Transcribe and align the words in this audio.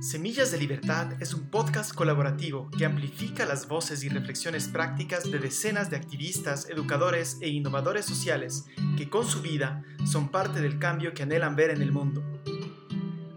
Semillas 0.00 0.52
de 0.52 0.58
Libertad 0.58 1.20
es 1.20 1.34
un 1.34 1.50
podcast 1.50 1.92
colaborativo 1.92 2.70
que 2.78 2.86
amplifica 2.86 3.44
las 3.44 3.66
voces 3.66 4.04
y 4.04 4.08
reflexiones 4.08 4.68
prácticas 4.68 5.28
de 5.28 5.40
decenas 5.40 5.90
de 5.90 5.96
activistas, 5.96 6.70
educadores 6.70 7.38
e 7.40 7.48
innovadores 7.48 8.06
sociales 8.06 8.66
que 8.96 9.10
con 9.10 9.26
su 9.26 9.42
vida 9.42 9.82
son 10.06 10.28
parte 10.28 10.60
del 10.60 10.78
cambio 10.78 11.14
que 11.14 11.24
anhelan 11.24 11.56
ver 11.56 11.70
en 11.70 11.82
el 11.82 11.90
mundo. 11.90 12.22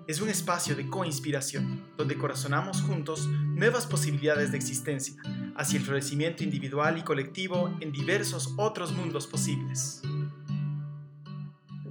Es 0.06 0.22
un 0.22 0.30
espacio 0.30 0.76
de 0.76 0.88
coinspiración, 0.88 1.84
donde 1.98 2.16
corazonamos 2.16 2.84
juntos 2.84 3.28
nuevas 3.28 3.88
posibilidades 3.88 4.52
de 4.52 4.58
existencia, 4.58 5.16
hacia 5.56 5.80
el 5.80 5.84
florecimiento 5.84 6.44
individual 6.44 6.96
y 7.00 7.02
colectivo 7.02 7.76
en 7.80 7.92
diversos 7.92 8.54
otros 8.58 8.92
mundos 8.92 9.26
posibles. 9.26 10.04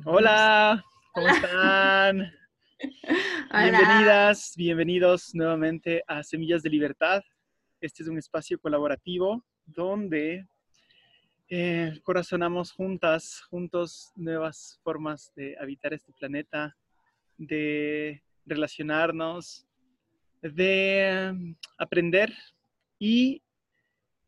Hola, 0.04 0.84
¿cómo 1.12 1.26
están? 1.26 2.39
Bienvenidas, 3.52 4.54
bienvenidos 4.56 5.34
nuevamente 5.34 6.02
a 6.06 6.22
Semillas 6.22 6.62
de 6.62 6.70
Libertad. 6.70 7.22
Este 7.80 8.02
es 8.02 8.08
un 8.08 8.16
espacio 8.16 8.58
colaborativo 8.58 9.44
donde 9.66 10.46
eh, 11.48 11.92
corazonamos 12.02 12.72
juntas, 12.72 13.42
juntos, 13.50 14.12
nuevas 14.16 14.80
formas 14.82 15.30
de 15.36 15.56
habitar 15.60 15.92
este 15.92 16.12
planeta, 16.12 16.74
de 17.36 18.22
relacionarnos, 18.46 19.66
de 20.40 21.32
mm, 21.34 21.52
aprender. 21.76 22.32
Y 22.98 23.42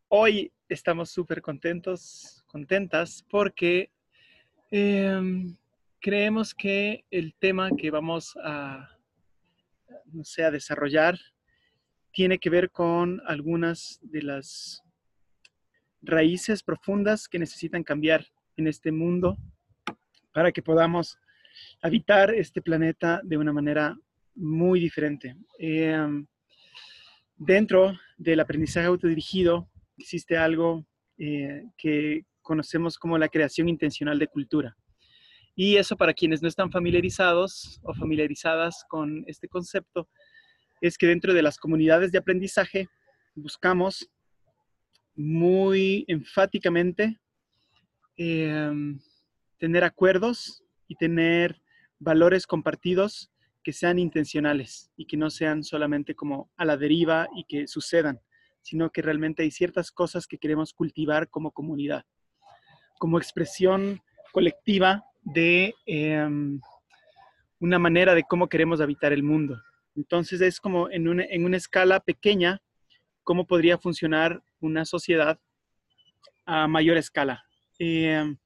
hoy 0.09 0.53
estamos 0.69 1.11
súper 1.11 1.41
contentos, 1.41 2.45
contentas, 2.47 3.25
porque 3.31 3.91
em, 4.71 5.57
creemos 6.03 6.53
que 6.53 7.05
el 7.13 7.33
tema 7.35 7.71
que 7.71 7.91
vamos 7.91 8.37
a, 8.43 8.91
no 10.13 10.25
sé, 10.25 10.43
a 10.43 10.51
desarrollar 10.51 11.17
tiene 12.11 12.39
que 12.39 12.51
ver 12.51 12.71
con 12.71 13.23
algunas 13.25 14.01
de 14.03 14.23
las 14.23 14.83
raíces 16.03 16.63
profundas 16.65 17.29
que 17.29 17.39
necesitan 17.39 17.85
cambiar 17.85 18.27
en 18.57 18.67
este 18.67 18.91
mundo 18.91 19.39
para 20.35 20.51
que 20.51 20.61
podamos 20.61 21.17
habitar 21.81 22.35
este 22.35 22.61
planeta 22.61 23.21
de 23.23 23.37
una 23.37 23.53
manera 23.53 23.97
muy 24.35 24.81
diferente. 24.81 25.37
Em, 25.59 26.27
dentro 27.37 27.93
del 28.19 28.41
aprendizaje 28.41 28.89
autodirigido 28.89 29.71
existe 29.97 30.37
algo 30.37 30.85
eh, 31.17 31.65
que 31.79 32.27
conocemos 32.41 32.99
como 32.99 33.17
la 33.19 33.29
creación 33.29 33.69
intencional 33.69 34.19
de 34.19 34.27
cultura. 34.27 34.77
Y 35.55 35.77
eso 35.77 35.97
para 35.97 36.15
quienes 36.15 36.43
no 36.43 36.49
están 36.49 36.71
familiarizados 36.71 37.81
o 37.83 37.95
familiarizadas 37.95 38.85
con 38.89 39.25
este 39.27 39.49
concepto, 39.49 40.09
es 40.81 40.97
que 40.97 41.07
dentro 41.07 41.35
de 41.35 41.43
las 41.43 41.59
comunidades 41.59 42.11
de 42.11 42.19
aprendizaje 42.19 42.89
buscamos 43.35 44.11
muy 45.15 46.05
enfáticamente 46.09 47.21
em, 48.17 48.99
tener 49.59 49.85
acuerdos 49.85 50.65
y 50.89 50.97
tener 50.97 51.61
valores 51.99 52.47
compartidos 52.47 53.31
que 53.63 53.73
sean 53.73 53.99
intencionales 53.99 54.91
y 54.97 55.07
que 55.07 55.17
no 55.17 55.31
sean 55.31 55.63
solamente 55.63 56.15
como 56.15 56.51
a 56.57 56.65
la 56.65 56.77
deriva 56.77 57.29
y 57.37 57.45
que 57.45 57.69
sucedan, 57.69 58.21
sino 58.61 58.91
que 58.91 59.03
realmente 59.03 59.43
hay 59.43 59.51
ciertas 59.51 59.93
cosas 59.93 60.27
que 60.27 60.39
queremos 60.39 60.73
cultivar 60.73 61.29
como 61.29 61.53
comunidad, 61.53 62.05
como 62.99 63.19
expresión 63.19 64.01
colectiva 64.33 65.05
de 65.23 65.75
em, 65.87 66.61
una 67.61 67.79
manera 67.79 68.15
de 68.15 68.25
cómo 68.25 68.49
queremos 68.49 68.81
habitar 68.81 69.13
el 69.13 69.23
mundo. 69.23 69.61
Entonces 69.95 70.41
es 70.41 70.61
como 70.61 70.91
en 70.91 71.09
una, 71.09 71.25
en 71.25 71.45
una 71.45 71.57
escala 71.57 72.01
pequeña, 72.01 72.61
cómo 73.23 73.47
podría 73.47 73.79
funcionar 73.79 74.43
una 74.61 74.85
sociedad 74.85 75.39
a 76.45 76.67
mayor 76.67 76.97
escala. 76.97 77.45
Em, 77.79 78.37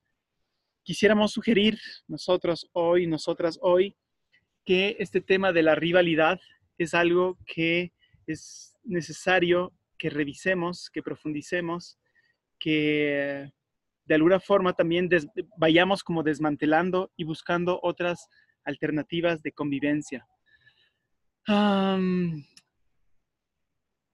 quisiéramos 0.83 1.33
sugerir 1.33 1.79
nosotros 2.07 2.69
hoy, 2.73 3.07
nosotras 3.07 3.59
hoy, 3.63 3.97
que 4.65 4.97
este 4.99 5.21
tema 5.21 5.53
de 5.53 5.63
la 5.63 5.75
rivalidad 5.75 6.41
es 6.79 6.93
algo 6.93 7.39
que 7.47 7.93
es 8.27 8.75
necesario 8.85 9.73
que 9.99 10.11
revisemos, 10.11 10.91
que 10.91 11.03
profundicemos, 11.03 11.99
que 12.59 13.51
de 14.07 14.15
alguna 14.15 14.41
forma 14.41 14.73
también 14.73 15.09
vayamos 15.59 16.03
como 16.03 16.23
desmantelando 16.23 17.11
y 17.17 17.25
buscando 17.25 17.81
otras 17.83 18.29
alternativas 18.65 19.43
de 19.43 19.53
convivencia. 19.53 20.27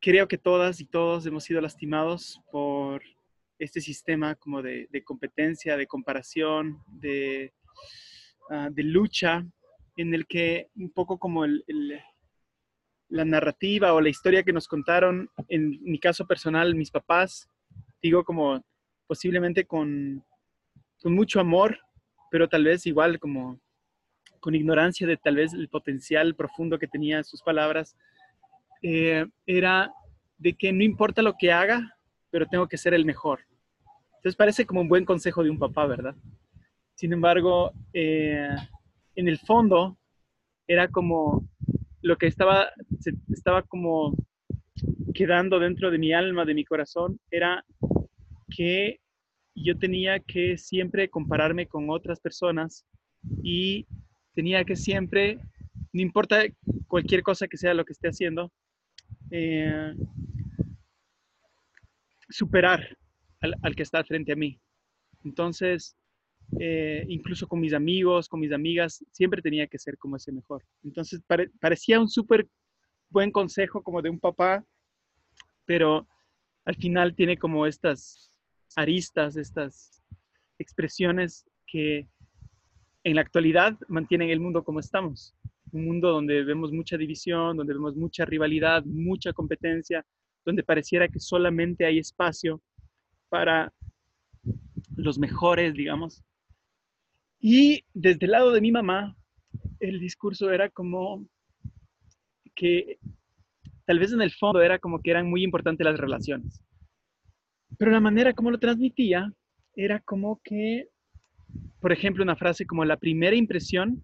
creo 0.01 0.27
que 0.27 0.39
todas 0.39 0.81
y 0.81 0.85
todos 0.85 1.27
hemos 1.27 1.45
sido 1.45 1.61
lastimados 1.61 2.41
por 2.51 3.03
este 3.59 3.81
sistema 3.81 4.35
como 4.35 4.61
de, 4.63 4.89
competencia, 5.05 5.77
de 5.77 5.87
comparación, 5.87 6.83
ah, 8.51 8.69
de, 8.71 8.83
lucha, 8.83 9.47
en 9.97 10.15
el 10.15 10.27
que 10.27 10.69
un 10.75 10.91
poco 10.91 11.19
como 11.19 11.47
la 11.47 13.25
narrativa 13.25 13.93
o 13.93 14.01
la 14.01 14.09
historia 14.09 14.43
que 14.43 14.53
nos 14.53 14.67
contaron, 14.67 15.31
en 15.49 15.79
mi 15.83 15.99
caso 16.01 16.27
personal, 16.27 16.75
mis 16.75 16.91
papás, 16.91 17.49
digo 18.03 18.25
como 18.25 18.65
posiblemente 19.07 19.65
con, 19.65 20.25
mucho 21.05 21.41
amor, 21.41 21.79
pero 22.31 22.49
tal 22.49 22.65
vez 22.65 22.87
igual 22.87 23.19
como 23.19 23.59
con 24.39 24.55
ignorancia 24.55 25.07
de 25.07 25.17
tal 25.17 25.37
vez 25.37 25.53
el 25.53 25.69
potencial 25.69 26.37
profundo 26.37 26.79
que 26.79 26.87
tenía 26.87 27.25
sus 27.25 27.43
palabras, 27.43 27.97
eh, 28.83 29.27
era 29.47 29.93
de 30.39 30.53
que 30.55 30.73
no 30.73 30.85
importa 30.85 31.23
lo 31.23 31.35
que 31.39 31.51
haga, 31.51 31.97
pero 32.31 32.47
tengo 32.47 32.69
que 32.69 32.79
ser 32.79 32.95
el 32.95 33.05
mejor. 33.05 33.41
Entonces 34.17 34.37
parece 34.37 34.65
como 34.65 34.81
un 34.81 34.89
buen 34.89 35.05
consejo 35.05 35.43
de 35.43 35.51
un 35.51 35.59
papá, 35.59 35.87
¿verdad? 35.87 36.15
Sin 36.95 37.13
embargo, 37.13 37.73
eh, 37.93 38.49
en 39.17 39.29
el 39.29 39.39
fondo 39.39 39.99
era 40.69 40.89
como 40.89 41.49
lo 42.01 42.17
que 42.17 42.27
estaba, 42.27 42.71
estaba 43.33 43.63
como 43.63 44.15
quedando 45.15 45.59
dentro 45.59 45.91
de 45.91 45.99
mi 45.99 46.13
alma, 46.13 46.45
de 46.45 46.55
mi 46.55 46.65
corazón, 46.65 47.19
era 47.31 47.65
que 48.55 49.01
yo 49.55 49.79
tenía 49.79 50.19
que 50.21 50.57
siempre 50.57 51.09
compararme 51.09 51.67
con 51.67 51.91
otras 51.91 52.21
personas 52.21 52.87
y 53.43 53.87
tenía 54.35 54.65
que 54.65 54.77
siempre, 54.77 55.39
no 55.93 56.01
importa 56.01 56.43
cualquier 56.89 57.23
cosa 57.23 57.47
que 57.47 57.57
sea 57.57 57.75
lo 57.75 57.85
que 57.85 57.93
esté 57.93 58.09
haciendo, 58.09 58.51
eh, 59.31 59.95
superar 62.29 62.97
al, 63.41 63.77
que 63.77 63.83
está 63.83 64.03
frente 64.05 64.33
a 64.33 64.37
mí. 64.37 64.59
Entonces, 65.25 65.97
eh, 66.59 67.05
incluso 67.09 67.47
con 67.47 67.61
mis 67.61 67.75
amigos, 67.75 68.29
con 68.29 68.41
mis 68.41 68.53
amigas, 68.53 69.05
siempre 69.13 69.43
tenía 69.43 69.67
que 69.67 69.79
ser 69.79 69.99
como 69.99 70.17
ese 70.17 70.33
mejor. 70.33 70.65
Entonces, 70.83 71.21
parecía 71.61 72.01
un 72.01 72.09
súper 72.09 72.49
buen 73.11 73.31
consejo 73.31 73.83
como 73.83 74.01
de 74.01 74.11
un 74.11 74.19
papá, 74.19 74.65
pero 75.67 76.09
al 76.65 76.77
final 76.77 77.15
tiene 77.15 77.37
como 77.37 77.67
estas 77.67 78.32
aristas, 78.77 79.37
estas 79.37 80.03
expresiones 80.59 81.45
que 81.67 82.09
en 83.05 83.15
la 83.17 83.23
actualidad 83.23 83.77
mantienen 83.89 84.31
el 84.31 84.41
mundo 84.41 84.63
como 84.63 84.81
estamos. 84.81 85.35
Un 85.73 85.87
mundo 85.87 86.11
donde 86.11 86.45
vemos 86.45 86.73
mucha 86.73 86.97
división, 86.97 87.57
donde 87.57 87.75
vemos 87.75 87.97
mucha 87.97 88.25
rivalidad, 88.25 88.85
mucha 88.85 89.33
competencia, 89.33 90.05
donde 90.45 90.63
pareciera 90.63 91.09
que 91.09 91.19
solamente 91.19 91.85
hay 91.85 91.99
espacio 91.99 92.61
para 93.29 93.73
los 94.97 95.19
mejores, 95.19 95.75
digamos. 95.75 96.23
Y 97.41 97.85
desde 97.93 98.27
el 98.27 98.33
lado 98.33 98.53
de 98.53 98.61
mi 98.61 98.71
mamá, 98.71 99.17
el 99.81 99.99
discurso 99.99 100.51
era 100.51 100.69
como 100.71 101.27
que 102.55 102.99
tal 103.85 103.99
vez 103.99 104.13
en 104.13 104.23
el 104.23 104.31
fondo 104.31 104.63
era 104.63 104.79
como 104.79 105.01
que 105.01 105.11
eran 105.11 105.29
muy 105.29 105.43
importantes 105.43 105.85
las 105.85 105.99
relaciones. 105.99 106.63
Pero 107.79 107.91
la 107.91 108.01
manera 108.01 108.33
como 108.33 108.51
lo 108.51 108.59
transmitía 108.59 109.33
era 109.75 110.01
como 110.01 110.41
que, 110.43 110.89
por 111.81 111.93
ejemplo, 111.93 112.23
una 112.23 112.37
frase 112.37 112.67
como 112.67 112.85
la 112.85 112.97
primera 112.97 113.37
impresión 113.37 114.03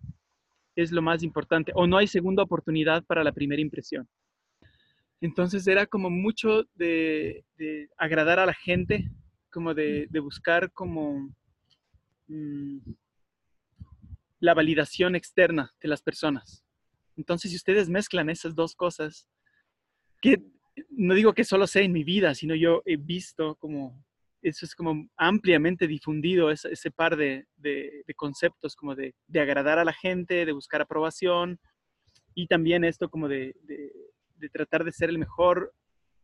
es 0.77 0.93
lo 0.93 1.03
más 1.03 1.23
importante 1.23 1.73
o 1.75 1.87
no 1.87 1.97
hay 1.97 2.07
segunda 2.07 2.43
oportunidad 2.43 3.05
para 3.05 3.25
la 3.25 3.33
primera 3.33 3.61
impresión. 3.61 4.09
Entonces 5.21 5.67
era 5.67 5.87
como 5.87 6.11
mucho 6.11 6.65
de, 6.75 7.45
agradar 7.97 8.39
a 8.39 8.47
la 8.47 8.55
gente, 8.55 9.11
como 9.51 9.75
de, 9.75 10.09
buscar 10.23 10.71
como 10.73 11.35
mm, 12.29 12.79
la 14.39 14.55
validación 14.55 15.17
externa 15.17 15.73
de 15.81 15.89
las 15.89 16.03
personas. 16.03 16.65
Entonces, 17.17 17.51
si 17.51 17.57
ustedes 17.57 17.89
mezclan 17.89 18.31
esas 18.31 18.55
dos 18.55 18.77
cosas, 18.77 19.29
que 20.21 20.41
no 20.91 21.15
digo 21.15 21.33
que 21.33 21.45
solo 21.45 21.67
sea 21.67 21.83
en 21.83 21.93
mi 21.93 22.05
vida, 22.05 22.35
sino 22.35 22.55
yo 22.55 22.83
he 22.85 22.97
visto 22.97 23.57
como 23.57 24.05
eso 24.43 24.65
es 24.65 24.75
como 24.75 25.09
ampliamente 25.17 25.87
difundido, 25.87 26.51
ese, 26.51 26.73
ese 26.73 26.91
par 26.91 27.17
de, 27.17 27.47
de, 27.57 28.05
conceptos 28.17 28.77
como 28.77 28.95
de, 28.95 29.15
de, 29.27 29.41
agradar 29.41 29.79
a 29.79 29.85
la 29.85 29.93
gente, 29.93 30.47
de 30.47 30.53
buscar 30.53 30.81
aprobación 30.81 31.59
y 32.35 32.47
también 32.47 32.85
esto 32.85 33.09
como 33.11 33.29
de, 33.29 33.57
de, 33.65 34.49
tratar 34.51 34.85
de 34.85 34.93
ser 34.93 35.11
el 35.11 35.19
mejor, 35.19 35.75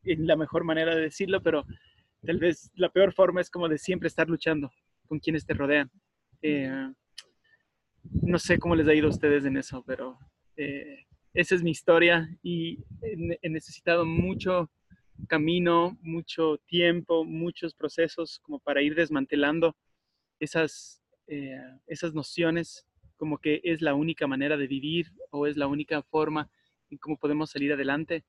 en 0.05 0.27
la 0.27 0.37
mejor 0.37 0.65
manera 0.65 0.95
de 0.95 1.03
decirlo, 1.03 1.43
pero 1.43 1.65
tal 2.25 2.39
vez 2.39 2.71
la 2.75 2.91
peor 2.91 3.13
forma 3.13 3.41
es 3.41 3.51
como 3.51 3.69
de 3.69 3.79
siempre 3.79 4.07
estar 4.07 4.29
luchando 4.29 4.71
con 5.09 5.19
quienes 5.19 5.45
te 5.45 5.55
rodean. 5.55 5.91
Eh, 6.41 6.93
no 8.23 8.39
sé 8.39 8.59
cómo 8.59 8.77
les 8.77 8.87
ha 8.87 8.95
ido 8.95 9.09
a 9.09 9.11
ustedes 9.11 9.45
en 9.45 9.57
eso, 9.57 9.83
pero 9.87 10.19
eh, 10.57 11.05
esa 11.35 11.57
es 11.57 11.63
mi 11.63 11.73
historia 11.73 12.29
y 12.43 12.79
he 13.03 13.49
necesitado 13.49 14.07
mucho 14.07 14.71
camino, 15.27 15.99
mucho 16.01 16.59
tiempo, 16.67 17.25
muchos 17.25 17.75
procesos 17.75 18.39
como 18.41 18.61
para 18.61 18.83
ir 18.83 18.95
desmantelando 18.95 19.77
esas, 20.39 21.03
eh, 21.27 21.61
esas 21.87 22.15
nociones 22.15 22.87
como 23.17 23.39
que 23.39 23.61
es 23.65 23.81
la 23.81 23.95
única 23.95 24.27
manera 24.27 24.57
de 24.57 24.67
vivir 24.67 25.13
o 25.31 25.47
es 25.47 25.57
la 25.57 25.67
única 25.67 26.03
forma 26.03 26.49
en 26.91 26.99
cómo 26.99 27.17
podemos 27.17 27.51
salir 27.51 27.73
adelante. 27.73 28.25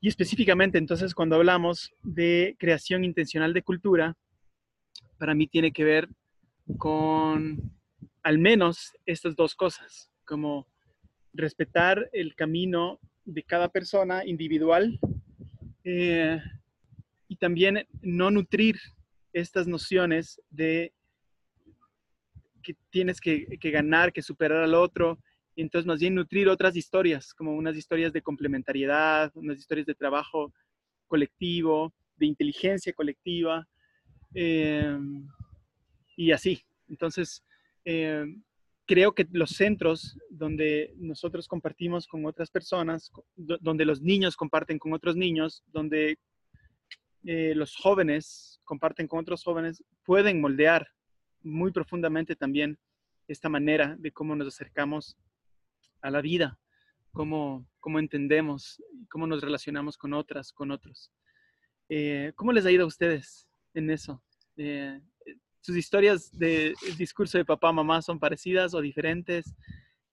Y 0.00 0.08
específicamente, 0.08 0.78
entonces, 0.78 1.14
cuando 1.14 1.36
hablamos 1.36 1.92
de 2.02 2.56
creación 2.58 3.04
intencional 3.04 3.52
de 3.52 3.62
cultura, 3.62 4.16
para 5.18 5.34
mí 5.34 5.46
tiene 5.46 5.72
que 5.72 5.84
ver 5.84 6.08
con 6.78 7.72
al 8.22 8.38
menos 8.38 8.92
estas 9.04 9.36
dos 9.36 9.54
cosas, 9.54 10.10
como 10.24 10.66
respetar 11.34 12.08
el 12.12 12.34
camino 12.34 12.98
de 13.24 13.42
cada 13.42 13.68
persona 13.68 14.24
individual 14.24 14.98
eh, 15.82 16.40
y 17.28 17.36
también 17.36 17.86
no 18.00 18.30
nutrir 18.30 18.78
estas 19.32 19.66
nociones 19.66 20.40
de 20.50 20.92
que 22.62 22.74
tienes 22.88 23.20
que, 23.20 23.58
ganar, 23.62 24.12
que 24.12 24.22
superar 24.22 24.62
al 24.62 24.74
otro, 24.74 25.18
y 25.54 25.60
entonces 25.60 25.86
más 25.86 26.00
bien 26.00 26.14
nutrir 26.14 26.48
otras 26.48 26.74
historias, 26.76 27.34
como 27.34 27.54
unas 27.54 27.76
historias 27.76 28.12
de 28.12 28.22
complementariedad, 28.22 29.30
unas 29.34 29.58
historias 29.58 29.86
de 29.86 29.94
trabajo 29.94 30.52
colectivo, 31.06 31.92
de 32.16 32.26
inteligencia 32.26 32.92
colectiva, 32.94 33.68
eh, 34.34 34.98
y 36.16 36.32
así. 36.32 36.62
Entonces, 36.88 37.44
eh, 37.84 38.24
creo 38.86 39.14
que 39.14 39.26
los 39.32 39.50
centros 39.50 40.18
donde 40.30 40.92
nosotros 40.96 41.48
compartimos 41.48 42.06
con 42.06 42.26
otras 42.26 42.50
personas, 42.50 43.10
donde 43.36 43.84
los 43.84 44.00
niños 44.00 44.36
comparten 44.36 44.78
con 44.78 44.92
otros 44.92 45.16
niños, 45.16 45.62
donde 45.72 46.18
eh, 47.24 47.54
los 47.54 47.74
jóvenes 47.76 48.60
comparten 48.64 49.08
con 49.08 49.20
otros 49.20 49.42
jóvenes, 49.42 49.82
pueden 50.04 50.40
moldear 50.40 50.88
muy 51.42 51.72
profundamente 51.72 52.36
también 52.36 52.78
esta 53.28 53.48
manera 53.48 53.96
de 53.98 54.12
cómo 54.12 54.36
nos 54.36 54.48
acercamos 54.48 55.16
a 56.02 56.10
la 56.10 56.20
vida, 56.20 56.58
cómo, 57.12 57.66
cómo 57.80 57.98
entendemos, 57.98 58.82
cómo 59.08 59.26
nos 59.26 59.40
relacionamos 59.40 59.96
con 59.96 60.12
otras, 60.12 60.52
con 60.52 60.70
otros. 60.70 61.10
Eh, 61.88 62.32
¿Cómo 62.36 62.52
les 62.52 62.66
ha 62.66 62.70
ido 62.70 62.84
a 62.84 62.88
ustedes 62.88 63.48
en 63.72 63.90
eso? 63.90 64.22
Eh, 64.56 65.00
sus 65.64 65.78
historias 65.78 66.30
de 66.38 66.74
discurso 66.98 67.38
de 67.38 67.44
papá, 67.46 67.72
mamá 67.72 68.02
son 68.02 68.18
parecidas 68.20 68.74
o 68.74 68.82
diferentes. 68.82 69.54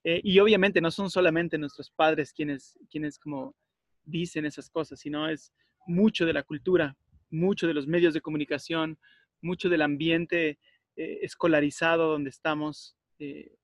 Eh, 0.02 0.18
y 0.24 0.38
obviamente 0.38 0.80
no 0.80 0.90
son 0.90 1.10
solamente 1.10 1.58
nuestros 1.58 1.90
padres 1.90 2.32
quienes, 2.32 2.78
quienes 2.90 3.18
como 3.18 3.54
dicen 4.02 4.46
esas 4.46 4.70
cosas, 4.70 4.98
sino 4.98 5.28
es 5.28 5.52
mucho 5.86 6.24
de 6.24 6.32
la 6.32 6.42
cultura, 6.42 6.96
mucho 7.28 7.66
de 7.66 7.74
los 7.74 7.86
medios 7.86 8.14
de 8.14 8.22
comunicación, 8.22 8.98
mucho 9.42 9.68
del 9.68 9.82
ambiente 9.82 10.58
eh, 10.96 11.18
escolarizado 11.20 12.12
donde 12.12 12.30
estamos, 12.30 12.96
eh, 13.18 13.54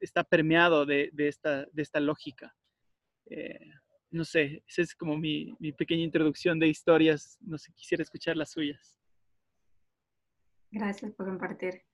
está 0.00 0.24
permeado 0.24 0.86
de, 0.86 1.12
esta, 1.18 1.66
de 1.72 1.82
esta 1.82 2.00
lógica. 2.00 2.56
no 4.10 4.24
sé, 4.24 4.62
esa 4.66 4.80
es 4.80 4.94
como 4.94 5.18
mi, 5.18 5.54
mi 5.58 5.72
pequeña 5.72 6.04
introducción 6.04 6.58
de 6.58 6.68
historias. 6.68 7.36
No 7.42 7.58
sé, 7.58 7.70
quisiera 7.74 8.02
escuchar 8.02 8.34
las 8.34 8.52
suyas. 8.52 8.96
Gracias 10.76 11.10
por 11.12 11.24
compartir 11.24 11.86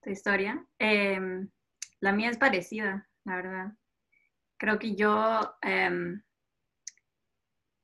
tu 0.00 0.10
historia. 0.10 0.64
Em, 0.78 1.50
la 1.98 2.12
mía 2.12 2.30
es 2.30 2.38
parecida, 2.38 3.08
la 3.24 3.34
verdad. 3.34 3.72
Creo 4.58 4.78
que 4.78 4.94
yo 4.94 5.56
em, 5.60 6.22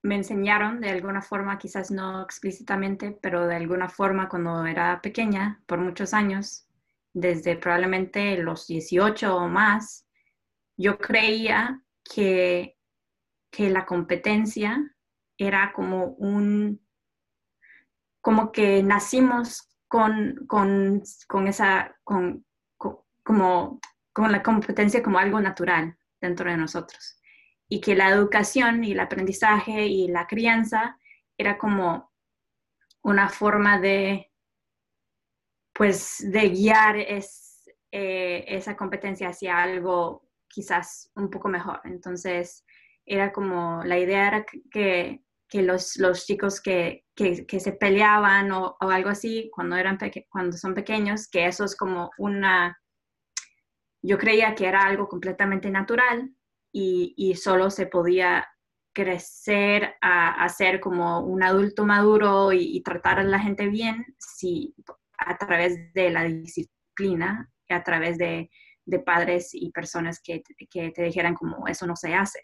me 0.05 0.15
enseñaron 0.15 0.81
de 0.81 0.91
alguna 0.91 1.23
forma, 1.23 1.59
quizás 1.59 1.91
no 1.91 2.23
explícitamente, 2.23 3.19
pero 3.21 3.49
de 3.49 3.57
alguna 3.57 3.89
forma 3.89 4.29
cuando 4.29 4.65
era 4.65 5.03
pequeña, 5.03 5.61
por 5.67 5.81
muchos 5.81 6.15
años, 6.15 6.69
desde 7.13 7.57
probablemente 7.57 8.37
los 8.37 8.69
18 8.69 9.37
o 9.37 9.49
más, 9.49 10.07
yo 10.77 10.99
creía 10.99 11.83
que, 12.05 12.79
que 13.51 13.71
la 13.71 13.85
competencia 13.85 14.89
era 15.37 15.73
como 15.73 16.11
un, 16.13 16.81
como 18.21 18.53
que 18.53 18.85
nacimos 18.85 19.69
con, 19.93 21.47
esa, 21.47 21.94
con, 22.03 22.47
como, 23.23 23.81
con 24.12 24.33
la 24.33 24.43
competencia 24.43 25.03
como 25.03 25.19
algo 25.19 25.39
natural 25.39 25.99
dentro 26.19 26.50
de 26.50 26.56
nosotros. 26.56 27.21
Y 27.69 27.81
que 27.81 27.94
la 27.94 28.09
educación 28.09 28.85
y 28.85 28.93
el 28.93 29.00
aprendizaje 29.00 29.87
y 29.87 30.09
la 30.09 30.27
crianza 30.27 30.99
era 31.37 31.59
como 31.59 32.11
una 33.03 33.29
forma 33.29 33.79
de, 33.79 34.31
pues, 35.75 36.25
de 36.25 36.49
guiar 36.49 36.97
eh, 36.97 38.45
esa 38.49 38.77
competencia 38.77 39.29
hacia 39.29 39.62
algo 39.62 40.27
quizás 40.49 41.11
un 41.17 41.29
poco 41.29 41.49
mejor. 41.49 41.81
Entonces, 41.85 42.65
era 43.05 43.31
como, 43.31 43.83
la 43.85 43.99
idea 43.99 44.29
era 44.29 44.47
que, 44.71 45.23
que 45.52 45.60
los, 45.60 45.99
los 45.99 46.25
chicos 46.25 46.62
que, 46.62 47.04
que, 47.14 47.60
se 47.60 47.72
peleaban 47.72 48.50
o, 48.52 48.75
o, 48.81 48.88
algo 48.88 49.10
así 49.10 49.50
cuando, 49.54 49.76
eran 49.76 49.99
cuando 50.31 50.56
son 50.56 50.72
pequeños, 50.72 51.28
que 51.28 51.44
eso 51.44 51.66
es 51.66 51.76
como 51.76 52.10
una, 52.16 52.81
yo 54.02 54.16
creía 54.16 54.54
que 54.54 54.66
era 54.66 54.87
algo 54.87 55.08
completamente 55.08 55.70
natural 55.70 56.34
y, 56.72 57.12
y 57.19 57.34
solo 57.34 57.69
se 57.69 57.84
podía 57.84 58.49
crecer 58.94 59.94
a, 60.00 60.49
ser 60.49 60.81
como 60.81 61.20
un 61.20 61.43
adulto 61.43 61.84
maduro 61.84 62.54
y, 62.54 62.82
tratar 62.82 63.19
a 63.19 63.22
la 63.22 63.38
gente 63.38 63.66
bien 63.66 64.06
si 64.19 64.75
a 65.19 65.37
través 65.37 65.93
de 65.93 66.08
la 66.08 66.25
disciplina, 66.25 67.52
a 67.69 67.82
través 67.82 68.16
de, 68.16 68.49
de 68.87 68.99
padres 69.00 69.50
y 69.52 69.70
personas 69.70 70.19
que, 70.25 70.43
que 70.70 70.93
te 70.93 71.02
dijeran 71.02 71.34
como 71.34 71.69
eso 71.69 71.87
no 71.87 71.94
se 71.94 72.14
hace. 72.14 72.40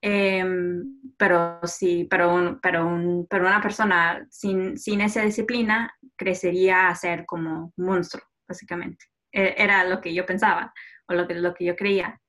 Em, 0.00 0.84
pero 1.16 1.60
sí, 1.64 2.06
pero, 2.08 2.34
un, 2.34 2.60
pero, 2.60 2.86
un, 2.86 3.26
pero 3.28 3.46
una 3.46 3.60
persona 3.60 4.26
sin, 4.30 4.78
sin, 4.78 5.00
esa 5.00 5.22
disciplina 5.22 5.92
crecería 6.16 6.88
a 6.88 6.94
ser 6.94 7.26
como 7.26 7.72
un 7.76 7.84
monstruo, 7.84 8.22
básicamente. 8.46 9.06
E, 9.32 9.54
era 9.58 9.84
lo 9.84 10.00
que 10.00 10.14
yo 10.14 10.24
pensaba 10.24 10.72
o 11.08 11.14
lo 11.14 11.26
que, 11.26 11.34
lo 11.34 11.54
que 11.54 11.64
yo 11.64 11.76
creía. 11.76 12.20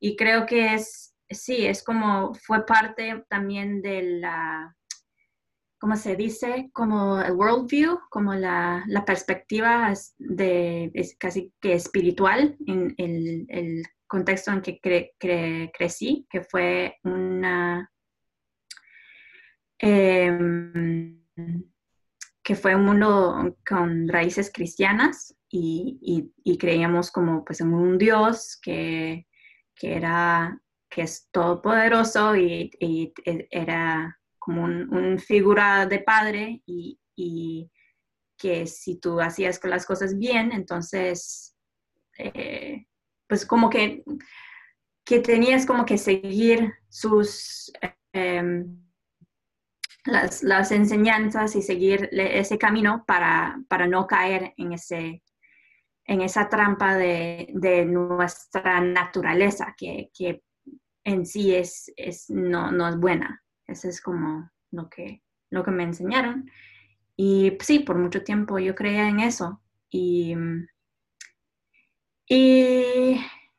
Y 0.00 0.16
creo 0.16 0.44
que 0.46 0.74
es, 0.74 1.14
sí, 1.30 1.66
es 1.66 1.82
como, 1.82 2.34
fue 2.34 2.66
parte 2.66 3.24
también 3.28 3.80
de 3.80 4.02
la, 4.20 4.74
¿cómo 5.78 5.96
se 5.96 6.16
dice? 6.16 6.70
Como 6.72 7.20
el 7.20 7.32
worldview, 7.32 8.00
como 8.10 8.34
la, 8.34 8.84
la 8.86 9.04
perspectiva 9.04 9.92
de, 10.18 10.90
es 10.94 11.16
casi 11.18 11.52
que 11.60 11.74
espiritual 11.74 12.56
en 12.66 12.94
el, 12.98 13.46
el 13.48 13.82
contexto 14.06 14.50
en 14.52 14.62
que 14.62 14.80
crecí, 15.72 16.26
que 16.30 16.42
fue 16.42 16.96
una... 17.04 17.90
Em, 19.78 21.24
que 22.42 22.54
fue 22.54 22.74
un 22.76 22.84
mundo 22.84 23.56
con 23.66 24.06
raíces 24.06 24.50
cristianas 24.52 25.34
y, 25.48 26.30
creíamos 26.58 27.10
como 27.10 27.44
pues 27.44 27.60
en 27.60 27.72
un 27.72 27.96
Dios 27.96 28.58
que, 28.62 29.26
era 29.80 30.60
que 30.90 31.02
es 31.02 31.28
todopoderoso 31.32 32.36
y, 32.36 32.70
y 32.78 33.12
era 33.50 34.18
como 34.38 34.64
un, 34.64 35.18
figura 35.18 35.86
de 35.86 36.00
padre 36.00 36.62
y, 36.66 37.00
y, 37.16 37.70
que 38.36 38.66
si 38.66 39.00
tú 39.00 39.20
hacías 39.20 39.60
las 39.64 39.86
cosas 39.86 40.18
bien, 40.18 40.52
entonces 40.52 41.56
eh, 42.18 42.86
pues 43.34 43.46
como 43.46 43.68
que, 43.68 44.04
que 45.04 45.18
tenías 45.18 45.66
como 45.66 45.84
que 45.84 45.98
seguir 45.98 46.72
sus, 46.88 47.72
em, 48.12 48.80
las, 50.04 50.70
enseñanzas 50.70 51.56
y 51.56 51.62
seguir 51.62 52.08
ese 52.12 52.58
camino 52.58 53.02
para, 53.08 53.60
para 53.66 53.88
no 53.88 54.06
caer 54.06 54.54
en, 54.56 54.72
ese, 54.72 55.24
en 56.04 56.20
esa 56.20 56.48
trampa 56.48 56.94
de, 56.96 57.84
nuestra 57.88 58.80
naturaleza, 58.80 59.74
que, 59.76 60.12
en 61.02 61.26
sí 61.26 61.56
es, 61.56 61.92
es, 61.96 62.30
no, 62.30 62.70
no 62.70 62.86
es 62.86 62.96
buena. 62.96 63.42
Eso 63.66 63.88
es 63.88 64.00
como 64.00 64.48
lo 64.70 64.88
que, 64.88 65.24
lo 65.50 65.64
que 65.64 65.72
me 65.72 65.82
enseñaron. 65.82 66.48
Y 67.16 67.58
sí, 67.60 67.80
por 67.80 67.98
mucho 67.98 68.22
tiempo 68.22 68.60
yo 68.60 68.76
creía 68.76 69.08
en 69.08 69.18
eso. 69.18 69.60
Y 69.90 70.36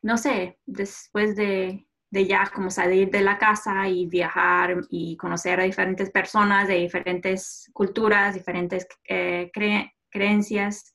no 0.06 0.16
sé, 0.16 0.60
después 0.66 1.34
de, 1.34 1.84
de, 2.12 2.26
ya 2.26 2.48
como 2.54 2.70
salir 2.70 3.10
de 3.10 3.22
la 3.22 3.38
casa 3.38 3.88
y 3.88 4.06
viajar 4.06 4.82
y 4.88 5.16
conocer 5.16 5.58
a 5.58 5.64
diferentes 5.64 6.10
personas 6.10 6.68
de 6.68 6.74
diferentes 6.74 7.68
culturas, 7.72 8.32
diferentes 8.32 8.86
eh, 9.08 9.50
creencias, 10.08 10.94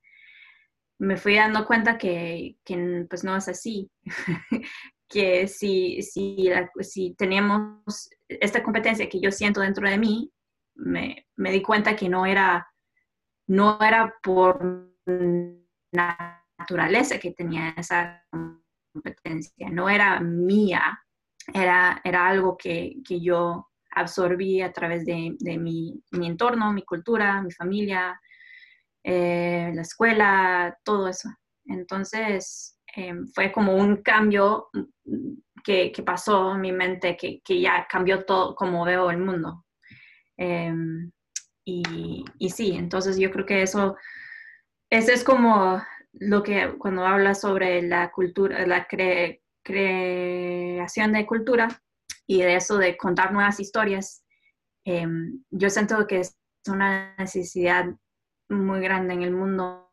me 0.98 1.18
fui 1.18 1.36
dando 1.36 1.66
cuenta 1.66 1.98
que, 1.98 2.56
que 2.64 3.06
pues 3.10 3.26
no 3.26 3.36
es 3.36 3.50
así. 3.50 3.92
que 5.10 5.46
si, 5.50 6.02
si, 6.04 6.50
si 6.80 7.14
teníamos 7.16 8.10
esta 8.30 8.64
competencia 8.64 9.10
que 9.10 9.20
yo 9.20 9.30
siento 9.30 9.60
dentro 9.60 9.90
de 9.90 9.98
mí, 9.98 10.32
me, 10.76 11.28
me 11.36 11.52
di 11.52 11.62
cuenta 11.62 11.98
que 11.98 12.08
no 12.08 12.26
era, 12.26 12.66
no 13.48 13.78
era 13.82 14.16
por 14.24 14.90
naturaleza 16.58 17.20
que 17.20 17.32
tenía 17.32 17.76
esa 17.76 18.26
competencia, 18.92 19.70
no 19.70 19.90
era 19.90 20.20
mía, 20.20 21.00
era, 21.54 22.02
era 22.04 22.28
algo 22.28 22.58
que, 22.58 22.98
que 23.08 23.20
yo 23.20 23.70
absorbí 23.92 24.62
a 24.62 24.72
través 24.72 25.06
de, 25.06 25.36
de 25.40 25.58
mi, 25.58 26.02
mi, 26.12 26.28
entorno, 26.28 26.72
mi 26.72 26.84
cultura, 26.84 27.42
mi 27.42 27.52
familia, 27.52 28.20
eh, 29.04 29.72
la 29.74 29.82
escuela, 29.82 30.78
todo 30.84 31.08
eso. 31.08 31.30
Entonces, 31.66 32.78
eh, 32.96 33.14
fue 33.34 33.52
como 33.52 33.76
un 33.76 33.98
cambio 33.98 34.70
que, 35.64 35.92
que, 35.92 36.04
pasó 36.04 36.56
en 36.56 36.62
mi 36.62 36.72
mente, 36.72 37.18
que, 37.18 37.42
que, 37.42 37.60
ya 37.60 37.88
cambió 37.90 38.26
todo 38.26 38.56
como 38.56 38.86
veo 38.86 39.10
el 39.10 39.18
mundo. 39.18 39.66
Eh, 40.38 40.74
y, 41.66 42.26
y, 42.40 42.50
sí, 42.50 42.72
entonces 42.76 43.18
yo 43.18 43.30
creo 43.32 43.46
que 43.46 43.62
eso, 43.62 43.96
eso 44.90 45.12
es 45.12 45.24
como 45.24 45.82
lo 46.14 46.44
que 46.44 46.76
cuando 46.78 47.06
habla 47.06 47.34
sobre 47.36 47.82
la 47.82 48.12
cultura, 48.12 48.66
la 48.66 48.88
creación 49.64 51.14
de 51.14 51.26
cultura 51.26 51.82
y 52.28 52.42
de 52.42 52.56
eso 52.56 52.78
de 52.78 52.98
contar 52.98 53.32
nuevas 53.32 53.60
historias, 53.60 54.24
yo 54.86 55.70
siento 55.70 56.08
que 56.08 56.20
es 56.22 56.38
una 56.68 57.16
necesidad 57.18 57.86
muy 58.50 58.82
grande 58.82 59.14
en 59.14 59.22
el 59.24 59.32
mundo 59.32 59.92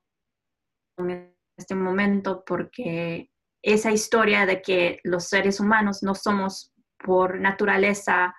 en 0.97 1.35
este 1.57 1.75
momento 1.75 2.43
porque 2.45 3.31
esa 3.63 3.91
historia 3.91 4.47
de 4.47 4.63
que 4.63 5.01
los 5.05 5.29
seres 5.29 5.61
humanos 5.61 6.03
no 6.03 6.15
somos 6.15 6.73
por 6.99 7.41
naturaleza 7.41 8.35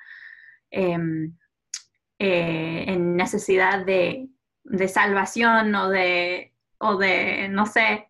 em, 0.72 1.38
eh, 2.20 2.86
en 2.88 3.16
necesidad 3.16 3.86
de, 3.86 4.30
salvación 4.88 5.74
o 5.76 5.90
de, 5.90 6.54
o 6.80 6.98
de, 6.98 7.48
no 7.50 7.66
sé, 7.66 8.10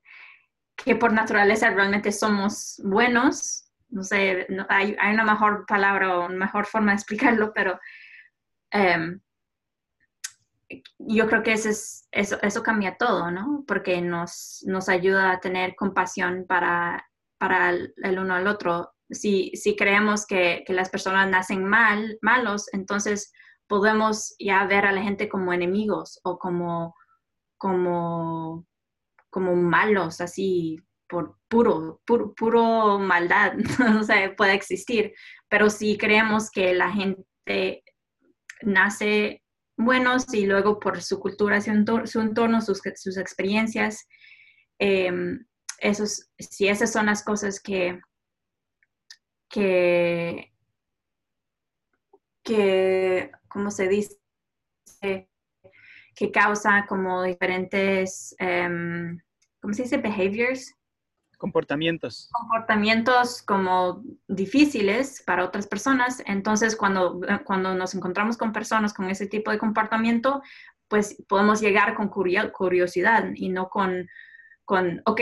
que 0.76 0.96
por 0.96 1.14
naturaleza 1.14 1.70
realmente 1.70 2.12
somos 2.12 2.80
buenos. 2.84 3.66
No 3.90 4.04
sé, 4.04 4.48
hay, 4.70 4.96
una 5.14 5.24
mejor 5.24 5.66
palabra 5.66 6.18
o 6.18 6.26
una 6.28 6.36
mejor 6.36 6.66
forma 6.66 6.92
de 6.92 6.96
explicarlo, 6.98 7.52
pero 7.54 7.80
em, 8.72 9.20
yo 11.00 11.28
creo 11.28 11.44
que 11.44 11.54
eso, 11.54 11.70
es, 11.70 12.08
eso, 12.12 12.38
eso 12.42 12.64
cambia 12.64 12.98
todo, 12.98 13.32
¿no? 13.32 13.64
Porque 13.68 14.02
nos, 14.02 14.64
nos 14.68 14.90
ayuda 14.90 15.32
a 15.32 15.40
tener 15.40 15.76
compasión 15.76 16.46
para, 16.48 17.04
para 17.38 17.72
el, 17.72 18.20
uno 18.20 18.36
al 18.36 18.48
otro. 18.48 18.94
Si, 19.10 19.52
si 19.56 19.76
creemos 19.76 20.28
que, 20.28 20.64
que, 20.68 20.74
las 20.74 20.90
personas 20.90 21.28
nacen 21.28 21.66
mal, 21.66 22.20
malos, 22.22 22.72
entonces 22.74 23.34
podemos 23.68 24.36
ya 24.40 24.64
ver 24.66 24.86
a 24.86 24.92
la 24.92 25.02
gente 25.02 25.28
como 25.28 25.52
enemigos 25.52 26.20
o 26.24 26.38
como, 26.38 26.96
como, 27.60 28.66
como 29.30 29.56
malos, 29.56 30.22
así 30.22 30.82
por 31.08 31.38
puro, 31.48 32.02
puro, 32.06 32.34
puro 32.34 33.00
maldad, 33.00 33.54
no 33.80 34.04
sé, 34.04 34.34
puede 34.36 34.54
existir. 34.54 35.14
Pero 35.50 35.70
si 35.70 35.98
creemos 35.98 36.50
que 36.50 36.74
la 36.74 36.92
gente 36.92 37.84
nace 38.62 39.44
buenos 39.78 40.34
y 40.34 40.46
luego 40.46 40.80
por 40.80 41.02
su 41.02 41.20
cultura, 41.20 41.62
su 41.62 41.72
entorno, 42.20 42.62
sus, 42.62 42.82
sus 42.96 43.18
experiencias. 43.18 44.08
Em, 44.80 45.46
esos, 45.80 46.30
si 46.38 46.68
esas 46.68 46.92
son 46.92 47.08
las 47.08 47.24
cosas 47.24 47.60
que, 47.62 48.00
que, 49.50 50.54
que 52.44 53.32
¿cómo 53.48 53.72
se 53.72 53.88
dice? 53.88 55.29
Que 56.20 56.32
causa 56.32 56.86
como 56.86 57.24
diferentes, 57.24 58.36
um, 58.42 59.18
¿cómo 59.62 59.74
se 59.74 59.84
dice? 59.84 60.00
Behaviors. 60.00 60.76
Comportamientos. 61.38 62.28
Comportamientos 62.34 63.42
como 63.42 64.04
difíciles 64.28 65.24
para 65.26 65.46
otras 65.46 65.66
personas. 65.66 66.22
Entonces, 66.26 66.76
cuando, 66.76 67.22
cuando 67.46 67.74
nos 67.74 67.96
encontramos 67.96 68.36
con 68.36 68.52
personas 68.52 68.94
con 68.94 69.10
ese 69.10 69.28
tipo 69.28 69.50
de 69.50 69.60
comportamiento, 69.60 70.42
pues 70.90 71.24
podemos 71.30 71.62
llegar 71.62 71.96
con 71.96 72.10
curiosidad 72.10 73.30
y 73.34 73.48
no 73.48 73.70
con, 73.70 74.10
con, 74.66 75.02
ok, 75.06 75.22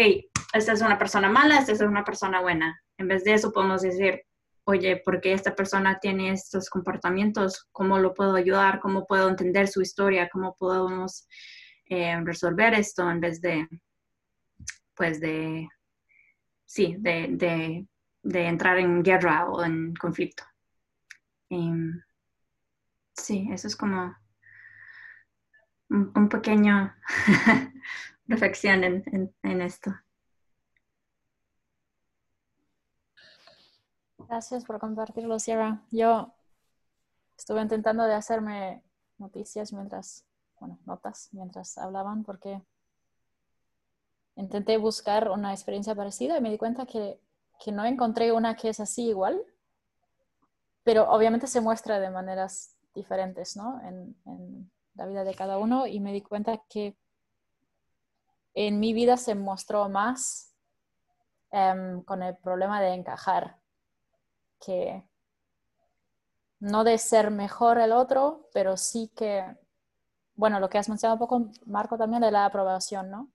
esta 0.54 0.74
es 0.74 0.82
una 0.82 0.98
persona 0.98 1.30
mala, 1.30 1.60
esta 1.60 1.74
es 1.74 1.82
una 1.82 2.04
persona 2.04 2.42
buena. 2.42 2.82
En 2.98 3.08
vez 3.08 3.24
de 3.24 3.36
eso 3.36 3.54
podemos 3.54 3.84
decir, 3.84 4.24
oye, 4.68 4.98
¿por 4.98 5.22
qué 5.22 5.34
esta 5.34 5.56
persona 5.56 6.00
tiene 6.00 6.32
estos 6.32 6.70
comportamientos? 6.70 7.68
¿Cómo 7.72 8.00
lo 8.00 8.14
puedo 8.14 8.36
ayudar? 8.36 8.80
¿Cómo 8.80 9.08
puedo 9.08 9.30
entender 9.30 9.68
su 9.68 9.82
historia? 9.82 10.30
¿Cómo 10.32 10.56
podemos 10.58 11.28
eh, 11.86 12.20
resolver 12.24 12.74
esto 12.74 13.10
en 13.10 13.22
vez 13.22 13.40
de, 13.42 13.68
pues, 14.94 15.22
de 15.22 15.70
sí, 16.68 16.96
de, 17.00 17.88
entrar 18.24 18.78
en 18.78 19.02
guerra 19.02 19.50
o 19.50 19.64
en 19.64 19.96
conflicto. 19.96 20.44
Em, 21.50 22.02
sí, 23.16 23.48
eso 23.52 23.68
es 23.68 23.76
como 23.76 24.16
un, 25.90 26.30
pequeño 26.30 26.94
reflexión 28.28 28.84
en, 28.84 29.62
esto. 29.62 29.96
Gracias 34.28 34.66
por 34.66 34.80
compartirlo, 34.80 35.40
Sierra. 35.40 35.82
Yo 35.90 36.34
estuve 37.38 37.62
intentando 37.62 38.04
de 38.04 38.14
hacerme 38.14 38.84
noticias 39.18 39.72
mientras, 39.72 40.26
bueno, 40.60 40.78
notas 40.86 41.30
mientras 41.32 41.78
hablaban 41.78 42.24
porque 42.24 42.62
intenté 44.36 44.78
buscar 44.78 45.32
una 45.32 45.54
experiencia 45.54 45.96
parecida 45.96 46.38
y 46.38 46.42
me 46.42 46.52
di 46.52 46.58
cuenta 46.58 46.86
que, 46.86 47.22
que 47.64 47.72
no 47.72 47.86
encontré 47.86 48.34
una 48.34 48.56
que 48.56 48.70
es 48.70 48.82
así 48.82 49.08
igual, 49.08 49.42
pero 50.84 51.10
obviamente 51.10 51.48
se 51.48 51.62
muestra 51.62 52.00
de 52.00 52.10
maneras 52.10 52.76
diferentes 52.94 53.56
¿no? 53.56 53.80
en, 53.82 54.70
la 54.96 55.06
vida 55.06 55.24
de 55.24 55.36
cada 55.36 55.58
uno 55.60 55.86
y 55.86 56.00
me 56.00 56.12
di 56.12 56.22
cuenta 56.22 56.58
que 56.70 56.98
en 58.56 58.80
mi 58.80 58.94
vida 58.94 59.16
se 59.16 59.36
mostró 59.36 59.90
más 59.90 60.56
um, 61.52 62.02
con 62.02 62.24
el 62.24 62.36
problema 62.38 62.82
de 62.82 62.96
encajar, 62.96 63.60
que 64.60 65.04
no 66.60 66.84
de 66.84 66.98
ser 66.98 67.32
mejor 67.32 67.80
el 67.80 67.92
otro, 67.92 68.50
pero 68.54 68.78
sí 68.78 69.12
que, 69.16 69.44
bueno, 70.36 70.60
lo 70.60 70.70
que 70.70 70.78
has 70.78 70.90
mencionado 70.90 71.16
un 71.16 71.20
poco, 71.20 71.52
Marco, 71.66 71.98
también 71.98 72.22
de 72.22 72.32
la 72.32 72.46
aprobación, 72.46 73.12
¿no? 73.12 73.32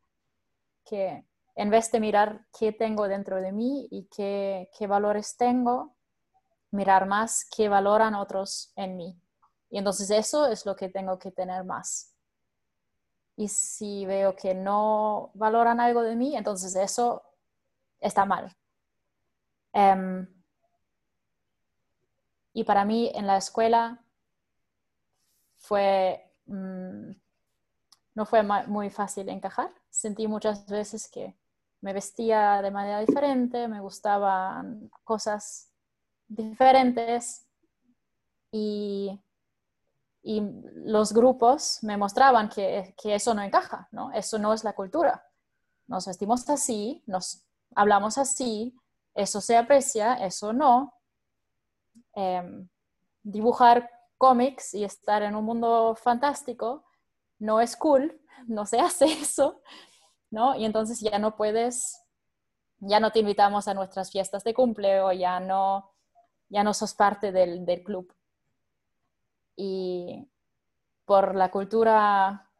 que 0.84 1.24
en 1.54 1.70
vez 1.70 1.90
de 1.90 2.00
mirar 2.00 2.46
qué 2.58 2.72
tengo 2.72 3.08
dentro 3.08 3.40
de 3.40 3.52
mí 3.52 3.88
y 3.90 4.04
qué, 4.04 4.70
qué 4.76 4.86
valores 4.86 5.36
tengo, 5.36 5.94
mirar 6.70 7.06
más 7.06 7.46
qué 7.54 7.68
valoran 7.68 8.14
otros 8.14 8.72
en 8.76 8.96
mí. 8.96 9.18
Y 9.70 9.78
entonces 9.78 10.10
eso 10.10 10.46
es 10.46 10.66
lo 10.66 10.76
que 10.76 10.88
tengo 10.88 11.18
que 11.18 11.30
tener 11.30 11.64
más. 11.64 12.14
Y 13.36 13.48
si 13.48 14.06
veo 14.06 14.36
que 14.36 14.54
no 14.54 15.30
valoran 15.34 15.80
algo 15.80 16.02
de 16.02 16.16
mí, 16.16 16.36
entonces 16.36 16.74
eso 16.76 17.22
está 18.00 18.24
mal. 18.24 18.54
Um, 19.72 20.26
y 22.52 22.64
para 22.64 22.84
mí 22.84 23.10
en 23.14 23.26
la 23.26 23.36
escuela 23.36 24.04
fue, 25.58 26.32
mm, 26.46 27.10
no 28.14 28.26
fue 28.26 28.42
muy 28.42 28.90
fácil 28.90 29.28
encajar 29.28 29.72
sentí 29.92 30.26
muchas 30.26 30.66
veces 30.66 31.08
que 31.08 31.36
me 31.82 31.92
vestía 31.92 32.62
de 32.62 32.70
manera 32.70 33.00
diferente, 33.00 33.68
me 33.68 33.80
gustaban 33.80 34.90
cosas 35.04 35.70
diferentes 36.26 37.46
y, 38.50 39.20
y 40.22 40.42
los 40.76 41.12
grupos 41.12 41.78
me 41.82 41.96
mostraban 41.96 42.48
que, 42.48 42.94
que, 43.00 43.14
eso 43.14 43.34
no 43.34 43.42
encaja, 43.42 43.88
¿no? 43.92 44.10
Eso 44.12 44.38
no 44.38 44.52
es 44.52 44.64
la 44.64 44.72
cultura. 44.72 45.26
Nos 45.86 46.06
vestimos 46.06 46.48
así, 46.48 47.02
nos 47.06 47.44
hablamos 47.74 48.16
así, 48.16 48.74
eso 49.14 49.40
se 49.40 49.56
aprecia, 49.56 50.14
eso 50.14 50.52
no. 50.52 50.94
Em, 52.14 52.68
dibujar 53.22 53.90
cómics 54.18 54.74
y 54.74 54.84
estar 54.84 55.22
en 55.22 55.34
un 55.34 55.44
mundo 55.44 55.94
fantástico 55.94 56.84
no 57.38 57.60
es 57.60 57.76
cool, 57.76 58.20
no 58.46 58.66
se 58.66 58.80
hace 58.80 59.06
eso, 59.06 59.62
¿no? 60.30 60.54
Y 60.56 60.64
entonces 60.64 61.00
ya 61.00 61.18
no 61.18 61.36
puedes 61.36 62.02
ya 62.84 62.98
no 62.98 63.12
te 63.12 63.20
invitamos 63.20 63.68
a 63.68 63.74
nuestras 63.74 64.10
fiestas 64.10 64.42
de 64.42 64.54
cumple 64.54 65.00
o 65.00 65.12
ya 65.12 65.38
no, 65.38 65.92
ya 66.48 66.64
no 66.64 66.74
sos 66.74 66.94
parte 66.94 67.30
del, 67.30 67.64
del 67.64 67.84
club. 67.84 68.12
Y 69.54 70.28
por 71.04 71.36
la 71.36 71.50
cultura, 71.50 72.50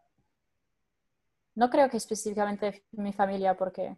no 1.56 1.70
creo 1.70 1.90
que 1.90 1.96
específicamente 1.96 2.84
mi 2.92 3.12
familia, 3.12 3.56
porque, 3.56 3.96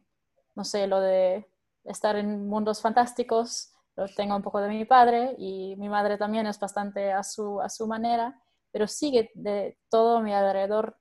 no 0.55 0.65
sé, 0.65 0.87
lo 0.87 1.01
de 1.01 1.47
estar 1.85 2.17
en 2.17 2.49
mundos 2.49 2.81
fantásticos, 2.81 3.74
lo 3.97 4.09
tengo 4.09 4.35
un 4.37 4.43
poco 4.43 4.61
de 4.61 4.69
mi 4.69 4.85
padre 4.85 5.35
y 5.39 5.77
mi 5.77 5.89
madre 5.89 6.19
también 6.19 6.47
es 6.47 6.59
bastante 6.59 7.13
a 7.13 7.23
su, 7.23 7.61
a 7.61 7.69
su 7.69 7.87
manera, 7.87 8.41
pero 8.73 8.89
sigue 8.89 9.31
de 9.35 9.79
todo 9.89 10.21
mi 10.21 10.33
alrededor 10.33 10.99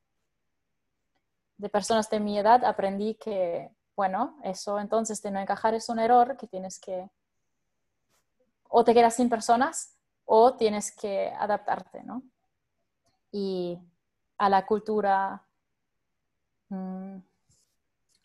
de 1.58 1.70
personas 1.70 2.10
de 2.10 2.20
mi 2.20 2.38
edad 2.38 2.64
aprendí 2.66 3.16
que, 3.16 3.72
bueno, 3.96 4.38
eso 4.44 4.80
entonces 4.80 5.22
de 5.22 5.32
no 5.32 5.40
encajar 5.40 5.74
es 5.74 5.90
un 5.90 6.00
error 6.00 6.38
que 6.38 6.48
tienes 6.48 6.80
que, 6.80 7.10
o 8.70 8.84
te 8.84 8.94
quedas 8.94 9.16
sin 9.16 9.30
personas 9.30 9.96
o 10.26 10.56
tienes 10.56 10.92
que 10.96 11.30
adaptarte, 11.30 12.04
¿no? 12.04 12.24
Y 13.32 13.80
a 14.38 14.50
la 14.50 14.66
cultura, 14.66 15.44
mm, 16.70 17.18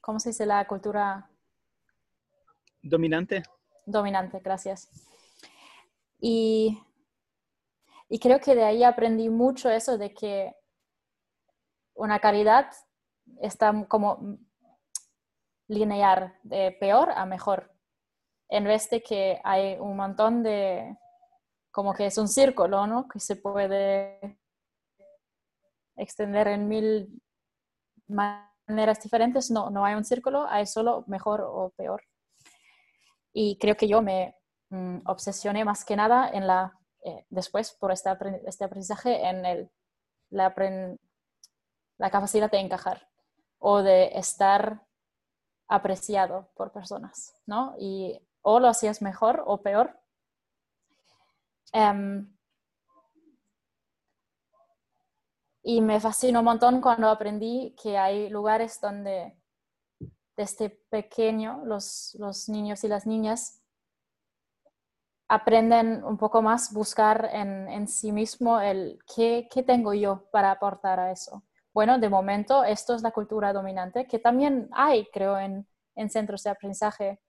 ¿cómo 0.03 0.21
se 0.21 0.31
dice 0.31 0.45
la 0.45 0.67
cultura? 0.67 1.31
Dominante. 2.83 3.43
Dominante, 3.89 4.39
gracias. 4.41 4.87
Y, 6.21 6.79
creo 8.21 8.39
que 8.39 8.55
de 8.55 8.65
ahí 8.65 8.85
aprendí 8.85 9.31
mucho 9.31 9.71
eso 9.71 9.97
de 9.97 10.13
que 10.13 10.55
una 11.95 12.19
caridad 12.21 12.71
está 13.41 13.73
como 13.89 14.39
lineal, 15.69 16.39
de 16.43 16.73
peor 16.73 17.13
a 17.13 17.25
mejor, 17.25 17.73
en 18.51 18.65
vez 18.65 18.91
de 18.91 19.03
que 19.03 19.41
hay 19.43 19.79
un 19.79 19.97
montón 19.97 20.43
de, 20.43 20.95
como 21.71 21.95
que 21.95 22.07
es 22.07 22.19
un 22.19 22.29
círculo, 22.29 22.87
¿no? 22.87 23.09
Que 23.09 23.21
se 23.21 23.37
puede 23.37 24.39
extender 25.97 26.49
en 26.49 26.69
mil 26.69 27.23
maneras 28.07 29.01
diferentes. 29.03 29.51
No, 29.51 29.71
no 29.71 29.87
hay 29.87 29.95
un 29.95 30.05
círculo, 30.05 30.47
hay 30.47 30.67
solo 30.67 31.05
mejor 31.07 31.41
o 31.41 31.71
peor. 31.71 32.03
Y 33.33 33.59
creo 33.59 33.77
que 33.77 33.89
yo 33.89 34.03
me 34.03 34.37
mm, 34.71 35.01
obsesioné 35.07 35.65
más 35.65 35.85
que 35.85 35.97
nada 35.97 36.29
en 36.31 36.47
la, 36.47 36.79
eh, 37.05 37.27
después 37.31 37.73
por 37.73 37.93
este, 37.93 38.11
este, 38.47 38.65
aprendizaje 38.65 39.29
en 39.29 39.47
el, 39.47 39.71
la, 40.31 40.55
la 41.99 42.11
capacidad 42.11 42.51
de 42.51 42.59
encajar 42.59 43.09
o 43.59 43.83
de 43.83 44.19
estar 44.19 44.83
apreciado 45.69 46.51
por 46.55 46.73
personas, 46.73 47.35
¿no? 47.47 47.75
Y 47.79 48.21
o 48.43 48.61
lo 48.61 48.69
hacías 48.69 49.03
mejor 49.03 49.43
o 49.47 49.61
peor. 49.63 50.01
Em, 51.73 52.35
y 55.63 55.81
me 55.83 56.01
fascinó 56.01 56.39
un 56.41 56.47
montón 56.47 56.81
cuando 56.81 57.09
aprendí 57.09 57.77
que 57.81 57.99
hay 57.99 58.31
lugares 58.31 58.81
donde 58.81 59.38
desde 60.39 60.71
pequeño 60.71 61.61
los, 61.67 62.17
los 62.19 62.49
niños 62.49 62.83
y 62.85 62.89
las 62.89 63.07
niñas 63.07 63.61
aprenden 65.29 66.03
un 66.03 66.17
poco 66.17 66.41
más 66.41 66.73
buscar 66.73 67.29
en, 67.31 67.69
en 67.69 67.87
sí 67.87 68.13
mismo 68.13 68.59
el 68.59 68.99
¿qué, 69.15 69.47
qué 69.53 69.63
tengo 69.63 69.93
yo 69.93 70.25
para 70.33 70.51
aportar 70.51 70.99
a 70.99 71.13
eso 71.13 71.43
bueno, 71.79 71.97
de 72.01 72.09
momento 72.09 72.65
esto 72.65 72.93
es 72.97 73.03
la 73.03 73.13
cultura 73.13 73.53
dominante, 73.53 74.09
que 74.09 74.19
también 74.19 74.69
hay, 74.73 75.07
creo, 75.13 75.39
en, 75.39 75.65
centros 76.11 76.43
de 76.43 76.51
aprendizaje 76.51 77.21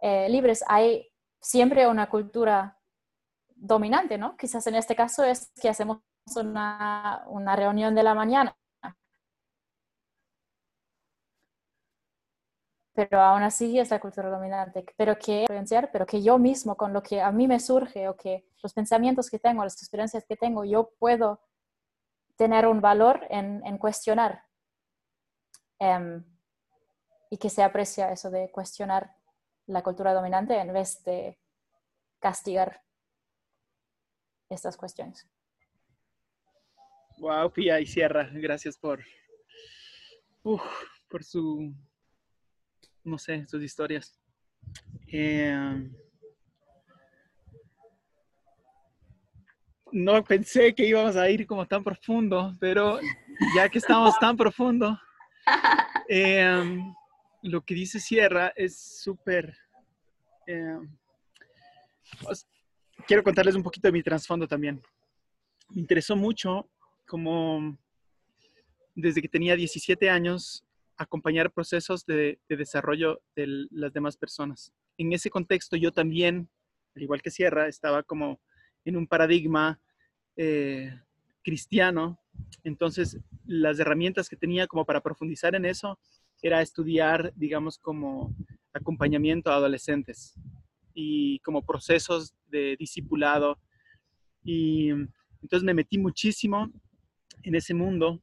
eh, 0.00 0.26
libres. 0.30 0.64
Hay 0.68 1.10
siempre 1.38 1.86
una 1.86 2.08
cultura 2.08 2.78
dominante, 3.54 4.16
¿no? 4.16 4.38
Quizás 4.38 4.66
en 4.68 4.74
este 4.74 4.96
caso 4.96 5.22
es 5.22 5.52
que 5.60 5.68
hacemos 5.68 5.98
una, 6.36 7.56
reunión 7.56 7.94
de 7.94 8.02
la 8.02 8.14
mañana. 8.14 8.56
Pero 12.98 13.20
aún 13.20 13.44
así 13.44 13.78
es 13.78 13.90
la 13.90 14.00
cultura 14.00 14.28
dominante. 14.28 14.84
Pero 14.96 15.16
que, 15.16 15.46
pero 15.92 16.04
que 16.04 16.20
yo 16.20 16.36
mismo, 16.36 16.76
con 16.76 16.92
lo 16.92 17.00
que 17.00 17.20
a 17.20 17.30
mí 17.30 17.46
me 17.46 17.60
surge 17.60 18.08
o 18.08 18.16
que 18.16 18.48
los 18.60 18.74
pensamientos 18.74 19.30
que 19.30 19.38
tengo, 19.38 19.62
las 19.62 19.80
experiencias 19.80 20.24
que 20.26 20.36
tengo, 20.36 20.64
yo 20.64 20.90
puedo 20.98 21.40
tener 22.34 22.66
un 22.66 22.80
valor 22.80 23.24
en, 23.30 23.78
cuestionar 23.78 24.42
em, 25.78 26.24
y 27.30 27.38
que 27.38 27.48
se 27.50 27.62
aprecia 27.62 28.10
eso 28.10 28.30
de 28.30 28.50
cuestionar 28.50 29.14
la 29.66 29.84
cultura 29.84 30.12
dominante 30.12 30.58
en 30.58 30.72
vez 30.72 31.00
de 31.04 31.38
castigar 32.18 32.82
estas 34.48 34.76
cuestiones. 34.76 35.24
Wow, 37.18 37.52
Pia 37.52 37.78
y 37.78 37.86
Sierra, 37.86 38.28
gracias 38.32 38.76
por, 38.76 39.04
por 40.42 41.22
su, 41.22 41.72
no 43.04 43.18
sé, 43.18 43.46
sus 43.46 43.62
historias. 43.62 44.18
Em, 45.06 45.92
no 49.92 50.22
pensé 50.22 50.74
que 50.74 50.86
íbamos 50.86 51.16
a 51.16 51.28
ir 51.30 51.46
como 51.46 51.66
tan 51.66 51.82
profundo, 51.82 52.54
pero 52.60 53.00
ya 53.54 53.68
que 53.68 53.78
estamos 53.78 54.18
tan 54.18 54.36
profundo, 54.36 54.98
em, 56.08 56.94
lo 57.42 57.60
que 57.62 57.74
dice 57.74 58.00
Sierra 58.00 58.52
es 58.56 58.76
súper... 58.76 59.56
Em, 60.46 60.88
quiero 63.06 63.22
contarles 63.22 63.54
un 63.54 63.62
poquito 63.62 63.88
de 63.88 63.92
mi 63.92 64.02
trasfondo 64.02 64.46
también. 64.46 64.82
Me 65.70 65.80
interesó 65.80 66.16
mucho 66.16 66.68
como 67.06 67.76
desde 68.94 69.22
que 69.22 69.28
tenía 69.28 69.54
17 69.54 70.10
años 70.10 70.64
acompañar 70.98 71.52
procesos 71.52 72.04
de, 72.04 72.40
de 72.48 72.56
desarrollo 72.56 73.22
de 73.34 73.66
las 73.70 73.92
demás 73.92 74.16
personas. 74.16 74.72
En 74.98 75.12
ese 75.12 75.30
contexto 75.30 75.76
yo 75.76 75.92
también, 75.92 76.48
al 76.94 77.02
igual 77.02 77.22
que 77.22 77.30
Sierra, 77.30 77.68
estaba 77.68 78.02
como 78.02 78.40
en 78.84 78.96
un 78.96 79.06
paradigma 79.06 79.80
eh, 80.36 80.92
cristiano. 81.42 82.20
Entonces, 82.64 83.18
las 83.44 83.78
herramientas 83.78 84.28
que 84.28 84.36
tenía 84.36 84.66
como 84.66 84.84
para 84.84 85.00
profundizar 85.00 85.54
en 85.54 85.64
eso 85.64 85.98
era 86.42 86.62
estudiar, 86.62 87.32
digamos, 87.34 87.78
como 87.78 88.34
acompañamiento 88.72 89.50
a 89.50 89.56
adolescentes 89.56 90.34
y 90.94 91.38
como 91.40 91.64
procesos 91.64 92.34
de 92.46 92.76
discipulado. 92.78 93.58
Y 94.44 94.90
entonces 95.42 95.64
me 95.64 95.74
metí 95.74 95.98
muchísimo 95.98 96.70
en 97.42 97.54
ese 97.54 97.74
mundo, 97.74 98.20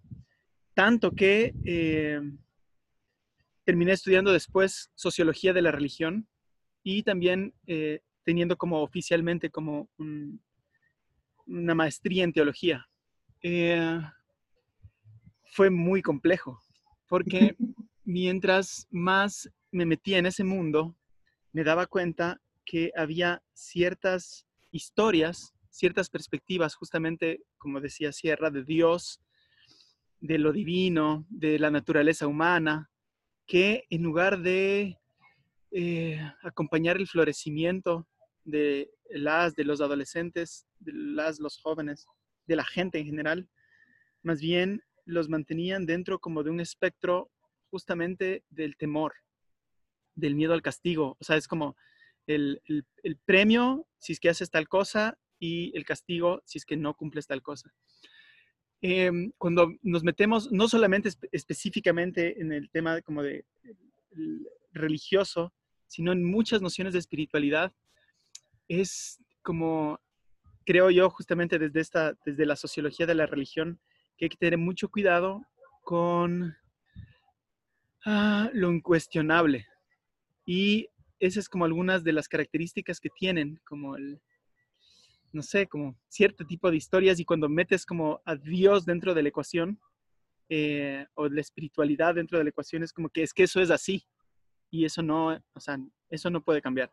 tanto 0.73 1.11
que 1.11 1.53
eh, 1.65 2.21
terminé 3.65 3.91
estudiando 3.91 4.32
después 4.32 4.91
sociología 4.95 5.51
de 5.51 5.62
la 5.62 5.71
religión 5.71 6.28
y 6.84 7.04
también 7.04 7.54
eh, 7.65 8.01
teniendo 8.23 8.58
como 8.58 8.82
oficialmente 8.82 9.49
como 9.49 9.89
una 11.47 11.75
maestría 11.75 12.23
en 12.23 12.34
teología. 12.34 12.88
Eh, 13.41 13.99
fue 15.51 15.69
muy 15.69 16.01
complejo, 16.01 16.62
porque 17.08 17.56
mientras 18.04 18.88
más 18.91 19.49
me 19.71 19.86
metía 19.86 20.19
en 20.19 20.28
ese 20.28 20.43
mundo, 20.43 20.95
me 21.51 21.63
daba 21.63 21.88
cuenta 21.88 22.41
que 22.65 22.91
había 22.95 23.41
ciertas 23.54 24.45
historias, 24.71 25.54
ciertas 25.69 26.10
perspectivas, 26.10 26.75
justamente, 26.75 27.41
como 27.58 27.82
decía 27.82 28.12
Sierra, 28.12 28.49
de 28.49 28.63
Dios, 28.63 29.21
de 30.19 30.38
lo 30.38 30.51
divino, 30.51 31.25
de 31.30 31.60
la 31.60 31.71
naturaleza 31.71 32.28
humana, 32.28 32.89
que 33.45 33.86
en 33.89 34.03
lugar 34.03 34.39
de 34.41 34.97
eh, 35.71 36.19
acompañar 36.41 36.97
el 36.97 37.08
florecimiento 37.08 38.08
de 38.43 38.91
las, 39.10 39.55
de 39.55 39.63
los 39.63 39.81
adolescentes, 39.81 40.67
de 40.79 40.93
las, 40.93 41.39
los 41.39 41.60
jóvenes, 41.62 42.05
de 42.47 42.55
la 42.55 42.65
gente 42.65 42.99
en 42.99 43.05
general, 43.05 43.49
más 44.23 44.39
bien 44.39 44.84
los 45.05 45.29
mantenían 45.29 45.86
dentro 45.86 46.19
como 46.19 46.43
de 46.43 46.49
un 46.49 46.60
espectro 46.60 47.31
justamente 47.69 48.43
del 48.49 48.75
temor, 48.77 49.13
del 50.15 50.36
miedo 50.36 50.53
al 50.53 50.62
castigo. 50.62 51.17
O 51.19 51.23
sea, 51.23 51.38
es 51.38 51.47
como 51.47 51.75
el, 52.27 52.62
el, 53.03 53.17
premio 53.25 53.88
si 53.97 54.13
es 54.13 54.19
que 54.19 54.29
haces 54.29 54.49
tal 54.49 54.67
cosa 54.67 55.17
y 55.39 55.75
el 55.77 55.86
castigo 55.86 56.41
si 56.45 56.58
es 56.58 56.65
que 56.65 56.77
no 56.77 56.95
cumples 56.95 57.27
tal 57.27 57.41
cosa. 57.41 57.71
Em, 58.87 59.31
cuando 59.39 59.73
nos 59.81 60.03
metemos 60.03 60.51
no 60.51 60.67
solamente 60.67 61.09
específicamente 61.31 62.39
en 62.39 62.51
el 62.51 62.69
tema 62.69 63.01
como 63.01 63.23
de 63.23 63.43
religioso, 64.73 65.51
sino 65.87 66.11
en 66.11 66.23
muchas 66.23 66.61
nociones 66.61 66.93
de 66.93 66.99
espiritualidad, 66.99 67.73
es 68.67 69.19
como, 69.41 69.99
creo 70.67 70.91
yo, 70.91 71.09
justamente 71.09 71.57
desde, 71.57 71.79
esta, 71.79 72.15
desde 72.27 72.45
la 72.45 72.55
sociología 72.55 73.07
de 73.07 73.15
la 73.15 73.25
religión, 73.25 73.79
que 74.17 74.25
hay 74.25 74.29
que 74.29 74.37
tener 74.37 74.59
mucho 74.59 74.87
cuidado 74.87 75.41
con 75.81 76.55
ah, 78.05 78.51
lo 78.53 78.71
incuestionable. 78.71 79.65
Y 80.45 80.89
esas 81.19 81.45
es 81.45 81.49
como 81.49 81.65
algunas 81.65 82.03
de 82.03 82.13
las 82.13 82.27
características 82.27 82.99
que 82.99 83.09
tienen, 83.09 83.59
como 83.65 83.95
el, 83.95 84.21
no 85.35 85.43
sé, 85.43 85.67
como 85.67 85.95
cierto 86.07 86.45
tipo 86.45 86.71
de 86.71 86.77
historias 86.77 87.19
y 87.19 87.25
cuando 87.25 87.49
metes 87.49 87.85
como 87.85 88.21
a 88.25 88.35
Dios 88.35 88.85
dentro 88.85 89.13
de 89.13 89.21
la 89.21 89.29
ecuación 89.29 89.79
eh, 90.49 91.05
o 91.13 91.27
la 91.27 91.41
espiritualidad 91.41 92.15
dentro 92.15 92.37
de 92.37 92.45
la 92.45 92.49
ecuación 92.49 92.83
es 92.83 92.93
como 92.93 93.09
que 93.09 93.23
es 93.23 93.33
que 93.33 93.43
eso 93.43 93.61
es 93.61 93.69
así 93.69 94.07
y 94.71 94.85
eso 94.85 95.01
no, 95.01 95.27
o 95.53 95.59
sea, 95.59 95.77
eso 96.09 96.29
no 96.29 96.43
puede 96.43 96.61
cambiar. 96.61 96.91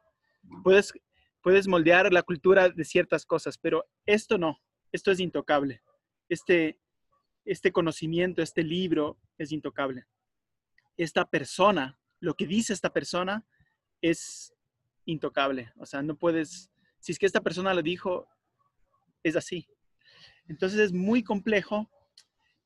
Puedes, 0.62 0.92
puedes 1.40 1.68
moldear 1.68 2.12
la 2.12 2.22
cultura 2.22 2.68
de 2.68 2.84
ciertas 2.84 3.24
cosas, 3.24 3.56
pero 3.56 3.84
esto 4.06 4.38
no, 4.38 4.58
esto 4.90 5.10
es 5.10 5.20
intocable. 5.20 5.82
Este, 6.28 6.78
este 7.44 7.72
conocimiento, 7.72 8.42
este 8.42 8.62
libro 8.62 9.18
es 9.38 9.52
intocable. 9.52 10.06
Esta 10.96 11.24
persona, 11.28 11.98
lo 12.20 12.34
que 12.34 12.46
dice 12.46 12.72
esta 12.72 12.92
persona 12.92 13.46
es 14.00 14.52
intocable. 15.04 15.72
O 15.76 15.86
sea, 15.86 16.02
no 16.02 16.16
puedes, 16.16 16.71
si 17.02 17.10
es 17.10 17.18
que 17.18 17.26
esta 17.26 17.40
persona 17.40 17.74
lo 17.74 17.82
dijo, 17.82 18.28
es 19.24 19.34
así. 19.34 19.66
Entonces 20.46 20.78
es 20.78 20.92
muy 20.92 21.24
complejo, 21.24 21.90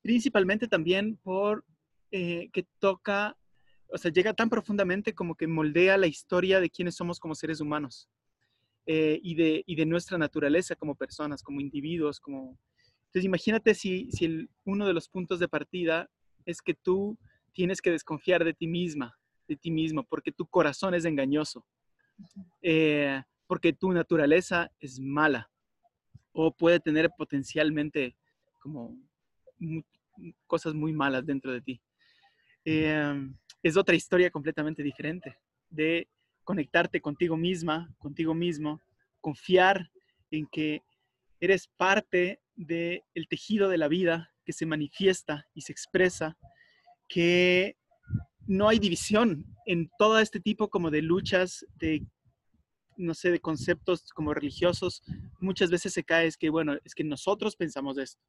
principalmente 0.03 0.68
también 0.68 1.16
por 1.16 1.64
eh, 2.11 2.51
que 2.53 2.66
toca, 2.79 3.37
o 3.88 3.96
sea, 3.96 4.12
llega 4.12 4.35
tan 4.35 4.51
profundamente 4.51 5.14
como 5.14 5.37
que 5.37 5.46
moldea 5.46 5.96
la 5.96 6.07
historia 6.07 6.61
de 6.61 6.68
quiénes 6.68 6.96
somos 6.96 7.18
como 7.18 7.35
seres 7.35 7.62
humanos 7.62 8.11
eh, 8.85 9.18
y, 9.22 9.35
de, 9.37 9.64
y 9.66 9.75
de 9.75 9.87
nuestra 9.87 10.18
naturaleza 10.18 10.77
como 10.77 10.94
personas, 10.94 11.42
como 11.42 11.62
individuos, 11.62 12.20
como 12.20 12.59
entonces 13.07 13.25
imagínate 13.25 13.75
si, 13.75 14.12
si 14.12 14.46
uno 14.66 14.87
de 14.87 14.92
los 14.92 15.09
puntos 15.09 15.38
de 15.38 15.49
partida 15.49 16.11
es 16.44 16.61
que 16.61 16.75
tú 16.75 17.16
tienes 17.55 17.81
que 17.81 17.90
desconfiar 17.90 18.44
de 18.44 18.53
ti 18.53 18.66
misma, 18.66 19.18
de 19.49 19.57
ti 19.57 19.70
mismo, 19.70 20.05
porque 20.05 20.31
tu 20.31 20.46
corazón 20.46 20.92
es 20.92 21.07
engañoso, 21.07 21.64
eh, 22.61 23.22
porque 23.46 23.72
tu 23.72 23.92
naturaleza 23.92 24.70
es 24.80 24.98
mala 25.00 25.50
o 26.32 26.54
puede 26.54 26.80
tener 26.80 27.11
potencialmente 27.16 28.16
como 28.61 28.96
cosas 30.46 30.74
muy 30.74 30.92
malas 30.92 31.24
dentro 31.24 31.52
de 31.52 31.61
ti. 31.61 31.80
Eh, 32.64 33.30
es 33.62 33.76
otra 33.76 33.94
historia 33.94 34.30
completamente 34.30 34.82
diferente 34.82 35.38
de 35.70 36.09
conectarte 36.44 37.00
contigo 37.00 37.37
misma, 37.37 37.92
contigo 37.98 38.35
mismo, 38.35 38.80
confiar 39.20 39.90
en 40.30 40.46
que 40.46 40.82
eres 41.40 41.68
parte 41.76 42.40
del 42.54 43.02
tejido 43.28 43.68
de 43.68 43.78
la 43.78 43.88
vida 43.88 44.32
que 44.44 44.52
se 44.52 44.66
manifiesta 44.66 45.46
y 45.54 45.62
se 45.62 45.72
expresa, 45.72 46.37
que 47.09 47.76
no 48.46 48.68
hay 48.68 48.78
división 48.78 49.44
en 49.66 49.90
todo 49.98 50.20
este 50.20 50.40
tipo 50.40 50.68
como 50.68 50.90
de 50.90 51.02
luchas, 51.02 51.66
de, 51.74 52.06
no 52.96 53.14
sé, 53.14 53.30
de 53.30 53.40
conceptos 53.40 54.04
como 54.14 54.35
religiosos. 54.35 55.02
Muchas 55.40 55.70
veces 55.70 55.92
se 55.92 56.04
cae 56.04 56.26
es 56.26 56.37
que, 56.37 56.50
bueno, 56.50 56.76
es 56.85 56.94
que 56.94 57.04
nosotros 57.04 57.56
pensamos 57.56 57.98
esto 57.98 58.22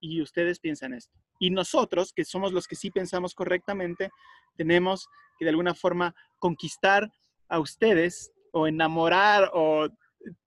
y 0.00 0.20
ustedes 0.20 0.60
piensan 0.60 0.92
esto. 0.92 1.12
Y 1.38 1.50
nosotros, 1.50 2.12
que 2.12 2.24
somos 2.24 2.52
los 2.52 2.66
que 2.66 2.76
sí 2.76 2.90
pensamos 2.90 3.34
correctamente, 3.34 4.10
tenemos 4.56 5.08
que 5.38 5.44
de 5.44 5.50
alguna 5.50 5.74
forma 5.74 6.14
conquistar 6.38 7.10
a 7.48 7.58
ustedes 7.58 8.32
o 8.52 8.66
enamorar 8.66 9.50
o 9.52 9.88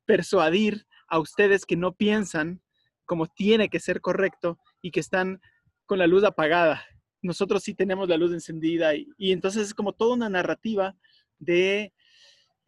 persuadir 0.06 0.86
a 1.08 1.20
ustedes 1.20 1.66
que 1.66 1.76
no 1.76 1.94
piensan 1.94 2.62
como 3.06 3.28
tiene 3.28 3.70
que 3.70 3.80
ser 3.80 4.02
correcto 4.02 4.60
y 4.82 4.92
que 4.92 5.00
están 5.00 5.42
con 5.86 6.00
la 6.00 6.08
luz 6.08 6.24
apagada. 6.24 6.86
Nosotros 7.22 7.64
sí 7.64 7.74
tenemos 7.74 8.08
la 8.10 8.18
luz 8.18 8.32
encendida 8.32 8.94
y, 8.96 9.32
entonces 9.32 9.68
es 9.68 9.74
como 9.74 9.94
toda 9.94 10.16
una 10.16 10.30
narrativa 10.30 10.96
de 11.40 11.94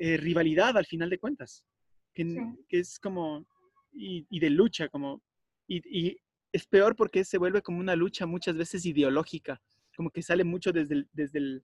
eh, 0.01 0.15
rivalidad 0.15 0.77
al 0.77 0.85
final 0.85 1.09
de 1.09 1.19
cuentas, 1.19 1.65
que, 2.13 2.41
es 2.69 2.99
como, 2.99 3.45
y, 3.91 4.39
de 4.39 4.49
lucha, 4.49 4.87
como, 4.87 5.21
y, 5.67 6.17
es 6.51 6.65
peor 6.65 6.95
porque 6.95 7.25
se 7.25 7.37
vuelve 7.37 7.61
como 7.61 7.79
una 7.79 7.97
lucha 7.97 8.25
muchas 8.25 8.55
veces 8.55 8.85
ideológica, 8.85 9.61
como 9.95 10.09
que 10.09 10.21
sale 10.21 10.45
mucho 10.45 10.71
desde, 10.71 11.05
desde, 11.11 11.39
el, 11.39 11.63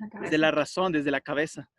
la 0.00 0.20
desde 0.20 0.38
la 0.38 0.50
razón, 0.50 0.90
desde 0.90 1.12
la 1.12 1.20
cabeza. 1.20 1.70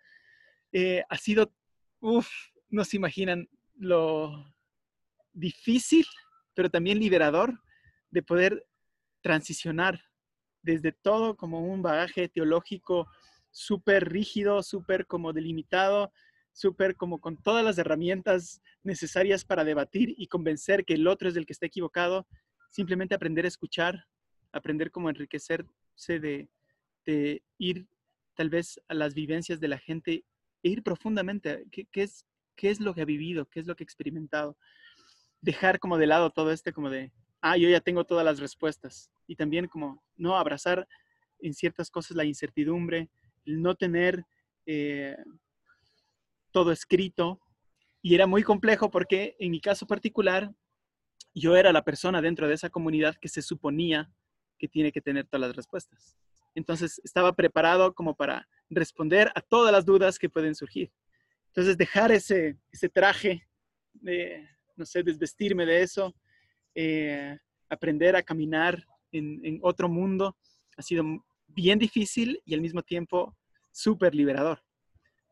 Eh, 0.71 1.03
ha 1.09 1.17
sido, 1.17 1.53
uff, 1.99 2.29
no 2.69 2.85
se 2.85 2.95
imaginan 2.95 3.47
lo 3.75 4.55
difícil, 5.33 6.05
pero 6.53 6.69
también 6.69 6.97
liberador 6.97 7.61
de 8.09 8.23
poder 8.23 8.65
transicionar 9.21 10.01
desde 10.61 10.93
todo 10.93 11.35
como 11.35 11.59
un 11.59 11.81
bagaje 11.81 12.29
teológico 12.29 13.07
súper 13.57 14.07
rígido, 14.11 14.61
súper 14.61 15.07
como 15.07 15.33
delimitado, 15.33 16.11
súper 16.53 16.95
como 16.95 17.19
con 17.19 17.41
todas 17.41 17.65
las 17.65 17.79
herramientas 17.79 18.61
necesarias 18.83 19.45
para 19.45 19.63
debatir 19.63 20.13
y 20.15 20.27
convencer 20.27 20.85
que 20.85 20.93
el 20.93 21.07
otro 21.07 21.27
es 21.27 21.35
el 21.35 21.47
que 21.47 21.53
está 21.53 21.65
equivocado, 21.65 22.27
simplemente 22.69 23.15
aprender 23.15 23.45
a 23.45 23.47
escuchar, 23.47 24.05
aprender 24.51 24.91
como 24.91 25.09
enriquecerse 25.09 26.19
de, 26.19 26.49
de 27.05 27.43
ir 27.57 27.87
tal 28.35 28.51
vez 28.51 28.79
a 28.87 28.93
las 28.93 29.15
vivencias 29.15 29.59
de 29.59 29.67
la 29.67 29.79
gente 29.79 30.23
e 30.61 30.69
ir 30.69 30.83
profundamente, 30.83 31.65
¿qué, 31.71 31.85
qué 31.91 32.03
es, 32.03 32.27
qué 32.55 32.69
es 32.69 32.79
lo 32.79 32.93
que 32.93 33.01
ha 33.01 33.05
vivido, 33.05 33.49
qué 33.49 33.59
es 33.59 33.65
lo 33.65 33.75
que 33.75 33.83
ha 33.83 33.85
experimentado. 33.85 34.55
Dejar 35.41 35.79
como 35.79 35.97
de 35.97 36.05
lado 36.05 36.29
todo 36.29 36.51
este 36.51 36.73
como 36.73 36.91
de, 36.91 37.11
ah, 37.41 37.57
yo 37.57 37.69
ya 37.69 37.81
tengo 37.81 38.03
todas 38.03 38.23
las 38.23 38.39
respuestas. 38.39 39.09
Y 39.25 39.35
también 39.35 39.67
como 39.67 40.03
no 40.15 40.37
abrazar 40.37 40.87
en 41.39 41.55
ciertas 41.55 41.89
cosas 41.89 42.15
la 42.15 42.23
incertidumbre, 42.23 43.09
no 43.47 43.75
tener 43.75 44.25
eh, 44.65 45.17
todo 46.51 46.71
escrito. 46.71 47.39
Y 48.01 48.15
era 48.15 48.27
muy 48.27 48.43
complejo 48.43 48.91
porque 48.91 49.35
en 49.39 49.51
mi 49.51 49.59
caso 49.59 49.87
particular, 49.87 50.53
yo 51.33 51.55
era 51.55 51.71
la 51.71 51.83
persona 51.83 52.21
dentro 52.21 52.47
de 52.47 52.53
esa 52.53 52.69
comunidad 52.69 53.15
que 53.19 53.27
se 53.27 53.41
suponía 53.41 54.11
que 54.57 54.67
tiene 54.67 54.91
que 54.91 55.01
tener 55.01 55.25
todas 55.25 55.47
las 55.47 55.55
respuestas. 55.55 56.15
Entonces 56.55 56.99
estaba 57.03 57.33
preparado 57.33 57.93
como 57.93 58.15
para 58.15 58.47
responder 58.69 59.31
a 59.35 59.41
todas 59.41 59.71
las 59.71 59.85
dudas 59.85 60.17
que 60.17 60.29
pueden 60.29 60.55
surgir. 60.55 60.91
Entonces, 61.57 61.77
dejar 61.77 62.11
ese, 62.11 62.55
ese 62.71 62.87
traje, 62.87 63.47
de, 63.93 64.47
no 64.75 64.85
sé, 64.85 65.01
desvestirme 65.01 65.65
de 65.65 65.81
eso, 65.81 66.15
eh, 66.75 67.35
aprender 67.67 68.15
a 68.15 68.21
caminar 68.21 68.85
en, 69.11 69.43
en, 69.43 69.59
otro 69.63 69.89
mundo, 69.89 70.37
ha 70.77 70.81
sido 70.83 71.03
bien 71.47 71.79
difícil 71.79 72.41
y 72.45 72.53
al 72.53 72.61
mismo 72.61 72.83
tiempo 72.83 73.35
súper 73.71 74.13
liberador, 74.15 74.63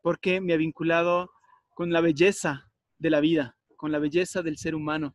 porque 0.02 0.40
me 0.40 0.52
ha 0.52 0.56
vinculado 0.56 1.30
con 1.74 1.92
la 1.92 2.00
belleza 2.00 2.70
de 2.98 3.10
la 3.10 3.20
vida, 3.20 3.56
con 3.76 3.92
la 3.92 3.98
belleza 3.98 4.42
del 4.42 4.56
ser 4.56 4.74
humano, 4.74 5.14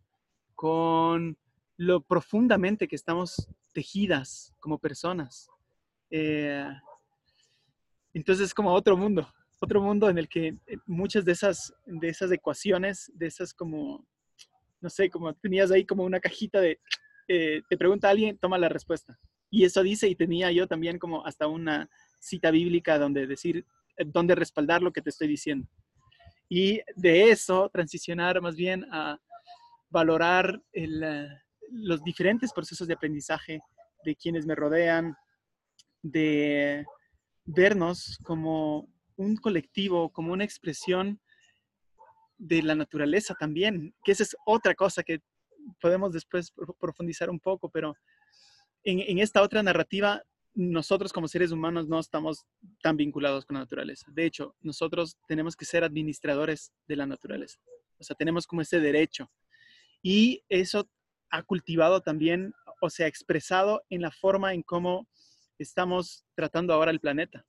con 0.56 1.38
lo 1.78 2.02
profundamente 2.02 2.88
que 2.88 2.96
estamos 2.96 3.50
tejidas 3.74 4.54
como 4.60 4.78
personas. 4.78 5.50
Eh, 6.10 6.68
entonces 8.14 8.48
es 8.48 8.54
como 8.54 8.74
otro 8.74 8.96
mundo, 8.98 9.28
otro 9.60 9.82
mundo 9.82 10.10
en 10.10 10.18
el 10.18 10.28
que 10.28 10.58
muchas 10.86 11.24
de 11.26 11.32
esas, 11.32 11.74
de 11.86 12.10
esas 12.10 12.32
ecuaciones, 12.32 13.12
de 13.16 13.28
esas 13.28 13.54
como, 13.54 14.06
no 14.82 14.90
sé, 14.90 15.10
como 15.10 15.34
tenías 15.34 15.72
ahí 15.72 15.86
como 15.86 16.04
una 16.04 16.20
cajita 16.20 16.60
de, 16.60 16.80
eh, 17.28 17.62
te 17.70 17.78
pregunta 17.78 18.10
alguien, 18.10 18.38
toma 18.38 18.58
la 18.58 18.70
respuesta. 18.70 19.18
Y 19.52 19.66
eso 19.66 19.84
dice, 19.84 20.08
y 20.08 20.16
tenía 20.16 20.52
yo 20.52 20.66
también 20.66 20.98
como 20.98 21.26
hasta 21.26 21.46
una 21.46 21.90
cita 22.20 22.50
bíblica 22.52 22.98
donde 22.98 23.28
decir, 23.28 23.66
eh, 23.98 24.06
donde 24.06 24.34
respaldar 24.34 24.82
lo 24.82 24.94
que 24.94 25.02
te 25.02 25.10
estoy 25.10 25.28
diciendo. 25.28 25.68
Y 26.50 26.82
de 26.96 27.30
eso 27.30 27.70
transicionar 27.70 28.42
más 28.42 28.56
bien 28.56 28.86
a 28.92 29.20
valorar 29.90 30.62
los 31.70 32.04
diferentes 32.04 32.54
procesos 32.54 32.88
de 32.88 32.94
aprendizaje 32.94 33.60
de 34.06 34.16
quienes 34.16 34.46
me 34.46 34.56
rodean, 34.56 35.16
de 36.02 36.86
vernos 37.46 38.18
como 38.24 38.90
un 39.18 39.36
colectivo, 39.36 40.12
como 40.12 40.34
una 40.34 40.44
expresión 40.44 41.20
de 42.38 42.64
la 42.64 42.74
naturaleza 42.74 43.36
también, 43.40 43.94
que 44.04 44.14
esa 44.14 44.24
es 44.24 44.36
otra 44.46 44.74
cosa 44.74 45.04
que 45.04 45.22
podemos 45.80 46.12
después 46.12 46.52
profundizar 46.80 47.30
un 47.30 47.40
poco, 47.40 47.70
pero 47.70 47.96
en, 48.84 49.20
esta 49.20 49.42
otra 49.42 49.64
narrativa, 49.64 50.24
nosotros 50.54 51.14
como 51.14 51.28
seres 51.28 51.52
humanos 51.52 51.88
no 51.88 52.00
estamos 52.00 52.46
tan 52.82 52.98
vinculados 52.98 53.46
con 53.46 53.56
la 53.56 53.62
naturaleza. 53.62 54.08
De 54.12 54.26
hecho, 54.26 54.56
nosotros 54.62 55.18
tenemos 55.28 55.56
que 55.56 55.66
ser 55.66 55.84
administradores 55.84 56.74
de 56.88 56.96
la 56.96 57.06
naturaleza. 57.06 57.60
O 57.98 58.04
sea, 58.04 58.16
tenemos 58.16 58.48
como 58.48 58.62
ese 58.62 58.80
derecho. 58.80 59.32
Y 60.02 60.44
eso 60.50 60.90
ha 61.30 61.44
cultivado 61.44 62.02
también, 62.02 62.54
o 62.82 62.90
sea, 62.90 63.08
expresado 63.08 63.84
en 63.90 64.02
la 64.02 64.12
forma 64.12 64.54
en 64.54 64.64
cómo 64.64 65.08
estamos 65.58 66.26
tratando 66.36 66.74
ahora 66.74 66.92
el 66.92 67.00
planeta. 67.00 67.46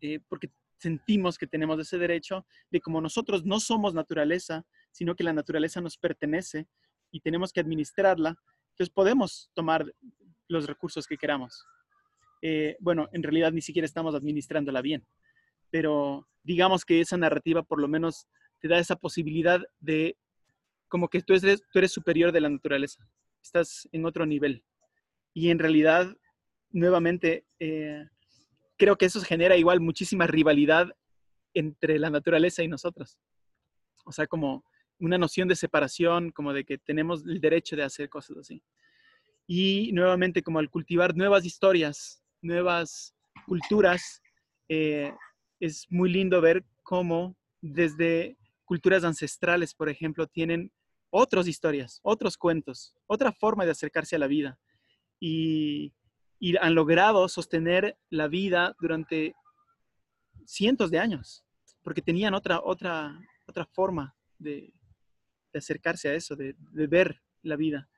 Eh, 0.00 0.20
porque 0.28 0.50
sentimos 0.78 1.38
que 1.38 1.46
tenemos 1.46 1.80
ese 1.80 1.98
derecho 1.98 2.46
de 2.70 2.80
como 2.80 3.00
nosotros 3.00 3.44
no 3.44 3.60
somos 3.60 3.94
naturaleza, 3.94 4.64
sino 4.92 5.16
que 5.16 5.24
la 5.24 5.32
naturaleza 5.32 5.80
nos 5.80 5.96
pertenece 5.96 6.68
y 7.10 7.20
tenemos 7.20 7.52
que 7.52 7.60
administrarla, 7.60 8.36
entonces 8.76 8.92
podemos 8.92 9.50
tomar 9.54 9.90
los 10.48 10.66
recursos 10.66 11.06
que 11.06 11.16
queramos. 11.16 11.64
Eh, 12.42 12.76
bueno, 12.80 13.08
en 13.12 13.22
realidad 13.22 13.52
ni 13.52 13.62
siquiera 13.62 13.86
estamos 13.86 14.14
administrándola 14.14 14.82
bien, 14.82 15.06
pero 15.70 16.28
digamos 16.42 16.84
que 16.84 17.00
esa 17.00 17.16
narrativa 17.16 17.62
por 17.62 17.80
lo 17.80 17.88
menos 17.88 18.28
te 18.60 18.68
da 18.68 18.78
esa 18.78 18.96
posibilidad 18.96 19.60
de 19.80 20.16
como 20.88 21.08
que 21.08 21.22
tú 21.22 21.34
eres, 21.34 21.92
superior 21.92 22.32
de 22.32 22.40
la 22.40 22.48
naturaleza, 22.48 23.08
estás 23.42 23.88
en 23.92 24.06
otro 24.06 24.26
nivel. 24.26 24.64
Y 25.34 25.50
en 25.50 25.58
realidad, 25.58 26.16
nuevamente, 26.70 27.44
eh, 27.58 28.06
creo 28.76 28.96
que 28.96 29.06
eso 29.06 29.20
genera 29.20 29.56
igual 29.56 29.80
muchísima 29.80 30.26
rivalidad 30.26 30.88
entre 31.54 31.98
la 31.98 32.10
naturaleza 32.10 32.62
y 32.62 32.68
nosotros. 32.68 33.18
O 34.04 34.12
sea, 34.12 34.26
como 34.26 34.64
una 34.98 35.18
noción 35.18 35.48
de 35.48 35.56
separación, 35.56 36.30
como 36.30 36.52
de 36.52 36.64
que 36.64 36.78
tenemos 36.78 37.24
el 37.26 37.40
derecho 37.40 37.76
de 37.76 37.82
hacer 37.82 38.08
cosas 38.08 38.38
así. 38.38 38.62
Y 39.46 39.90
nuevamente, 39.92 40.42
como 40.42 40.58
al 40.58 40.70
cultivar 40.70 41.16
nuevas 41.16 41.44
historias, 41.44 42.22
nuevas 42.42 43.14
culturas, 43.46 44.20
eh, 44.68 45.12
es 45.60 45.86
muy 45.90 46.10
lindo 46.10 46.40
ver 46.40 46.64
cómo 46.82 47.36
desde 47.60 48.36
culturas 48.64 49.04
ancestrales, 49.04 49.74
por 49.74 49.88
ejemplo, 49.88 50.26
tienen 50.26 50.72
otras 51.10 51.46
historias, 51.46 52.00
otros 52.02 52.36
cuentos, 52.36 52.94
otra 53.06 53.32
forma 53.32 53.64
de 53.64 53.70
acercarse 53.70 54.16
a 54.16 54.18
la 54.18 54.26
vida. 54.26 54.58
Y, 55.20 55.92
han 56.60 56.74
logrado 56.74 57.26
sostener 57.28 57.96
la 58.10 58.28
vida 58.28 58.76
durante 58.78 59.34
cientos 60.44 60.90
de 60.90 60.98
años, 60.98 61.42
porque 61.82 62.02
tenían 62.02 62.34
otra, 62.34 62.60
otra, 62.62 63.18
otra 63.46 63.64
forma 63.64 64.14
de, 64.38 64.74
acercarse 65.54 66.10
a 66.10 66.14
eso, 66.14 66.36
de, 66.36 66.54
ver 66.72 67.22
la 67.42 67.56
vida. 67.56 67.88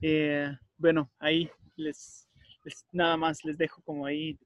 Eh, 0.00 0.56
bueno, 0.76 1.10
ahí 1.18 1.50
les, 1.76 2.28
nada 2.92 3.16
más 3.16 3.44
les 3.44 3.56
dejo 3.58 3.82
como 3.82 4.06
ahí 4.06 4.38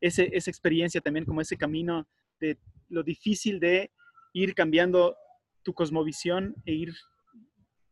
esa 0.00 0.22
experiencia 0.50 1.00
también, 1.00 1.24
como 1.24 1.40
ese 1.40 1.56
camino 1.56 2.08
de 2.40 2.58
lo 2.88 3.02
difícil 3.02 3.60
de 3.60 3.90
ir 4.32 4.54
cambiando 4.54 5.16
tu 5.62 5.74
cosmovisión 5.74 6.54
e 6.64 6.72
ir, 6.72 6.94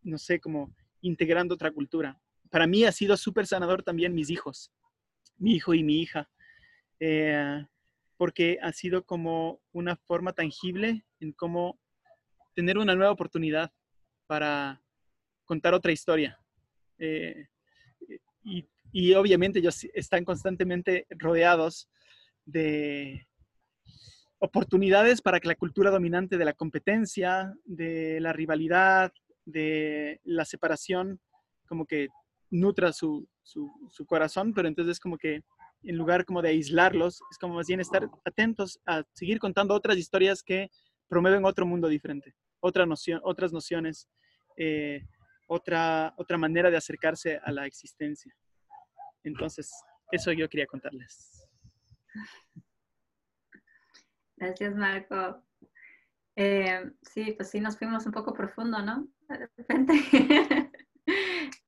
no 0.02 0.18
sé, 0.18 0.40
como 0.40 0.74
integrando 1.00 1.54
otra 1.54 1.70
cultura. 1.70 2.20
Para 2.50 2.66
mí 2.66 2.84
ha 2.84 2.92
sido 2.92 3.16
súper 3.16 3.46
sanador 3.46 3.82
también 3.82 4.14
mis 4.14 4.30
hijos, 4.30 4.72
mi 5.36 5.54
hijo 5.54 5.74
y 5.74 5.82
mi 5.82 6.00
hija, 6.00 6.30
eh, 7.00 7.66
porque 8.16 8.58
ha 8.62 8.72
sido 8.72 9.04
como 9.04 9.60
una 9.72 9.96
forma 9.96 10.32
tangible 10.32 11.04
en 11.20 11.32
cómo 11.32 11.78
tener 12.54 12.78
una 12.78 12.94
nueva 12.94 13.12
oportunidad 13.12 13.72
para 14.26 14.82
contar 15.44 15.74
otra 15.74 15.92
historia. 15.92 16.40
Eh, 16.98 17.46
y, 18.44 18.66
y, 18.92 19.14
obviamente 19.14 19.58
ellos 19.58 19.86
están 19.92 20.24
constantemente 20.24 21.06
rodeados 21.10 21.88
de, 22.44 23.26
oportunidades 24.38 25.22
para 25.22 25.40
que 25.40 25.48
la 25.48 25.54
cultura 25.54 25.90
dominante 25.90 26.36
de 26.36 26.44
la 26.44 26.52
competencia, 26.52 27.54
de 27.64 28.20
la 28.20 28.32
rivalidad, 28.32 29.12
de 29.44 30.20
la 30.24 30.44
separación, 30.44 31.20
como 31.66 31.86
que 31.86 32.08
nutra 32.50 32.92
su, 32.92 33.28
corazón, 34.06 34.52
pero 34.54 34.68
entonces 34.68 35.00
como 35.00 35.16
que 35.16 35.42
en 35.82 35.96
lugar 35.96 36.24
como 36.24 36.42
de 36.42 36.50
aislarlos, 36.50 37.20
es 37.30 37.38
como 37.38 37.54
más 37.54 37.66
bien 37.66 37.80
estar 37.80 38.08
atentos 38.24 38.80
a 38.86 39.04
seguir 39.12 39.38
contando 39.38 39.74
otras 39.74 39.96
historias 39.96 40.42
que 40.42 40.70
promueven 41.08 41.44
otro 41.44 41.64
mundo 41.64 41.88
diferente, 41.88 42.34
otra 42.60 42.86
noción, 42.86 43.20
otras 43.22 43.52
nociones, 43.52 44.08
eh, 44.56 45.06
otra, 45.46 46.14
otra 46.16 46.38
manera 46.38 46.70
de 46.70 46.76
acercarse 46.76 47.40
a 47.42 47.52
la 47.52 47.66
existencia. 47.66 48.34
Entonces, 49.22 49.72
eso 50.10 50.32
yo 50.32 50.48
quería 50.48 50.66
contarles. 50.66 51.46
Gracias, 54.36 54.74
Marco. 54.74 55.42
Eh, 56.36 56.92
sí, 57.02 57.32
pues 57.32 57.50
sí, 57.50 57.60
nos 57.60 57.78
fuimos 57.78 58.04
un 58.06 58.12
poco 58.12 58.32
profundo, 58.34 58.82
¿no? 58.82 59.08
De 59.28 59.36
repente. 59.56 59.92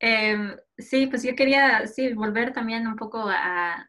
Em, 0.00 0.56
sí, 0.76 1.06
pues 1.06 1.22
yo 1.22 1.34
quería, 1.34 1.86
sí, 1.86 2.12
volver 2.12 2.52
también 2.52 2.86
un 2.86 2.96
poco 2.96 3.24
a, 3.28 3.88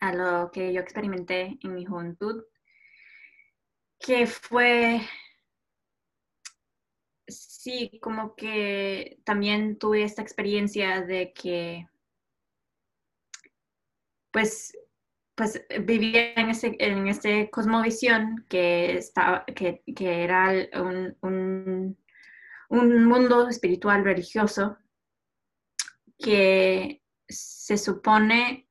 a 0.00 0.12
lo 0.14 0.50
que 0.52 0.72
yo 0.72 0.80
experimenté 0.80 1.58
en 1.62 1.74
mi 1.74 1.84
juventud, 1.84 2.44
que 3.98 4.26
fue, 4.26 5.00
sí, 7.66 7.98
como 8.00 8.36
que 8.36 9.18
también 9.24 9.76
tuve 9.76 10.04
esta 10.04 10.22
experiencia 10.22 11.02
de 11.02 11.32
que, 11.32 11.88
pues 14.30 14.72
pues 15.34 15.62
vivía 15.80 16.32
en 16.34 16.50
ese, 16.50 16.76
en 16.78 17.08
ese 17.08 17.50
cosmovisión 17.50 18.46
que, 18.48 18.96
estaba, 18.96 19.44
que, 19.46 19.82
que 19.94 20.22
era 20.24 20.50
un, 20.80 21.16
un, 21.22 21.98
un, 22.70 23.04
mundo 23.04 23.48
espiritual 23.48 24.04
religioso 24.04 24.78
que 26.18 27.02
se 27.28 27.76
supone 27.76 28.68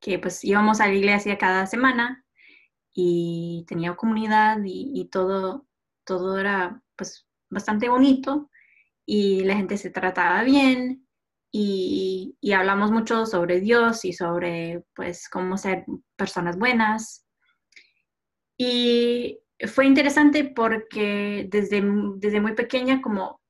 que 0.00 0.18
pues 0.18 0.42
íbamos 0.44 0.80
a 0.80 0.88
la 0.88 0.94
iglesia 0.94 1.38
cada 1.38 1.66
semana 1.66 2.24
y 2.92 3.64
tenía 3.68 3.94
comunidad 3.96 4.58
y, 4.64 4.92
y 4.94 5.08
todo, 5.08 5.66
todo 6.04 6.38
era 6.38 6.82
pues 6.96 7.26
bastante 7.52 7.88
bonito 7.88 8.50
y 9.06 9.44
la 9.44 9.56
gente 9.56 9.76
se 9.76 9.90
trataba 9.90 10.42
bien 10.42 11.06
y, 11.52 12.38
hablamos 12.54 12.90
mucho 12.90 13.26
sobre 13.26 13.60
Dios 13.60 14.04
y 14.04 14.12
sobre 14.12 14.84
pues 14.94 15.28
cómo 15.28 15.58
ser 15.58 15.84
personas 16.16 16.58
buenas. 16.58 17.26
Y 18.58 19.38
fue 19.66 19.86
interesante 19.86 20.44
porque 20.44 21.46
desde, 21.50 21.82
desde 22.16 22.40
muy 22.40 22.54
pequeña 22.54 23.02
como 23.02 23.40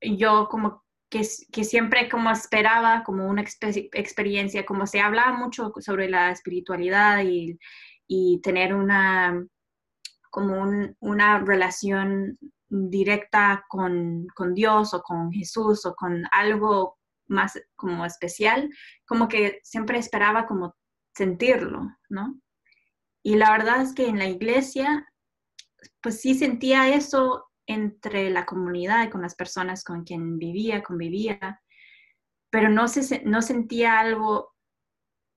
yo 0.00 0.48
como 0.50 0.84
que, 1.10 1.24
siempre 1.24 2.08
como 2.08 2.30
esperaba 2.30 3.02
como 3.04 3.28
una 3.28 3.42
experiencia, 3.42 4.64
como 4.64 4.86
se 4.86 5.00
hablaba 5.00 5.36
mucho 5.36 5.72
sobre 5.80 6.08
la 6.08 6.30
espiritualidad 6.30 7.22
y, 7.24 7.58
y 8.08 8.40
tener 8.42 8.74
una 8.74 9.46
como 10.30 10.64
una 11.00 11.40
relación 11.40 12.38
directa 12.72 13.64
con, 13.68 14.26
con, 14.34 14.54
Dios 14.54 14.94
o 14.94 15.02
con 15.02 15.30
Jesús 15.30 15.84
o 15.84 15.94
con 15.94 16.24
algo 16.32 16.98
más 17.28 17.60
como 17.76 18.06
especial, 18.06 18.70
como 19.06 19.28
que 19.28 19.60
siempre 19.62 19.98
esperaba 19.98 20.46
como 20.46 20.74
sentirlo, 21.14 21.82
¿no? 22.08 22.40
Y 23.22 23.36
la 23.36 23.50
verdad 23.52 23.82
es 23.82 23.94
que 23.94 24.06
en 24.08 24.18
la 24.18 24.26
iglesia, 24.26 25.06
pues 26.00 26.20
sí 26.20 26.34
sentía 26.34 26.94
eso 26.94 27.50
entre 27.66 28.30
la 28.30 28.46
comunidad 28.46 29.10
con 29.10 29.22
las 29.22 29.34
personas 29.34 29.84
con 29.84 30.04
quien 30.04 30.38
vivía, 30.38 30.82
convivía, 30.82 31.60
pero 32.50 32.68
no, 32.70 32.88
se, 32.88 33.22
no 33.24 33.42
sentía 33.42 34.00
algo 34.00 34.54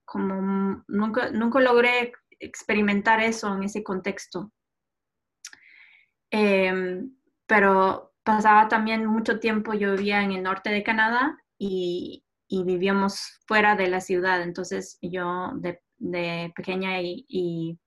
como, 0.05 0.83
nunca, 0.87 1.31
nunca 1.31 1.59
logré 1.59 2.13
experimentar 2.39 3.21
eso 3.21 3.53
en 3.53 3.63
ese 3.63 3.83
contexto. 3.83 4.51
Em, 6.31 7.15
pero 7.47 8.13
pasaba 8.23 8.67
también 8.67 9.05
mucho 9.05 9.39
tiempo, 9.39 9.73
yo 9.73 9.91
vivía 9.91 10.23
en 10.23 10.31
el 10.31 10.43
norte 10.43 10.71
de 10.71 10.83
Canadá 10.83 11.37
y, 11.57 12.23
vivíamos 12.49 13.39
fuera 13.47 13.75
de 13.75 13.87
la 13.87 14.01
ciudad. 14.01 14.41
Entonces 14.41 14.97
yo 15.01 15.51
de, 15.55 15.81
pequeña 16.55 17.01
y, 17.01 17.79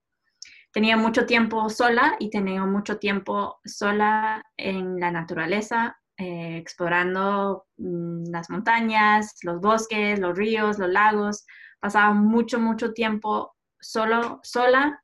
tenía 0.71 0.95
mucho 0.97 1.25
tiempo 1.25 1.69
sola 1.69 2.15
y 2.19 2.29
tenía 2.29 2.63
mucho 2.65 2.99
tiempo 2.99 3.59
sola 3.65 4.43
en 4.57 4.99
la 4.99 5.11
naturaleza, 5.11 5.97
eh, 6.17 6.57
explorando 6.57 7.65
mm, 7.77 8.29
las 8.31 8.49
montañas, 8.49 9.35
los 9.43 9.59
bosques, 9.59 10.19
los 10.19 10.37
ríos, 10.37 10.77
los 10.79 10.89
lagos. 10.89 11.45
Pasaba 11.79 12.13
mucho, 12.13 12.59
mucho 12.59 12.93
tiempo 12.93 13.55
solo, 13.79 14.39
sola 14.43 15.01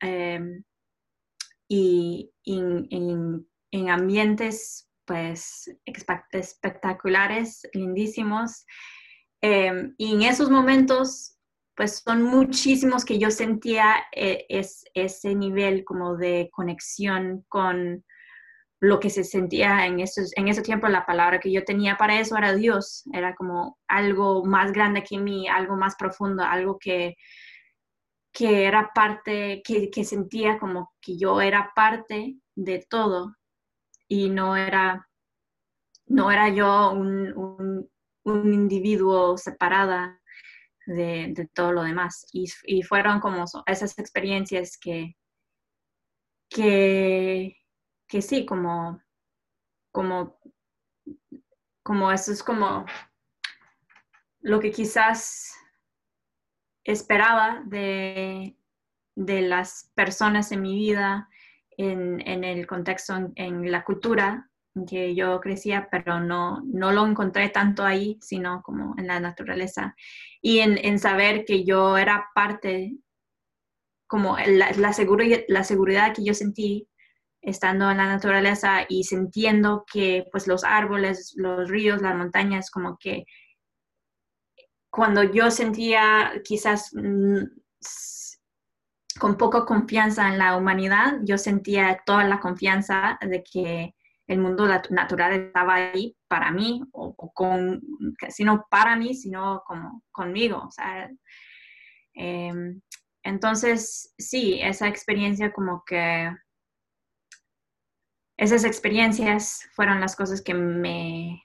em, 0.00 0.62
y 1.68 2.30
en 3.70 3.90
ambientes 3.90 4.88
pues 5.08 5.74
espectaculares, 6.32 7.66
lindísimos. 7.72 8.66
Em, 9.40 9.94
y 9.96 10.14
en 10.14 10.22
esos 10.22 10.50
momentos, 10.50 11.38
pues 11.74 12.02
son 12.04 12.22
muchísimos 12.22 13.04
que 13.04 13.18
yo 13.18 13.30
sentía 13.30 13.96
eh, 14.14 14.44
es, 14.50 14.84
ese 14.94 15.34
nivel 15.34 15.84
como 15.84 16.16
de 16.16 16.50
conexión 16.52 17.44
con 17.48 18.04
lo 18.80 19.00
que 19.00 19.10
se 19.10 19.24
sentía 19.24 19.86
en, 19.86 20.00
esos, 20.00 20.30
en 20.36 20.48
ese 20.48 20.62
tiempo, 20.62 20.86
la 20.88 21.06
palabra 21.06 21.40
que 21.40 21.50
yo 21.50 21.64
tenía 21.64 21.96
para 21.96 22.20
eso 22.20 22.36
era 22.36 22.54
Dios, 22.54 23.02
era 23.12 23.34
como 23.34 23.78
algo 23.88 24.44
más 24.44 24.72
grande 24.72 25.02
que 25.02 25.18
mí, 25.18 25.48
algo 25.48 25.76
más 25.76 25.96
profundo, 25.96 26.44
algo 26.44 26.78
que, 26.78 27.16
que 28.32 28.66
era 28.66 28.90
parte, 28.94 29.62
que, 29.64 29.90
que 29.90 30.04
sentía 30.04 30.58
como 30.58 30.92
que 31.00 31.16
yo 31.18 31.40
era 31.40 31.72
parte 31.74 32.36
de 32.54 32.86
todo 32.88 33.37
y 34.08 34.30
no 34.30 34.56
era, 34.56 35.08
no 36.06 36.30
era 36.30 36.48
yo 36.48 36.92
un, 36.92 37.88
un, 38.24 38.52
individuo 38.52 39.36
separada 39.38 40.20
de, 40.86 41.48
todo 41.54 41.72
lo 41.72 41.82
demás. 41.82 42.26
Y, 42.32 42.46
y, 42.64 42.82
fueron 42.82 43.20
como 43.20 43.44
esas 43.66 43.98
experiencias 43.98 44.78
que, 44.78 45.16
que, 46.48 47.56
que 48.06 48.22
sí, 48.22 48.44
como, 48.46 49.00
como, 49.92 50.38
como 51.82 52.10
eso 52.12 52.32
es 52.32 52.42
como 52.42 52.86
lo 54.40 54.60
que 54.60 54.70
quizás 54.70 55.54
esperaba 56.84 57.62
de, 57.66 58.56
de 59.14 59.42
las 59.42 59.90
personas 59.94 60.52
en 60.52 60.62
mi 60.62 60.74
vida, 60.76 61.28
en, 61.78 62.20
en 62.26 62.44
el 62.44 62.66
contexto, 62.66 63.14
en, 63.36 63.70
la 63.70 63.84
cultura 63.84 64.50
en 64.74 64.84
que 64.84 65.14
yo 65.14 65.40
crecía, 65.40 65.88
pero 65.90 66.20
no, 66.20 66.60
no 66.66 66.92
lo 66.92 67.06
encontré 67.06 67.48
tanto 67.48 67.84
ahí, 67.84 68.18
sino 68.20 68.62
como 68.62 68.94
en 68.98 69.06
la 69.06 69.20
naturaleza. 69.20 69.94
Y 70.42 70.58
en, 70.58 70.76
en 70.84 70.98
saber 70.98 71.44
que 71.44 71.64
yo 71.64 71.96
era 71.96 72.28
parte, 72.34 72.96
como 74.08 74.36
la, 74.38 74.72
la, 74.72 74.92
seguridad, 74.92 75.40
la 75.48 75.64
seguridad 75.64 76.14
que 76.14 76.24
yo 76.24 76.34
sentí 76.34 76.88
estando 77.40 77.90
en 77.90 77.98
la 77.98 78.08
naturaleza 78.08 78.84
y 78.88 79.04
sintiendo 79.04 79.84
que 79.90 80.26
pues 80.32 80.48
los 80.48 80.64
árboles, 80.64 81.32
los 81.36 81.70
ríos, 81.70 82.02
las 82.02 82.16
montañas, 82.16 82.70
como 82.70 82.98
que 82.98 83.24
cuando 84.90 85.22
yo 85.22 85.50
sentía 85.52 86.32
quizás 86.44 86.90
mm, 86.92 87.44
con 89.18 89.36
poca 89.36 89.64
confianza 89.64 90.28
en 90.28 90.38
la 90.38 90.56
humanidad, 90.56 91.18
yo 91.22 91.38
sentía 91.38 92.00
toda 92.04 92.24
la 92.24 92.40
confianza 92.40 93.18
de 93.20 93.42
que 93.42 93.94
el 94.26 94.38
mundo 94.38 94.66
natural 94.90 95.32
estaba 95.32 95.74
ahí 95.74 96.16
para 96.28 96.50
mí, 96.50 96.82
o, 96.92 97.14
con, 97.32 97.80
sino 98.28 98.66
para 98.70 98.94
mí, 98.94 99.14
sino 99.14 99.62
como 99.66 100.02
conmigo. 100.12 100.68
Em, 102.14 102.80
entonces, 103.22 104.14
sí, 104.18 104.60
esa 104.62 104.86
experiencia 104.86 105.52
como 105.52 105.82
que, 105.84 106.30
esas 108.36 108.64
experiencias 108.64 109.68
fueron 109.72 110.00
las 110.00 110.14
cosas 110.14 110.42
que 110.42 110.54
me, 110.54 111.42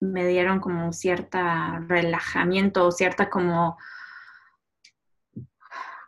me 0.00 0.26
dieron 0.26 0.60
como 0.60 0.92
cierta 0.92 1.78
relajamiento, 1.88 2.90
cierta 2.90 3.30
como 3.30 3.78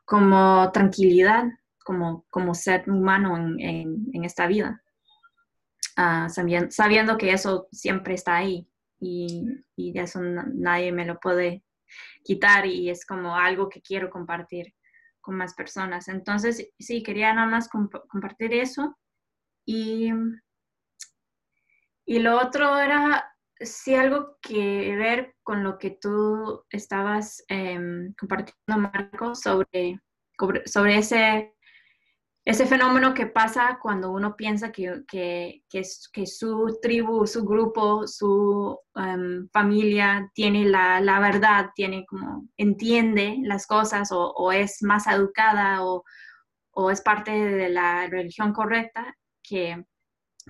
como 0.05 0.71
tranquilidad, 0.73 1.45
como, 1.85 2.25
como 2.31 2.55
ser 2.55 2.89
humano 2.89 3.37
en, 3.37 4.09
en, 4.13 4.25
esta 4.25 4.47
vida, 4.47 4.83
uh, 5.99 6.29
sabiendo, 6.29 6.71
sabiendo, 6.71 7.19
que 7.19 7.33
eso 7.33 7.69
siempre 7.73 8.15
está 8.15 8.37
ahí 8.37 8.69
y, 9.01 9.45
y 9.77 9.99
eso 9.99 10.21
nadie 10.21 10.93
me 10.93 11.05
lo 11.05 11.19
puede 11.19 11.65
quitar 12.25 12.67
y 12.67 12.89
es 12.91 13.05
como 13.05 13.37
algo 13.37 13.69
que 13.69 13.83
quiero 13.83 14.11
compartir 14.11 14.75
con 15.23 15.37
más 15.37 15.55
personas. 15.55 16.09
Entonces, 16.09 16.71
sí, 16.79 17.03
quería 17.03 17.33
nada 17.33 17.49
más 17.49 17.69
compartir 17.69 18.53
eso. 18.53 18.99
Y, 19.65 20.13
y 22.05 22.19
lo 22.19 22.39
otro 22.39 22.79
era, 22.79 23.32
sí, 23.65 23.95
algo 23.95 24.39
que 24.41 24.97
ver 24.97 25.35
con 25.43 25.63
lo 25.63 25.79
que 25.79 25.91
tú 25.91 26.65
estabas 26.71 27.45
em, 27.49 28.13
compartiendo, 28.15 28.79
Marco, 28.79 29.35
sobre, 29.35 30.01
sobre 30.67 30.99
ese, 30.99 31.55
ese 32.45 32.67
fenómeno 32.67 33.15
que 33.15 33.27
pasa 33.27 33.79
cuando 33.81 34.11
uno 34.11 34.37
piensa 34.37 34.73
que, 34.73 35.05
que, 35.07 35.63
que, 35.69 36.27
su 36.27 36.79
tribu, 36.83 37.27
su 37.27 37.45
grupo, 37.45 38.07
su 38.07 38.79
em, 38.97 39.49
familia 39.53 40.31
tiene 40.35 40.65
la, 40.65 41.01
la, 41.01 41.21
verdad, 41.21 41.71
tiene 41.75 42.05
como, 42.07 42.49
entiende 42.57 43.39
las 43.43 43.67
cosas 43.67 44.11
o, 44.13 44.33
o 44.33 44.53
es 44.53 44.83
más 44.83 45.07
educada 45.07 45.85
o, 45.85 46.05
o, 46.73 46.91
es 46.91 47.01
parte 47.03 47.31
de 47.33 47.69
la 47.69 48.09
religión 48.09 48.53
correcta, 48.53 49.17
que, 49.43 49.85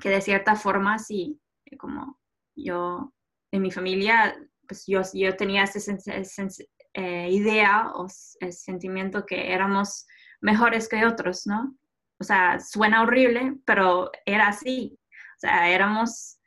que 0.00 0.08
de 0.08 0.20
cierta 0.20 0.54
forma 0.56 0.98
sí, 0.98 1.40
como 1.78 2.21
yo 2.54 3.12
en 3.50 3.62
mi 3.62 3.70
familia, 3.70 4.36
pues 4.66 4.84
yo, 4.86 5.02
yo 5.12 5.36
tenía 5.36 5.64
esa 5.64 6.48
eh, 6.94 7.28
idea 7.30 7.92
o 7.94 8.06
el 8.40 8.52
sentimiento 8.52 9.24
que 9.26 9.52
éramos 9.52 10.06
mejores 10.40 10.88
que 10.88 11.06
otros, 11.06 11.46
¿no? 11.46 11.76
O 12.18 12.24
sea, 12.24 12.60
suena 12.60 13.02
horrible, 13.02 13.56
pero 13.64 14.10
era 14.26 14.48
así. 14.48 14.98
O 15.36 15.38
sea, 15.38 15.70
éramos, 15.70 16.38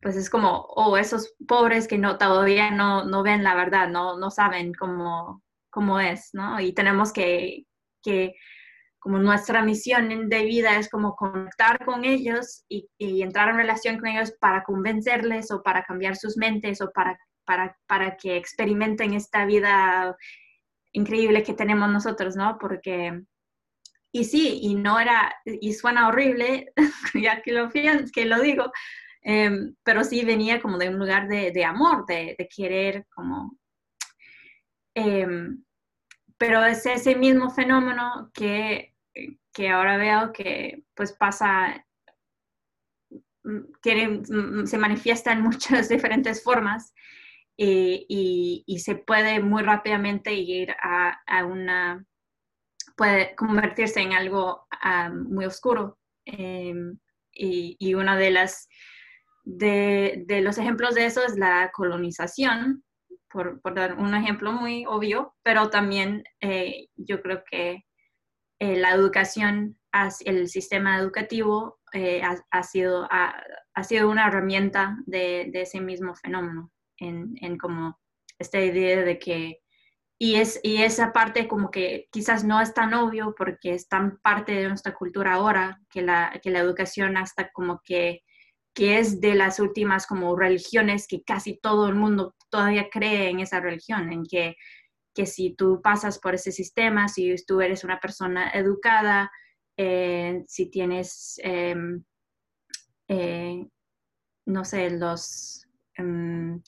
pues 0.00 0.16
es 0.16 0.28
como, 0.28 0.66
oh, 0.68 0.96
esos 0.96 1.34
pobres 1.46 1.88
que 1.88 1.98
no, 1.98 2.18
todavía 2.18 2.70
no, 2.70 3.04
no 3.04 3.22
ven 3.22 3.42
la 3.42 3.54
verdad, 3.54 3.88
no, 3.88 4.18
no 4.18 4.30
saben 4.30 4.72
cómo, 4.74 5.42
cómo 5.70 6.00
es, 6.00 6.30
¿no? 6.34 6.60
Y 6.60 6.72
tenemos 6.72 7.12
que, 7.12 7.64
que 8.02 8.34
como 9.00 9.18
nuestra 9.18 9.62
misión 9.62 10.28
de 10.28 10.44
vida 10.44 10.78
es 10.78 10.88
como 10.90 11.16
conectar 11.16 11.84
con 11.84 12.04
ellos 12.04 12.64
y, 12.68 12.86
entrar 12.98 13.48
en 13.48 13.56
relación 13.56 13.98
con 13.98 14.08
ellos 14.08 14.32
para 14.38 14.62
convencerles 14.62 15.50
o 15.50 15.62
para 15.62 15.82
cambiar 15.84 16.16
sus 16.16 16.36
mentes 16.36 16.82
o 16.82 16.90
para, 16.92 17.18
para, 17.46 17.76
para, 17.86 18.16
que 18.16 18.36
experimenten 18.36 19.14
esta 19.14 19.46
vida 19.46 20.14
increíble 20.92 21.42
que 21.42 21.54
tenemos 21.54 21.88
nosotros, 21.88 22.36
¿no? 22.36 22.58
Porque, 22.60 23.22
y 24.12 24.24
sí, 24.24 24.60
y 24.62 24.74
no 24.74 25.00
era, 25.00 25.34
y 25.46 25.72
suena 25.72 26.08
horrible, 26.08 26.72
ya 27.14 27.40
que 27.40 27.52
lo, 27.52 27.70
que 27.70 28.24
lo 28.26 28.40
digo, 28.40 28.70
em, 29.22 29.74
pero 29.82 30.04
sí 30.04 30.24
venía 30.26 30.60
como 30.60 30.76
de 30.76 30.90
un 30.90 30.98
lugar 30.98 31.26
de, 31.26 31.52
de 31.52 31.64
amor, 31.64 32.04
de, 32.06 32.36
de, 32.38 32.48
querer 32.54 33.06
como... 33.14 33.56
Em, 34.94 35.64
pero 36.40 36.64
es 36.64 36.86
ese 36.86 37.14
mismo 37.14 37.50
fenómeno 37.50 38.30
que 38.32 38.90
que 39.52 39.68
ahora 39.68 39.96
veo 39.96 40.32
que 40.32 40.84
pues 40.94 41.12
pasa, 41.12 41.86
quiere, 43.80 44.08
mm, 44.08 44.66
se 44.66 44.78
manifiesta 44.78 45.32
en 45.32 45.42
muchas 45.42 45.88
diferentes 45.88 46.42
formas 46.42 46.94
y, 47.56 48.64
se 48.82 48.94
puede 48.94 49.40
muy 49.40 49.62
rápidamente 49.62 50.32
ir 50.32 50.74
a, 50.80 51.44
una, 51.44 52.06
puede 52.96 53.34
convertirse 53.36 54.00
en 54.00 54.14
algo 54.14 54.66
muy 55.28 55.44
oscuro. 55.44 55.98
Em, 56.24 56.98
y, 57.32 57.94
una 57.94 58.16
de 58.16 58.30
las, 58.30 58.66
de, 59.44 60.24
los 60.42 60.56
ejemplos 60.56 60.94
de 60.94 61.04
eso 61.04 61.22
es 61.22 61.36
la 61.36 61.70
colonización, 61.74 62.82
por, 63.30 63.60
por 63.60 63.74
dar 63.74 63.94
un 63.94 64.14
ejemplo 64.14 64.52
muy 64.52 64.84
obvio, 64.86 65.34
pero 65.42 65.70
también 65.70 66.24
eh, 66.40 66.88
yo 66.96 67.22
creo 67.22 67.42
que 67.48 67.84
eh, 68.58 68.76
la 68.76 68.90
educación, 68.90 69.78
el 70.24 70.48
sistema 70.48 70.98
educativo 70.98 71.80
eh, 71.92 72.22
ha, 72.50 72.62
sido, 72.62 73.08
ha, 73.10 73.84
sido 73.84 74.10
una 74.10 74.28
herramienta 74.28 74.98
de, 75.06 75.50
ese 75.54 75.80
mismo 75.80 76.14
fenómeno, 76.14 76.70
en, 76.98 77.34
en, 77.40 77.56
como 77.56 77.98
esta 78.38 78.60
idea 78.60 79.02
de 79.02 79.18
que, 79.18 79.60
y, 80.18 80.34
es, 80.34 80.60
y 80.62 80.82
esa 80.82 81.12
parte 81.12 81.48
como 81.48 81.70
que 81.70 82.08
quizás 82.12 82.44
no 82.44 82.60
es 82.60 82.74
tan 82.74 82.92
obvio 82.92 83.34
porque 83.34 83.72
es 83.72 83.88
tan 83.88 84.18
parte 84.18 84.52
de 84.52 84.68
nuestra 84.68 84.94
cultura 84.94 85.34
ahora, 85.34 85.80
que 85.88 86.02
la, 86.02 86.38
que 86.42 86.50
la 86.50 86.58
educación 86.58 87.16
hasta 87.16 87.50
como 87.52 87.80
que 87.82 88.22
que 88.74 88.98
es 88.98 89.20
de 89.20 89.34
las 89.34 89.60
últimas 89.60 90.06
como 90.06 90.36
religiones 90.36 91.06
que 91.06 91.22
casi 91.22 91.58
todo 91.58 91.88
el 91.88 91.94
mundo 91.94 92.34
todavía 92.50 92.88
cree 92.90 93.28
en 93.28 93.40
esa 93.40 93.60
religión, 93.60 94.12
en 94.12 94.24
que 94.24 94.56
que 95.14 95.26
si 95.26 95.54
tú 95.54 95.80
pasas 95.82 96.18
por 96.18 96.34
ese 96.34 96.52
sistema, 96.52 97.08
si 97.08 97.34
tú 97.46 97.60
eres 97.60 97.84
una 97.84 97.98
persona 98.00 98.50
educada, 98.50 99.30
eh, 99.76 100.44
si 100.46 100.66
tienes, 100.66 101.40
em, 101.42 102.04
eh, 103.08 103.66
no 104.46 104.64
sé, 104.64 104.90
los, 104.90 105.66
em, 105.96 106.62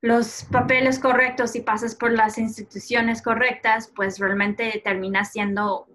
los 0.00 0.44
papeles 0.50 0.98
correctos 0.98 1.56
y 1.56 1.60
pasas 1.60 1.94
por 1.94 2.12
las 2.12 2.38
instituciones 2.38 3.22
correctas, 3.22 3.92
pues 3.94 4.18
realmente 4.18 4.80
terminas 4.84 5.32
siendo 5.32 5.88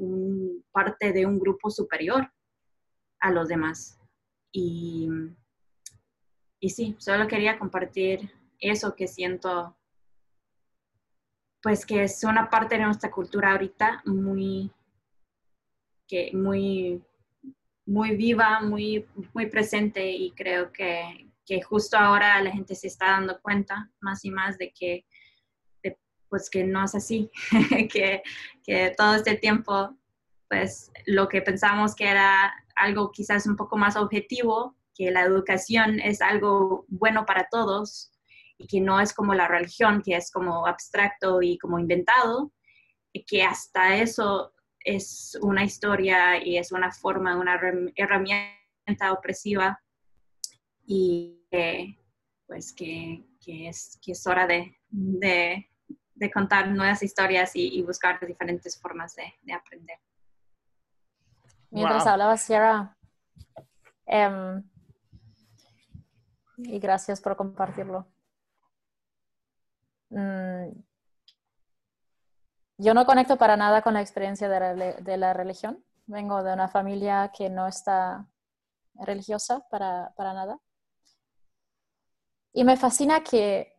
parte 0.71 1.13
de 1.13 1.25
un 1.25 1.39
grupo 1.39 1.69
superior 1.69 2.31
a 3.19 3.31
los 3.31 3.47
demás. 3.47 3.99
Y, 4.53 5.09
y 6.61 6.69
sí, 6.69 6.95
solo 6.99 7.27
quería 7.27 7.59
compartir 7.59 8.31
eso 8.59 8.95
que 8.95 9.07
siento 9.07 9.75
pues 11.63 11.85
que 11.85 12.03
es 12.03 12.21
una 12.25 12.49
parte 12.49 12.77
de 12.77 12.83
nuestra 12.83 13.09
cultura 13.09 13.53
ahorita 13.53 14.03
muy, 14.05 14.69
que 16.05 16.29
muy, 16.33 17.01
muy 17.85 18.17
viva, 18.17 18.59
muy, 18.59 19.07
muy 19.33 19.45
presente 19.45 20.11
y 20.11 20.31
creo 20.31 20.73
que, 20.73 21.31
que, 21.45 21.61
justo 21.61 21.97
ahora 21.97 22.41
la 22.41 22.51
gente 22.51 22.75
se 22.75 22.87
está 22.87 23.11
dando 23.11 23.39
cuenta 23.41 23.89
más 24.01 24.25
y 24.25 24.29
más 24.29 24.57
de 24.57 24.73
que, 24.77 25.05
pues 26.27 26.49
que 26.49 26.65
no 26.65 26.83
es 26.83 26.95
así, 26.95 27.31
que, 27.91 28.21
que 28.61 28.93
todo 28.97 29.15
este 29.15 29.35
tiempo, 29.37 29.97
pues 30.53 30.91
lo 31.07 31.27
que 31.29 31.41
pensamos 31.41 31.95
que 31.95 32.07
era 32.07 32.53
algo 32.75 33.11
quizás 33.11 33.47
un 33.47 33.55
poco 33.55 33.75
más 33.75 33.95
objetivo, 33.95 34.77
que 34.93 35.09
la 35.09 35.21
educación 35.21 35.99
es 35.99 36.21
algo 36.21 36.85
bueno 36.89 37.25
para 37.25 37.47
todos 37.49 38.11
y 38.59 38.67
que 38.67 38.79
no 38.79 38.99
es 38.99 39.13
como 39.13 39.33
la 39.33 39.47
religión, 39.47 40.03
que 40.05 40.15
es 40.15 40.29
como 40.31 40.67
abstracto 40.67 41.41
y 41.41 41.57
como 41.57 41.79
inventado, 41.79 42.53
y 43.11 43.25
que 43.25 43.41
hasta 43.41 43.95
eso 43.95 44.53
es 44.85 45.35
una 45.41 45.63
historia 45.63 46.45
y 46.45 46.59
es 46.59 46.71
una 46.71 46.91
forma, 46.91 47.35
una 47.35 47.59
herramienta 47.95 49.11
opresiva 49.11 49.81
y 50.85 51.47
pues 52.45 52.73
que, 52.73 53.25
es, 53.47 53.99
que 54.03 54.11
es 54.11 54.27
hora 54.27 54.45
de, 54.45 54.77
contar 56.31 56.69
nuevas 56.69 57.01
historias 57.01 57.53
y, 57.55 57.81
buscar 57.81 58.23
diferentes 58.23 58.79
formas 58.79 59.15
de, 59.15 59.51
aprender. 59.51 59.97
Mientras 61.73 62.05
hablaba 62.05 62.37
Sierra, 62.37 62.95
em, 64.05 64.63
y 66.57 66.77
gracias 66.77 67.19
por 67.19 67.35
compartirlo. 67.35 68.07
Mm, 70.09 70.69
yo 72.77 72.93
no 72.93 73.07
conecto 73.07 73.37
para 73.37 73.57
nada 73.57 73.81
con 73.81 73.95
la 73.95 74.01
experiencia 74.01 74.47
de 74.47 75.17
la, 75.17 75.33
religión. 75.33 75.83
Vengo 76.05 76.43
de 76.43 76.53
una 76.53 76.67
familia 76.67 77.31
que 77.35 77.49
no 77.49 77.67
está 77.67 78.27
religiosa 78.93 79.67
para, 79.71 80.13
nada. 80.17 80.59
Y 82.53 82.63
me 82.63 82.77
fascina 82.77 83.23
que, 83.23 83.73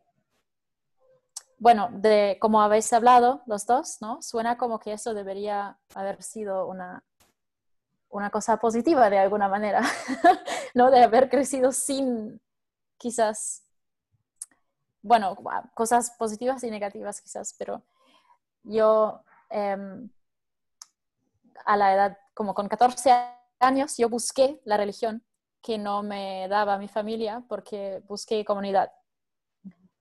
bueno, 1.59 1.87
de 1.93 2.37
como 2.41 2.61
habéis 2.61 2.91
hablado 2.91 3.41
los 3.45 3.65
dos, 3.65 4.01
¿no? 4.01 4.21
Suena 4.21 4.57
como 4.57 4.79
que 4.79 4.91
eso 4.91 5.13
debería 5.13 5.79
haber 5.93 6.21
sido 6.21 6.67
una, 6.67 7.05
una 8.09 8.29
cosa 8.29 8.57
positiva 8.57 9.09
de 9.09 9.19
alguna 9.19 9.47
manera, 9.47 9.81
¿no? 10.73 10.91
De 10.91 11.03
haber 11.03 11.29
crecido 11.29 11.71
sin 11.71 12.41
quizás, 12.97 13.63
bueno, 15.01 15.37
cosas 15.73 16.11
positivas 16.17 16.63
y 16.63 16.71
negativas 16.71 17.21
quizás, 17.21 17.55
pero 17.57 17.83
yo 18.63 19.21
em, 19.49 20.09
a 21.65 21.77
la 21.77 21.93
edad, 21.93 22.17
como 22.33 22.53
con 22.53 22.67
14 22.67 23.11
años, 23.59 23.97
yo 23.97 24.09
busqué 24.09 24.61
la 24.65 24.77
religión 24.77 25.23
que 25.61 25.77
no 25.77 26.03
me 26.03 26.47
daba 26.47 26.77
mi 26.77 26.87
familia 26.87 27.43
porque 27.47 28.03
busqué 28.07 28.45
comunidad. 28.45 28.91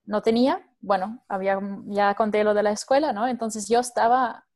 No 0.04 0.20
tenía, 0.20 0.68
bueno, 0.80 1.24
había, 1.28 1.58
ya 1.86 2.14
conté 2.14 2.44
lo 2.44 2.52
de 2.52 2.62
la 2.62 2.72
escuela, 2.72 3.12
¿no? 3.12 3.26
Entonces 3.26 3.68
yo 3.68 3.80
estaba 3.80 4.46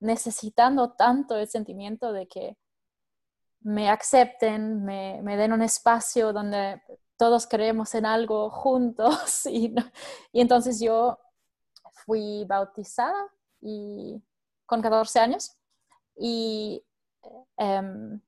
necesitando 0.00 0.92
tanto 0.92 1.36
el 1.36 1.48
sentimiento 1.48 2.12
de 2.12 2.28
que 2.28 2.58
me 3.64 3.88
acepten, 3.88 4.84
me, 4.84 5.36
den 5.36 5.52
un 5.52 5.62
espacio 5.62 6.32
donde 6.32 6.80
todos 7.16 7.46
creemos 7.46 7.94
en 7.94 8.06
algo 8.06 8.50
juntos. 8.62 9.46
Y, 9.46 9.74
y 10.32 10.40
entonces 10.40 10.80
yo 10.80 11.18
fui 12.04 12.44
bautizada 12.46 13.26
y, 13.60 14.22
con 14.66 14.82
14 14.82 15.18
años 15.18 15.56
y, 16.16 16.84
em, 17.56 18.20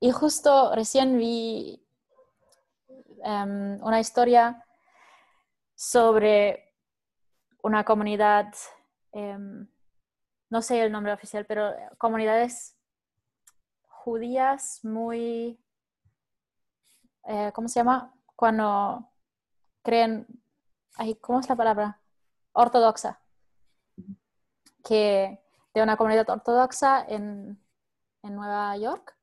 y 0.00 0.10
justo 0.10 0.74
recién 0.74 1.18
vi 1.18 1.84
em, 3.22 3.82
una 3.82 4.00
historia 4.00 4.64
sobre 5.74 6.74
una 7.62 7.84
comunidad, 7.84 8.52
em, 9.12 9.68
no 10.48 10.62
sé 10.62 10.82
el 10.82 10.92
nombre 10.92 11.12
oficial, 11.12 11.44
pero 11.46 11.72
comunidades 11.98 12.79
judías 14.04 14.80
muy, 14.82 15.60
eh, 17.24 17.52
¿cómo 17.54 17.68
se 17.68 17.80
llama? 17.80 18.14
Cuando 18.34 19.10
creen, 19.82 20.26
¿cómo 21.20 21.40
es 21.40 21.48
la 21.48 21.56
palabra? 21.56 22.00
ortodoxa, 22.52 23.20
que, 24.84 25.40
de 25.72 25.82
una 25.82 25.96
comunidad 25.96 26.28
ortodoxa 26.28 27.04
en, 27.08 27.58
Nueva 28.22 28.76
York, 28.76 29.16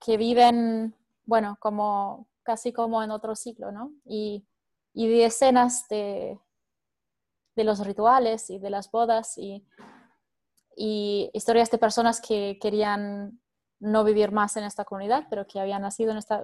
que 0.00 0.16
viven, 0.16 0.94
bueno, 1.24 1.56
como 1.60 2.26
casi 2.42 2.72
como 2.72 3.00
en 3.02 3.12
otro 3.12 3.36
ciclo, 3.36 3.70
¿no? 3.70 3.92
Y, 4.04 4.44
y 4.92 5.08
de 5.08 5.26
escenas 5.26 5.86
de, 5.88 6.40
de 7.54 7.64
los 7.64 7.78
rituales 7.86 8.50
y 8.50 8.58
de 8.58 8.70
las 8.70 8.90
bodas 8.90 9.38
y, 9.38 9.64
y 10.76 11.30
historias 11.32 11.70
de 11.70 11.78
personas 11.78 12.20
que 12.20 12.58
querían 12.60 13.40
no 13.80 14.04
vivir 14.04 14.32
más 14.32 14.56
en 14.56 14.64
esta 14.64 14.84
comunidad, 14.84 15.26
pero 15.30 15.46
que 15.46 15.60
habían 15.60 15.82
nacido 15.82 16.10
en 16.10 16.18
esta, 16.18 16.42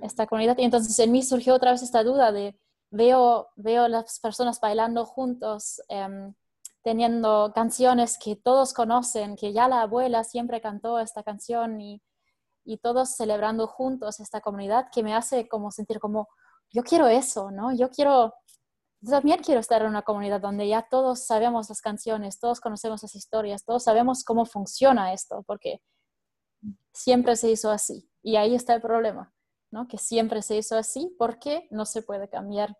esta 0.00 0.26
comunidad. 0.26 0.56
Y 0.58 0.64
entonces 0.64 0.98
en 0.98 1.12
mí 1.12 1.22
surgió 1.22 1.54
otra 1.54 1.72
vez 1.72 1.82
esta 1.82 2.02
duda 2.02 2.32
de 2.32 2.58
veo, 2.90 3.48
veo 3.56 3.88
las 3.88 4.20
personas 4.20 4.60
bailando 4.60 5.04
juntos, 5.06 5.82
em, 5.88 6.34
teniendo 6.82 7.52
canciones 7.54 8.18
que 8.18 8.36
todos 8.36 8.74
conocen, 8.74 9.36
que 9.36 9.52
ya 9.52 9.68
la 9.68 9.82
abuela 9.82 10.24
siempre 10.24 10.60
cantó 10.60 10.98
esta 10.98 11.22
canción 11.22 11.80
y, 11.80 12.02
y 12.64 12.78
todos 12.78 13.16
celebrando 13.16 13.66
juntos 13.66 14.20
esta 14.20 14.40
comunidad 14.40 14.88
que 14.92 15.02
me 15.02 15.14
hace 15.14 15.48
como 15.48 15.70
sentir 15.70 16.00
como, 16.00 16.28
yo 16.70 16.82
quiero 16.82 17.08
eso, 17.08 17.50
¿no? 17.50 17.74
Yo 17.74 17.90
quiero, 17.90 18.34
también 19.10 19.42
quiero 19.42 19.60
estar 19.60 19.82
en 19.82 19.88
una 19.88 20.02
comunidad 20.02 20.40
donde 20.40 20.68
ya 20.68 20.82
todos 20.82 21.26
sabemos 21.26 21.68
las 21.68 21.80
canciones, 21.80 22.38
todos 22.38 22.60
conocemos 22.60 23.02
las 23.02 23.14
historias, 23.14 23.64
todos 23.64 23.84
sabemos 23.84 24.24
cómo 24.24 24.46
funciona 24.46 25.12
esto, 25.12 25.42
porque 25.46 25.82
siempre 26.92 27.36
se 27.36 27.50
hizo 27.50 27.70
así. 27.70 28.08
Y 28.22 28.36
ahí 28.36 28.54
está 28.54 28.74
el 28.74 28.80
problema, 28.80 29.32
¿no? 29.70 29.88
Que 29.88 29.98
siempre 29.98 30.42
se 30.42 30.56
hizo 30.56 30.76
así 30.76 31.14
porque 31.18 31.66
no 31.70 31.84
se 31.86 32.02
puede 32.02 32.28
cambiar 32.28 32.76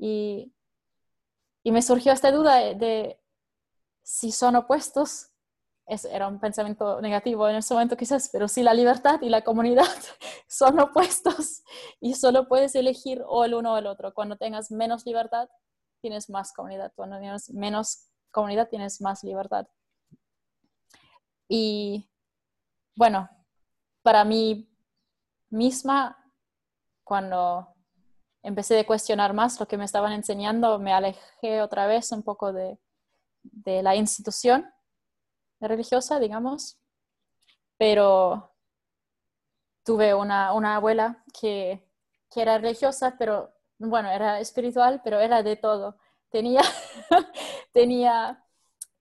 y, 0.00 0.52
me 1.64 1.82
surgió 1.82 2.12
esta 2.12 2.32
duda 2.32 2.56
de, 2.56 3.20
si 4.02 4.32
son 4.32 4.56
opuestos, 4.56 5.28
era 6.10 6.28
un 6.28 6.38
pensamiento 6.38 7.00
negativo 7.00 7.48
en 7.48 7.56
ese 7.56 7.74
momento 7.74 7.96
quizás, 7.96 8.28
pero 8.32 8.48
si 8.48 8.62
la 8.62 8.74
libertad 8.74 9.20
y 9.22 9.28
la 9.28 9.42
comunidad 9.42 9.84
son 10.48 10.78
opuestos 10.78 11.62
y 12.00 12.14
solo 12.14 12.48
puedes 12.48 12.74
elegir 12.74 13.22
o 13.26 13.44
el 13.44 13.54
uno 13.54 13.74
o 13.74 13.78
el 13.78 13.86
otro. 13.86 14.14
Cuando 14.14 14.36
tengas 14.36 14.70
menos 14.70 15.04
libertad, 15.04 15.48
tienes 16.00 16.30
más 16.30 16.52
comunidad. 16.52 16.92
Cuando 16.94 17.18
tienes 17.18 17.50
menos 17.50 18.08
comunidad, 18.30 18.68
tienes 18.68 19.00
más 19.00 19.24
libertad. 19.24 19.66
Y 21.48 22.08
bueno, 22.94 23.28
para 24.02 24.24
mí 24.24 24.70
misma, 25.50 26.16
cuando 27.02 27.74
empecé 28.42 28.78
a 28.78 28.86
cuestionar 28.86 29.34
más 29.34 29.58
lo 29.58 29.66
que 29.66 29.76
me 29.76 29.84
estaban 29.84 30.12
enseñando, 30.12 30.78
me 30.78 30.92
alejé 30.92 31.60
otra 31.60 31.86
vez 31.86 32.12
un 32.12 32.22
poco 32.22 32.52
de, 32.52 32.78
la 33.64 33.96
institución 33.96 34.70
religiosa, 35.68 36.18
digamos, 36.18 36.78
pero 37.76 38.54
tuve 39.84 40.14
una, 40.14 40.50
abuela 40.76 41.24
que, 41.38 41.86
era 42.36 42.58
religiosa, 42.58 43.16
pero 43.18 43.52
bueno, 43.78 44.08
era 44.10 44.40
espiritual, 44.40 45.00
pero 45.02 45.18
era 45.18 45.42
de 45.42 45.56
todo. 45.56 45.96
Tenía, 46.30 46.62
tenía 47.72 48.44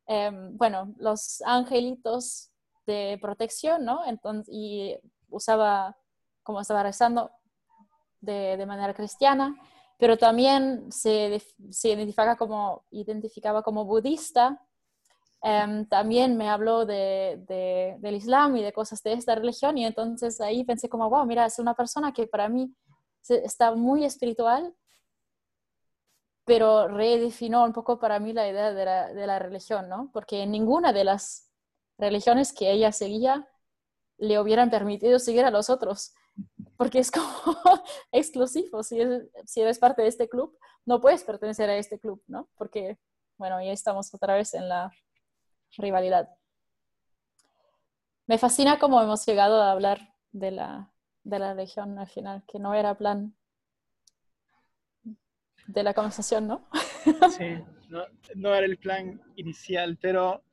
em, 0.07 0.57
bueno, 0.57 0.93
los 0.97 1.41
angelitos 1.45 2.49
de 2.88 3.20
protección, 3.22 3.86
¿no? 3.86 4.03
Entonces, 4.05 4.53
y 4.53 4.97
usaba, 5.30 5.95
como 6.43 6.62
estaba 6.62 6.84
rezando, 6.84 7.32
de, 8.22 8.66
manera 8.66 8.93
cristiana, 8.93 9.55
pero 9.97 10.18
también 10.18 10.91
se, 10.91 11.41
se 11.70 11.89
identificaba, 11.89 12.36
como, 12.36 12.84
identificaba 12.91 13.64
como 13.64 13.86
budista. 13.86 14.62
Em, 15.41 15.85
también 15.87 16.35
me 16.37 16.49
habló 16.49 16.85
de, 16.85 17.97
del 17.99 18.15
Islam 18.15 18.57
y 18.57 18.63
de 18.63 18.73
cosas 18.73 19.01
de 19.03 19.13
esta 19.13 19.35
religión 19.35 19.77
y 19.77 19.85
entonces 19.85 20.41
ahí 20.41 20.65
pensé 20.65 20.89
como, 20.89 21.09
wow, 21.09 21.25
mira, 21.25 21.45
es 21.45 21.59
una 21.59 21.75
persona 21.75 22.11
que 22.11 22.27
para 22.27 22.49
mí 22.49 22.75
está 23.29 23.73
muy 23.73 24.03
espiritual, 24.03 24.75
pero 26.45 26.87
redefinió 26.87 27.63
un 27.63 27.73
poco 27.73 27.99
para 27.99 28.19
mí 28.19 28.33
la 28.33 28.49
idea 28.49 28.73
de 28.73 28.85
la, 28.85 29.13
de 29.13 29.27
la 29.27 29.39
religión, 29.39 29.87
¿no? 29.87 30.09
Porque 30.11 30.43
en 30.43 30.51
ninguna 30.51 30.91
de 30.91 31.03
las 31.03 31.49
religiones 31.97 32.53
que 32.53 32.71
ella 32.71 32.91
seguía 32.91 33.47
le 34.17 34.39
hubieran 34.39 34.69
permitido 34.69 35.19
seguir 35.19 35.45
a 35.45 35.51
los 35.51 35.69
otros 35.69 36.13
porque 36.77 36.99
es 36.99 37.11
como 37.11 37.27
exclusivo. 38.11 38.83
Si, 38.83 38.99
si 39.45 39.61
eres 39.61 39.79
parte 39.79 40.01
de 40.01 40.07
este 40.07 40.29
club, 40.29 40.57
no 40.85 41.01
puedes 41.01 41.23
pertenecer 41.23 41.69
a 41.69 41.77
este 41.77 41.99
club, 41.99 42.23
¿no? 42.27 42.49
Porque, 42.55 42.97
bueno, 43.37 43.61
ya 43.61 43.71
estamos 43.71 44.13
otra 44.13 44.35
vez 44.35 44.53
en 44.53 44.69
la 44.69 44.91
rivalidad. 45.78 46.30
Me 48.28 48.38
fascina 48.38 48.80
cómo 48.80 49.01
hemos 49.01 49.26
llegado 49.26 49.61
a 49.61 49.72
hablar 49.72 50.13
de 50.32 50.51
la, 50.51 50.93
de 51.24 51.39
la 51.39 51.53
religión 51.53 51.97
al 51.97 52.07
final, 52.07 52.43
que 52.47 52.59
no 52.59 52.74
era 52.74 52.97
plan 52.97 53.36
de 55.67 55.84
la 55.84 55.93
conversación, 55.93 56.47
¿no? 56.47 56.67
Sí, 57.38 57.63
no, 57.89 58.03
no 58.36 58.53
era 58.53 58.65
el 58.65 58.78
plan 58.78 59.22
inicial, 59.36 59.97
pero 60.01 60.43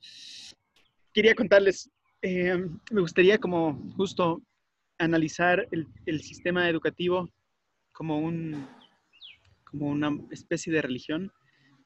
quería 1.13 1.35
contarles, 1.35 1.91
eh, 2.23 2.57
me 2.91 3.01
gustaría 3.01 3.39
como 3.39 3.91
justo 3.97 4.43
analizar 4.99 5.67
el, 5.71 6.21
sistema 6.23 6.69
educativo 6.69 7.29
como, 7.93 8.19
un, 8.19 8.67
como 9.65 9.89
una 9.89 10.11
especie 10.31 10.73
de 10.73 10.83
religión 10.83 11.33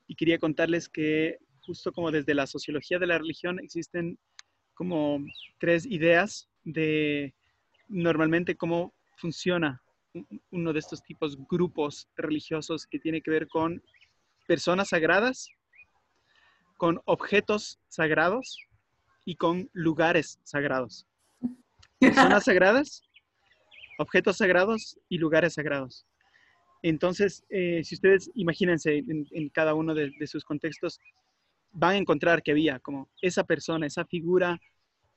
y 0.06 0.14
quería 0.14 0.38
contarles 0.38 0.88
que 0.88 1.38
justo 1.70 1.92
como 1.92 2.10
desde 2.10 2.34
la 2.34 2.48
sociología 2.48 2.98
de 2.98 3.06
la 3.06 3.18
religión 3.18 3.60
existen 3.60 4.18
como 4.74 5.24
tres 5.60 5.86
ideas 5.86 6.48
de 6.64 7.32
normalmente 7.86 8.56
cómo 8.56 8.92
funciona 9.18 9.80
uno 10.50 10.72
de 10.72 10.80
estos 10.80 11.00
tipos 11.04 11.36
grupos 11.46 12.08
religiosos 12.16 12.88
que 12.88 12.98
tiene 12.98 13.22
que 13.22 13.30
ver 13.30 13.46
con 13.46 13.80
personas 14.48 14.88
sagradas, 14.88 15.48
con 16.76 17.00
objetos 17.04 17.78
sagrados 17.88 18.66
y 19.24 19.36
con 19.36 19.70
lugares 19.72 20.40
sagrados. 20.42 21.06
Personas 22.00 22.46
sagradas, 22.46 23.02
objetos 23.98 24.38
sagrados 24.38 24.98
y 25.08 25.18
lugares 25.18 25.54
sagrados. 25.54 26.04
Entonces, 26.82 27.44
eh, 27.50 27.82
si 27.84 27.94
ustedes 27.94 28.30
imagínense 28.34 29.04
en, 29.06 29.48
cada 29.50 29.74
uno 29.74 29.94
de, 29.94 30.10
sus 30.26 30.44
contextos, 30.44 30.98
van 31.72 31.94
a 31.94 31.98
encontrar 31.98 32.42
que 32.42 32.50
había 32.50 32.78
como 32.80 33.08
esa 33.20 33.44
persona, 33.44 33.86
esa 33.86 34.04
figura 34.04 34.58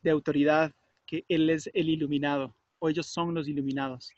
de 0.02 0.12
autoridad, 0.12 0.72
que 1.06 1.26
él 1.28 1.50
es 1.50 1.70
el 1.74 1.90
iluminado 1.90 2.56
o 2.80 2.90
ellos 2.90 3.08
son 3.08 3.34
los 3.34 3.48
iluminados. 3.48 4.12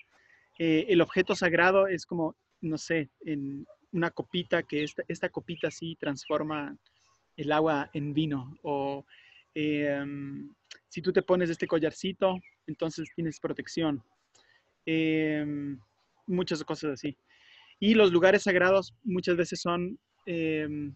Eh, 0.58 0.86
el 0.90 1.02
objeto 1.02 1.36
sagrado 1.36 1.88
es 1.88 2.06
como, 2.06 2.36
no 2.62 2.78
sé, 2.78 3.10
en 3.26 3.66
una 3.92 4.10
copita, 4.10 4.64
que 4.64 4.84
esta, 4.84 5.04
esta 5.08 5.30
copita 5.30 5.70
sí 5.70 5.96
transforma 6.00 6.76
el 7.38 7.52
agua 7.52 7.90
en 7.94 8.14
vino. 8.14 8.58
O 8.64 9.06
em, 9.54 10.50
si 10.90 11.02
tú 11.02 11.14
te 11.14 11.22
pones 11.22 11.50
este 11.50 11.68
collarcito, 11.68 12.40
entonces 12.68 13.10
tienes 13.16 13.40
protección. 13.40 14.04
Em, 14.86 15.80
muchas 16.26 16.64
cosas 16.64 16.94
así. 16.94 17.18
Y 17.80 17.94
los 17.94 18.12
lugares 18.12 18.44
sagrados 18.44 18.96
muchas 19.04 19.36
veces 19.36 19.62
son 19.62 20.00
em, 20.26 20.96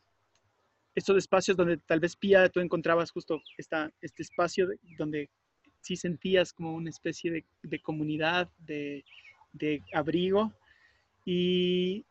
estos 0.96 1.18
espacios 1.18 1.56
donde 1.56 1.78
tal 1.78 2.00
vez 2.00 2.16
Pía 2.16 2.50
tú 2.50 2.60
encontrabas 2.60 3.12
justo 3.12 3.42
esta, 3.58 3.92
este 4.02 4.24
espacio 4.24 4.68
donde 4.98 5.30
sí 5.82 5.96
sentías 5.96 6.54
como 6.54 6.74
una 6.74 6.90
especie 6.90 7.46
de, 7.64 7.80
comunidad, 7.82 8.50
de, 8.58 9.04
abrigo. 9.94 10.54
Y 11.26 12.06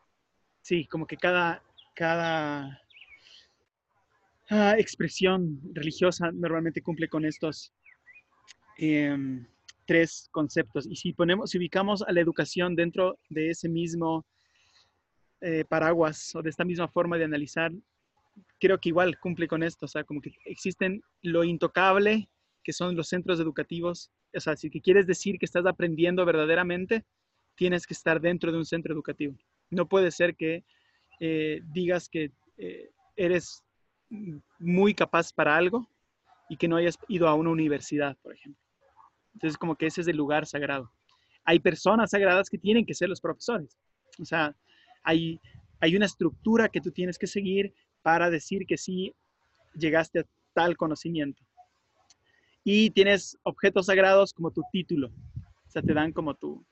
sí, 0.62 0.86
como 0.86 1.06
que 1.06 1.16
cada, 1.16 1.62
cada 1.94 2.80
ah, 4.50 4.74
expresión 4.78 5.60
religiosa 5.74 6.30
normalmente 6.32 6.82
cumple 6.82 7.08
con 7.08 7.24
estos 7.24 7.72
em, 8.78 9.46
tres 9.86 10.28
conceptos. 10.30 10.86
Y 10.86 10.96
si 10.96 11.12
ponemos, 11.12 11.54
ubicamos 11.54 12.02
a 12.02 12.12
la 12.12 12.20
educación 12.20 12.76
dentro 12.76 13.18
de 13.28 13.50
ese 13.50 13.68
mismo 13.68 14.24
eh, 15.40 15.64
paraguas 15.68 16.34
o 16.34 16.42
de 16.42 16.50
esta 16.50 16.64
misma 16.64 16.88
forma 16.88 17.16
de 17.16 17.24
analizar, 17.24 17.72
creo 18.58 18.78
que 18.78 18.90
igual 18.90 19.18
cumple 19.18 19.48
con 19.48 19.62
esto, 19.62 19.86
o 19.86 19.88
sea, 19.88 20.04
como 20.04 20.20
que 20.20 20.32
existen 20.44 21.02
lo 21.22 21.44
intocable, 21.44 22.28
que 22.62 22.72
son 22.72 22.96
los 22.96 23.08
centros 23.08 23.40
educativos, 23.40 24.10
o 24.34 24.40
sea, 24.40 24.56
si 24.56 24.70
quieres 24.70 25.06
decir 25.06 25.38
que 25.38 25.46
estás 25.46 25.64
aprendiendo 25.66 26.24
verdaderamente, 26.24 27.04
tienes 27.54 27.86
que 27.86 27.94
estar 27.94 28.20
dentro 28.20 28.52
de 28.52 28.58
un 28.58 28.66
centro 28.66 28.92
educativo. 28.92 29.36
No 29.70 29.88
puede 29.88 30.10
ser 30.10 30.36
que 30.36 30.64
eh, 31.20 31.60
digas 31.72 32.08
que 32.08 32.32
eh, 32.56 32.90
eres 33.16 33.62
muy 34.58 34.94
capaz 34.94 35.32
para 35.32 35.56
algo 35.56 35.88
y 36.48 36.56
que 36.56 36.68
no 36.68 36.76
hayas 36.76 36.98
ido 37.08 37.28
a 37.28 37.34
una 37.34 37.50
universidad, 37.50 38.16
por 38.22 38.34
ejemplo. 38.34 38.62
Entonces, 39.34 39.58
como 39.58 39.76
que 39.76 39.86
ese 39.86 40.00
es 40.00 40.08
el 40.08 40.16
lugar 40.16 40.46
sagrado. 40.46 40.92
Hay 41.44 41.60
personas 41.60 42.10
sagradas 42.10 42.48
que 42.48 42.58
tienen 42.58 42.86
que 42.86 42.94
ser 42.94 43.08
los 43.08 43.20
profesores. 43.20 43.78
O 44.20 44.24
sea, 44.24 44.54
hay, 45.02 45.40
hay 45.80 45.96
una 45.96 46.06
estructura 46.06 46.68
que 46.68 46.80
tú 46.80 46.90
tienes 46.90 47.18
que 47.18 47.26
seguir 47.26 47.74
para 48.02 48.30
decir 48.30 48.66
que 48.66 48.76
sí 48.76 49.14
llegaste 49.74 50.20
a 50.20 50.26
tal 50.52 50.76
conocimiento. 50.76 51.42
Y 52.64 52.90
tienes 52.90 53.38
objetos 53.44 53.86
sagrados 53.86 54.32
como 54.32 54.50
tu 54.50 54.62
título. 54.72 55.08
O 55.08 55.70
sea, 55.70 55.82
te 55.82 55.94
dan 55.94 56.12
como 56.12 56.34
tu... 56.34 56.64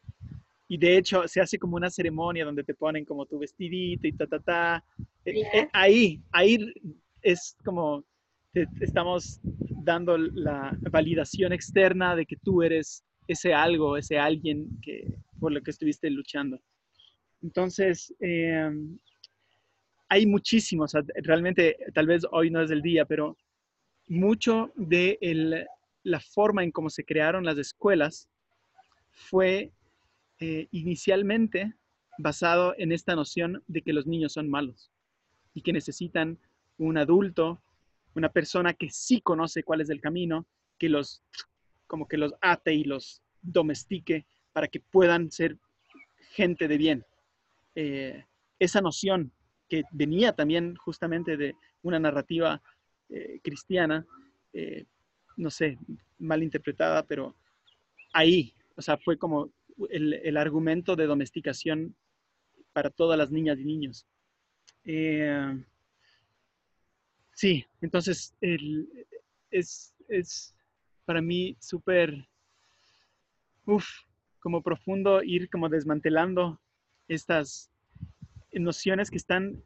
Y 0.69 0.79
de 0.79 0.97
hecho 0.97 1.29
se 1.29 1.41
hace 1.41 1.59
como 1.59 1.77
una 1.77 1.91
ceremonia 1.91 2.45
donde 2.45 2.65
te 2.65 2.75
ponen 2.75 3.05
como 3.05 3.25
tu 3.25 3.39
vestidito 3.39 4.07
y 4.09 4.13
ta, 4.13 4.27
ta, 4.27 4.41
ta. 4.41 4.85
Eh, 5.25 5.43
eh, 5.53 5.69
ahí, 5.73 6.21
ahí 6.33 6.73
es 7.23 7.57
como 7.65 8.05
te, 8.53 8.67
estamos 8.81 9.41
dando 9.85 10.19
la 10.19 10.77
validación 10.91 11.53
externa 11.53 12.17
de 12.17 12.27
que 12.27 12.37
tú 12.37 12.63
eres 12.63 13.05
ese 13.29 13.55
algo, 13.55 13.97
ese 13.97 14.19
alguien 14.19 14.69
que, 14.83 15.07
por 15.39 15.53
lo 15.53 15.63
que 15.63 15.71
estuviste 15.71 16.11
luchando. 16.11 16.61
Entonces, 17.43 18.15
em, 18.21 18.99
hay 20.09 20.27
muchísimos, 20.27 20.93
realmente 21.17 21.77
tal 21.95 22.07
vez 22.07 22.25
hoy 22.31 22.51
no 22.51 22.63
es 22.63 22.71
el 22.71 22.83
día, 22.83 23.05
pero 23.05 23.37
mucho 24.09 24.73
de 24.77 25.67
la 26.03 26.21
forma 26.21 26.63
en 26.63 26.71
cómo 26.71 26.91
se 26.91 27.05
crearon 27.05 27.45
las 27.45 27.59
escuelas 27.59 28.29
fue 29.11 29.73
eh, 30.39 30.69
inicialmente 30.71 31.75
basado 32.19 32.75
en 32.79 32.93
esta 32.93 33.15
noción 33.15 33.63
de 33.67 33.83
que 33.83 33.93
los 33.93 34.07
niños 34.07 34.33
son 34.33 34.49
malos 34.49 34.91
y 35.55 35.63
que 35.63 35.73
necesitan 35.73 36.39
un 36.79 36.99
adulto, 36.99 37.63
una 38.15 38.29
persona 38.29 38.75
que 38.75 38.91
sí 38.91 39.21
conoce 39.21 39.63
cuál 39.63 39.81
es 39.81 39.91
el 39.91 40.01
camino, 40.01 40.47
que 40.79 40.89
los 40.89 41.23
como 41.87 42.09
que 42.09 42.17
los 42.17 42.35
ate 42.41 42.75
y 42.75 42.85
los 42.85 43.23
domestique 43.43 44.27
para 44.53 44.69
que 44.69 44.81
puedan 44.81 45.31
ser 45.31 45.57
gente 46.31 46.69
de 46.69 46.79
bien. 46.79 47.05
Eh, 47.75 48.25
esa 48.59 48.81
noción 48.81 49.33
que 49.69 49.83
venía 49.91 50.33
también 50.33 50.77
justamente 50.77 51.37
de 51.37 51.55
una 51.83 51.99
narrativa 51.99 52.63
eh, 53.09 53.41
cristiana, 53.43 54.07
eh, 54.53 54.85
no 55.37 55.51
sé, 55.51 55.79
mal 56.19 56.43
interpretada, 56.43 57.03
pero 57.03 57.35
ahí, 58.13 58.55
o 58.77 58.83
sea, 58.83 58.97
fue 58.99 59.19
como 59.19 59.51
el, 59.91 60.37
argumento 60.37 60.97
de 60.97 61.07
domesticación 61.07 61.95
para 62.73 62.91
todas 62.91 63.19
las 63.19 63.31
niñas 63.31 63.59
y 63.59 63.65
niños. 63.65 64.07
sí, 67.35 67.67
entonces 67.81 68.35
es, 69.51 69.95
es 70.09 70.55
para 71.05 71.23
mí 71.23 71.57
súper, 71.61 72.29
uff, 73.65 73.87
como 74.41 74.63
profundo 74.63 75.23
ir 75.23 75.49
como 75.51 75.69
desmantelando 75.69 76.61
estas 77.09 77.71
nociones 78.61 79.11
que 79.11 79.17
están, 79.17 79.63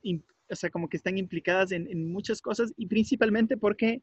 o 0.50 0.54
sea, 0.54 0.70
como 0.70 0.88
que 0.88 0.96
están 0.96 1.18
implicadas 1.18 1.72
en, 1.72 2.12
muchas 2.12 2.40
cosas 2.40 2.72
y 2.76 2.86
principalmente 2.86 3.56
porque 3.56 4.02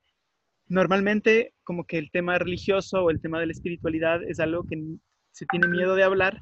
normalmente 0.67 1.53
como 1.63 1.85
que 1.85 1.97
el 1.97 2.11
tema 2.11 2.37
religioso 2.37 3.03
o 3.03 3.09
el 3.09 3.21
tema 3.21 3.39
de 3.39 3.47
la 3.47 3.51
espiritualidad 3.53 4.23
es 4.23 4.39
algo 4.39 4.63
que 4.63 4.77
se 5.31 5.45
tiene 5.45 5.67
miedo 5.67 5.95
de 5.95 6.03
hablar 6.03 6.41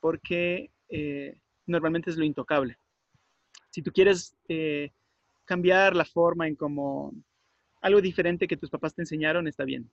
porque 0.00 0.70
eh, 0.88 1.38
normalmente 1.66 2.10
es 2.10 2.16
lo 2.16 2.24
intocable. 2.24 2.76
Si 3.70 3.82
tú 3.82 3.90
quieres 3.90 4.36
eh, 4.48 4.90
cambiar 5.44 5.96
la 5.96 6.04
forma 6.04 6.46
en 6.46 6.56
como 6.56 7.12
algo 7.80 8.00
diferente 8.00 8.46
que 8.46 8.56
tus 8.56 8.70
papás 8.70 8.94
te 8.94 9.02
enseñaron, 9.02 9.46
está 9.46 9.64
bien. 9.64 9.90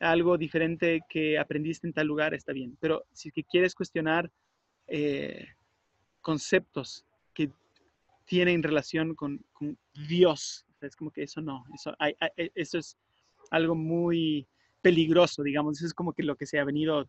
Algo 0.00 0.36
diferente 0.36 1.00
que 1.08 1.38
aprendiste 1.38 1.86
en 1.86 1.92
tal 1.92 2.06
lugar, 2.06 2.34
está 2.34 2.52
bien. 2.52 2.76
Pero 2.80 3.04
si 3.12 3.30
quieres 3.30 3.74
cuestionar 3.74 4.30
eh, 4.86 5.46
conceptos 6.22 7.04
que 7.34 7.50
tienen 8.24 8.62
relación 8.62 9.14
con, 9.14 9.44
Dios. 10.08 10.64
es 10.80 10.96
como 10.96 11.10
que 11.10 11.24
eso 11.24 11.40
no, 11.40 11.64
eso, 11.74 11.94
e, 12.00 12.50
eso 12.54 12.78
es 12.78 12.96
algo 13.50 13.74
muy 13.74 14.46
peligroso, 14.80 15.42
digamos. 15.42 15.76
Eso 15.76 15.86
es 15.86 15.94
como 15.94 16.12
que 16.12 16.22
lo 16.22 16.36
que 16.36 16.46
se 16.46 16.58
ha 16.58 16.64
venido, 16.64 17.08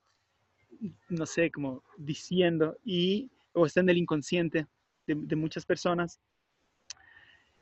no 1.09 1.25
sé, 1.25 1.51
como 1.51 1.83
diciendo 1.97 2.77
y 2.83 3.31
o 3.53 3.65
está 3.65 3.79
en 3.81 3.89
el 3.89 3.97
inconsciente 3.97 4.67
de, 5.07 5.35
muchas 5.35 5.65
personas. 5.65 6.19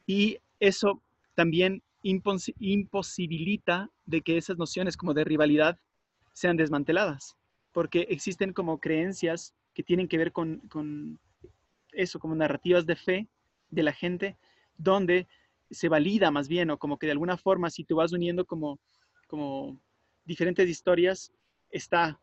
Y 0.08 0.38
eso 0.60 1.02
también 1.36 1.84
imposibilita 2.02 3.89
de 4.06 4.22
que 4.22 4.38
esas 4.38 4.58
nociones 4.58 4.97
como 4.97 5.14
de 5.14 5.24
rivalidad 5.24 5.78
sean 6.34 6.58
desmanteladas, 6.58 7.36
porque 7.74 8.08
existen 8.10 8.54
como 8.54 8.80
creencias 8.80 9.54
que 9.74 9.84
tienen 9.84 10.08
que 10.08 10.18
ver 10.18 10.32
con 10.32 10.62
eso, 11.92 12.20
como 12.20 12.36
narrativas 12.36 12.86
de 12.86 12.96
fe 12.96 13.28
de 13.70 13.84
la 13.84 13.94
gente, 13.94 14.38
donde 14.78 15.28
se 15.70 15.89
valida 15.89 16.32
más 16.32 16.48
bien, 16.48 16.70
o 16.70 16.78
como 16.78 16.98
que 16.98 17.06
de 17.06 17.14
alguna 17.14 17.38
forma, 17.38 17.70
si 17.70 17.84
tú 17.84 17.96
vas 17.96 18.12
uniendo 18.12 18.46
como, 18.46 18.80
como 19.28 19.80
diferentes 20.26 20.70
historias, 20.70 21.32
está 21.70 22.20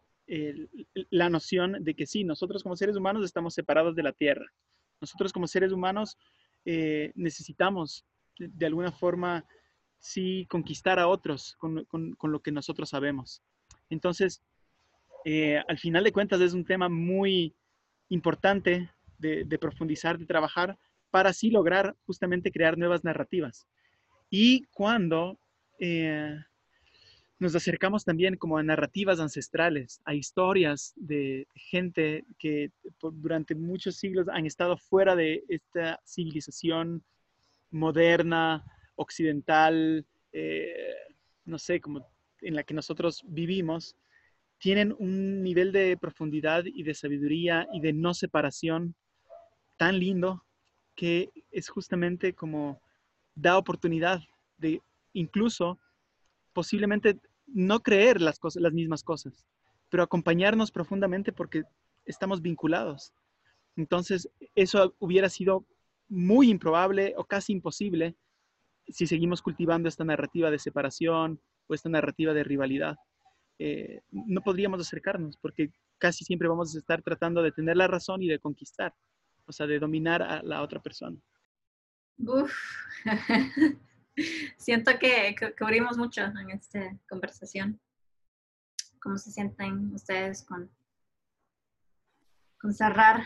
la 1.10 1.30
noción 1.30 1.82
de 1.82 1.94
que 1.94 2.06
sí, 2.06 2.22
nosotros 2.22 2.62
como 2.62 2.76
seres 2.76 2.96
humanos 2.96 3.24
estamos 3.24 3.54
separados 3.54 3.96
de 3.96 4.02
la 4.02 4.12
tierra. 4.12 4.44
Nosotros 5.00 5.32
como 5.32 5.46
seres 5.46 5.72
humanos 5.72 6.18
eh, 6.66 7.12
necesitamos 7.14 8.04
de, 8.38 8.66
alguna 8.66 8.92
forma, 8.92 9.46
sí, 9.98 10.46
conquistar 10.50 10.98
a 10.98 11.08
otros 11.08 11.56
con, 11.56 11.84
con, 11.86 12.14
lo 12.30 12.40
que 12.40 12.52
nosotros 12.52 12.90
sabemos. 12.90 13.42
Entonces, 13.88 14.42
eh, 15.24 15.62
al 15.66 15.78
final 15.78 16.04
de 16.04 16.12
cuentas 16.12 16.42
es 16.42 16.52
un 16.52 16.66
tema 16.66 16.90
muy, 16.90 17.54
importante 18.08 18.90
de, 19.18 19.58
profundizar, 19.58 20.18
de 20.18 20.26
trabajar, 20.26 20.78
para 21.10 21.30
así 21.30 21.50
lograr 21.50 21.96
justamente 22.06 22.52
crear 22.52 22.76
nuevas 22.78 23.04
narrativas. 23.04 23.66
Y 24.30 24.64
cuando 24.72 25.38
eh, 25.78 26.36
nos 27.38 27.54
acercamos 27.54 28.04
también 28.04 28.36
como 28.36 28.58
a 28.58 28.62
narrativas 28.62 29.20
ancestrales, 29.20 30.00
a 30.04 30.14
historias 30.14 30.92
de 30.96 31.46
gente 31.54 32.24
que 32.38 32.70
durante 33.00 33.54
muchos 33.54 33.96
siglos 33.96 34.28
han 34.28 34.44
estado 34.44 34.76
fuera 34.76 35.14
de 35.14 35.44
esta 35.48 36.00
civilización 36.04 37.04
moderna, 37.70 38.64
occidental, 38.96 40.04
eh, 40.32 40.94
no 41.44 41.58
sé, 41.58 41.80
como 41.80 42.06
en 42.40 42.54
la 42.54 42.62
que 42.64 42.74
nosotros 42.74 43.22
vivimos, 43.26 43.96
tienen 44.58 44.94
un 44.98 45.42
nivel 45.42 45.72
de 45.72 45.96
profundidad 45.96 46.64
y 46.66 46.82
de 46.82 46.94
sabiduría 46.94 47.68
y 47.72 47.80
de 47.80 47.92
no 47.92 48.14
separación 48.14 48.94
tan 49.78 49.98
lindo 49.98 50.44
que 50.94 51.30
es 51.50 51.68
justamente 51.68 52.34
como 52.34 52.82
da 53.34 53.56
oportunidad 53.56 54.20
de 54.58 54.82
incluso 55.14 55.78
posiblemente 56.52 57.18
no 57.46 57.80
creer 57.80 58.20
las, 58.20 58.38
cosas, 58.38 58.60
las 58.60 58.72
mismas 58.72 59.02
cosas, 59.02 59.46
pero 59.88 60.02
acompañarnos 60.02 60.70
profundamente 60.70 61.32
porque 61.32 61.62
estamos 62.04 62.42
vinculados. 62.42 63.12
Entonces, 63.76 64.28
eso 64.54 64.94
hubiera 64.98 65.28
sido 65.28 65.64
muy 66.08 66.50
improbable 66.50 67.14
o 67.16 67.24
casi 67.24 67.52
imposible 67.52 68.16
si 68.88 69.06
seguimos 69.06 69.40
cultivando 69.40 69.88
esta 69.88 70.04
narrativa 70.04 70.50
de 70.50 70.58
separación 70.58 71.40
o 71.68 71.74
esta 71.74 71.88
narrativa 71.88 72.32
de 72.32 72.44
rivalidad. 72.44 72.96
Eh, 73.58 74.00
no 74.10 74.40
podríamos 74.40 74.80
acercarnos 74.80 75.36
porque 75.36 75.70
casi 75.98 76.24
siempre 76.24 76.48
vamos 76.48 76.74
a 76.74 76.78
estar 76.78 77.02
tratando 77.02 77.42
de 77.42 77.52
tener 77.52 77.76
la 77.76 77.86
razón 77.86 78.22
y 78.22 78.28
de 78.28 78.38
conquistar, 78.38 78.94
o 79.48 79.52
sea, 79.52 79.66
de 79.66 79.78
dominar 79.78 80.22
a 80.22 80.42
la 80.42 80.62
otra 80.62 80.80
persona. 80.80 81.18
Uf. 82.18 82.52
Siento 84.58 84.98
que, 84.98 85.34
cubrimos 85.58 85.96
mucho 85.96 86.22
en 86.22 86.50
esta 86.50 86.96
conversación. 87.08 87.80
¿Cómo 89.00 89.16
se 89.16 89.30
sienten 89.30 89.94
ustedes 89.94 90.44
con, 90.44 90.70
con 92.60 92.74
cerrar? 92.74 93.22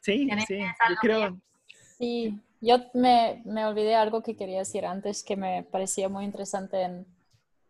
Sí, 0.00 0.28
sí, 0.46 0.58
yo 0.58 0.96
creo. 1.00 1.40
Sí, 1.96 2.40
yo 2.60 2.78
me, 2.94 3.42
me, 3.46 3.64
olvidé 3.64 3.94
algo 3.94 4.22
que 4.22 4.36
quería 4.36 4.58
decir 4.58 4.84
antes 4.84 5.22
que 5.22 5.36
me 5.36 5.62
parecía 5.62 6.08
muy 6.08 6.24
interesante 6.24 6.82
en, 6.82 7.06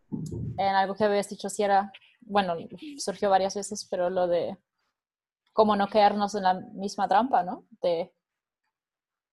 en 0.09 0.75
algo 0.75 0.95
que 0.95 1.03
habías 1.03 1.29
dicho, 1.29 1.49
si 1.49 1.61
era, 1.61 1.93
bueno, 2.21 2.55
surgió 2.97 3.29
varias 3.29 3.55
veces, 3.55 3.87
pero 3.89 4.09
lo 4.09 4.27
de 4.27 4.57
cómo 5.53 5.75
no 5.75 5.87
quedarnos 5.87 6.35
en 6.35 6.43
la 6.43 6.55
misma 6.55 7.07
trampa, 7.07 7.43
¿no? 7.43 7.65
De 7.81 8.13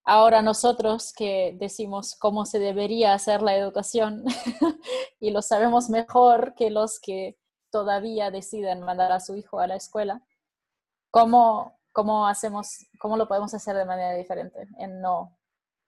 ahora 0.04 0.42
nosotros 0.42 1.12
que 1.12 1.56
decimos 1.58 2.14
cómo 2.18 2.46
se 2.46 2.58
debería 2.58 3.14
hacer 3.14 3.42
la 3.42 3.56
educación 3.56 4.24
y 5.20 5.30
lo 5.30 5.42
sabemos 5.42 5.90
mejor 5.90 6.54
que 6.54 6.70
los 6.70 7.00
que 7.00 7.38
todavía 7.70 8.30
deciden 8.30 8.82
mandar 8.82 9.12
a 9.12 9.20
su 9.20 9.36
hijo 9.36 9.60
a 9.60 9.66
la 9.66 9.76
escuela, 9.76 10.22
¿cómo, 11.10 11.78
cómo, 11.92 12.26
hacemos, 12.26 12.86
cómo 12.98 13.16
lo 13.16 13.28
podemos 13.28 13.54
hacer 13.54 13.76
de 13.76 13.84
manera 13.84 14.14
diferente? 14.14 14.66
En 14.78 15.00
no 15.00 15.38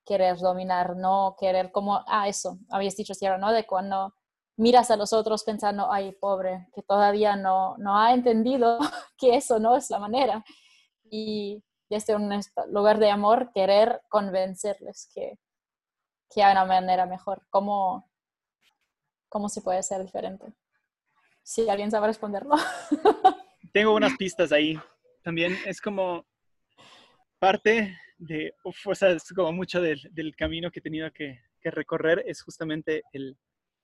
querer 0.05 0.39
dominar, 0.39 0.97
no 0.97 1.37
querer 1.39 1.71
como, 1.73 2.03
ah, 2.07 2.29
eso, 2.29 2.59
habías 2.71 2.97
dicho, 2.97 3.15
Sierra, 3.15 3.39
¿no? 3.39 3.53
De 3.53 3.67
cuando 3.67 4.15
miras 4.57 4.91
a 4.91 4.97
los 4.97 5.13
otros 5.13 5.45
pensando, 5.45 5.91
ay, 5.93 6.13
pobre, 6.13 6.69
que 6.75 6.83
todavía 6.83 7.37
no, 7.37 7.77
no 7.79 7.99
ha 7.99 8.13
entendido 8.13 8.79
que 9.19 9.37
eso 9.37 9.59
no 9.59 9.77
es 9.77 9.91
la 9.91 9.99
manera. 9.99 10.45
Y 11.05 11.63
desde 11.89 12.15
un 12.15 12.31
lugar 12.69 12.99
de 12.99 13.11
amor, 13.11 13.51
querer 13.53 14.01
convencerles 14.09 15.11
que, 15.15 15.39
que 16.31 16.43
hay 16.43 16.53
una 16.53 16.65
manera 16.65 17.07
mejor. 17.07 17.43
¿Cómo, 17.51 18.11
¿Cómo 19.29 19.49
se 19.49 19.61
puede 19.61 19.83
ser 19.83 20.03
diferente? 20.03 20.53
Si 21.43 21.69
alguien 21.69 21.91
sabe 21.91 22.07
responderlo. 22.07 22.55
Tengo 23.73 23.95
unas 23.95 24.17
pistas 24.17 24.53
ahí. 24.53 24.79
También 25.23 25.57
es 25.67 25.81
como 25.81 26.27
parte 27.39 27.97
de, 28.19 28.55
o 28.63 28.95
sea, 28.95 29.11
es 29.11 29.33
como 29.35 29.53
mucho 29.53 29.81
del, 29.81 30.01
del 30.13 30.37
camino 30.37 30.71
que 30.71 30.79
he 30.79 30.83
tenido 30.83 31.11
que, 31.13 31.41
que, 31.61 31.71
recorrer, 31.71 32.23
es 32.27 32.43
justamente 32.43 33.03
el 33.13 33.37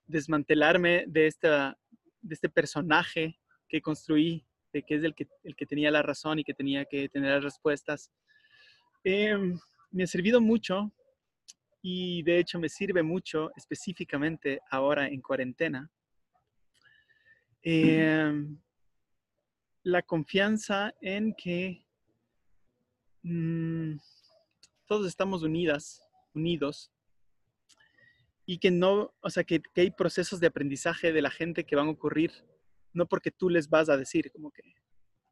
desmantelarme 0.09 1.05
de, 1.07 1.29
esta, 1.29 1.79
de 2.21 2.35
este 2.35 2.49
personaje 2.49 3.39
que 3.69 3.81
construí 3.81 4.45
de 4.73 4.83
que 4.83 4.97
es 4.97 5.05
el 5.05 5.15
que, 5.15 5.29
el 5.45 5.55
que 5.55 5.67
tenía 5.67 5.91
la 5.91 6.03
razón 6.03 6.39
y 6.39 6.45
que 6.45 6.55
tenía 6.55 6.85
que 6.85 7.09
tener 7.09 7.33
las 7.33 7.45
respuestas. 7.45 8.11
Em, 9.05 9.59
me 9.91 10.03
ha 10.03 10.07
servido 10.07 10.41
mucho 10.41 10.93
y 11.81 12.23
de 12.23 12.39
hecho 12.39 12.59
me 12.59 12.69
sirve 12.69 13.03
mucho 13.03 13.51
específicamente 13.57 14.61
ahora 14.71 15.09
en 15.09 15.23
cuarentena. 15.23 15.91
Em, 17.63 18.59
la 19.83 20.03
confianza 20.03 20.95
en 21.01 21.35
que 21.35 21.87
mm, 23.23 23.97
todos 24.87 25.07
estamos 25.07 25.43
unidas, 25.43 26.03
unidos, 26.35 26.91
y 28.51 28.61
que 28.61 28.71
no, 28.71 29.15
o 29.21 29.29
sea, 29.29 29.45
que, 29.45 29.61
que, 29.61 29.83
hay 29.83 29.91
procesos 29.91 30.41
de 30.41 30.47
aprendizaje 30.47 31.13
de 31.13 31.21
la 31.21 31.31
gente 31.31 31.65
que 31.65 31.77
van 31.77 31.89
a 31.89 31.91
ocurrir 31.91 32.33
no 32.95 33.07
porque 33.07 33.31
tú 33.31 33.51
les 33.51 33.69
vas 33.69 33.91
a 33.91 33.99
decir, 33.99 34.33
como 34.33 34.51
que, 34.51 34.63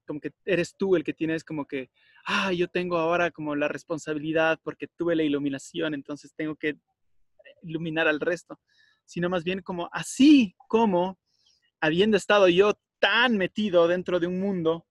como 0.07 0.21
que 0.21 0.35
eres 0.45 0.77
tú 0.77 0.97
el 0.97 1.03
que 1.03 1.15
tienes 1.15 1.43
como 1.43 1.65
que, 1.65 1.89
ah, 2.27 2.53
yo 2.53 2.69
tengo 2.69 2.99
ahora 2.99 3.31
como 3.31 3.57
la 3.57 3.69
responsabilidad 3.69 4.61
porque 4.63 4.87
tuve 4.87 5.17
la 5.17 5.23
iluminación, 5.23 5.95
entonces 5.95 6.35
tengo 6.37 6.57
que 6.57 6.79
iluminar 7.63 8.07
al 8.07 8.21
resto, 8.21 8.61
sino 9.07 9.31
más 9.31 9.45
bien 9.45 9.63
como 9.63 9.89
así 9.93 10.55
como 10.69 11.19
habiendo 11.81 12.19
estado 12.19 12.51
yo 12.51 12.75
tan 12.99 13.39
metido 13.39 13.89
dentro 13.89 14.21
de 14.21 14.27
un 14.27 14.39
mundo 14.39 14.87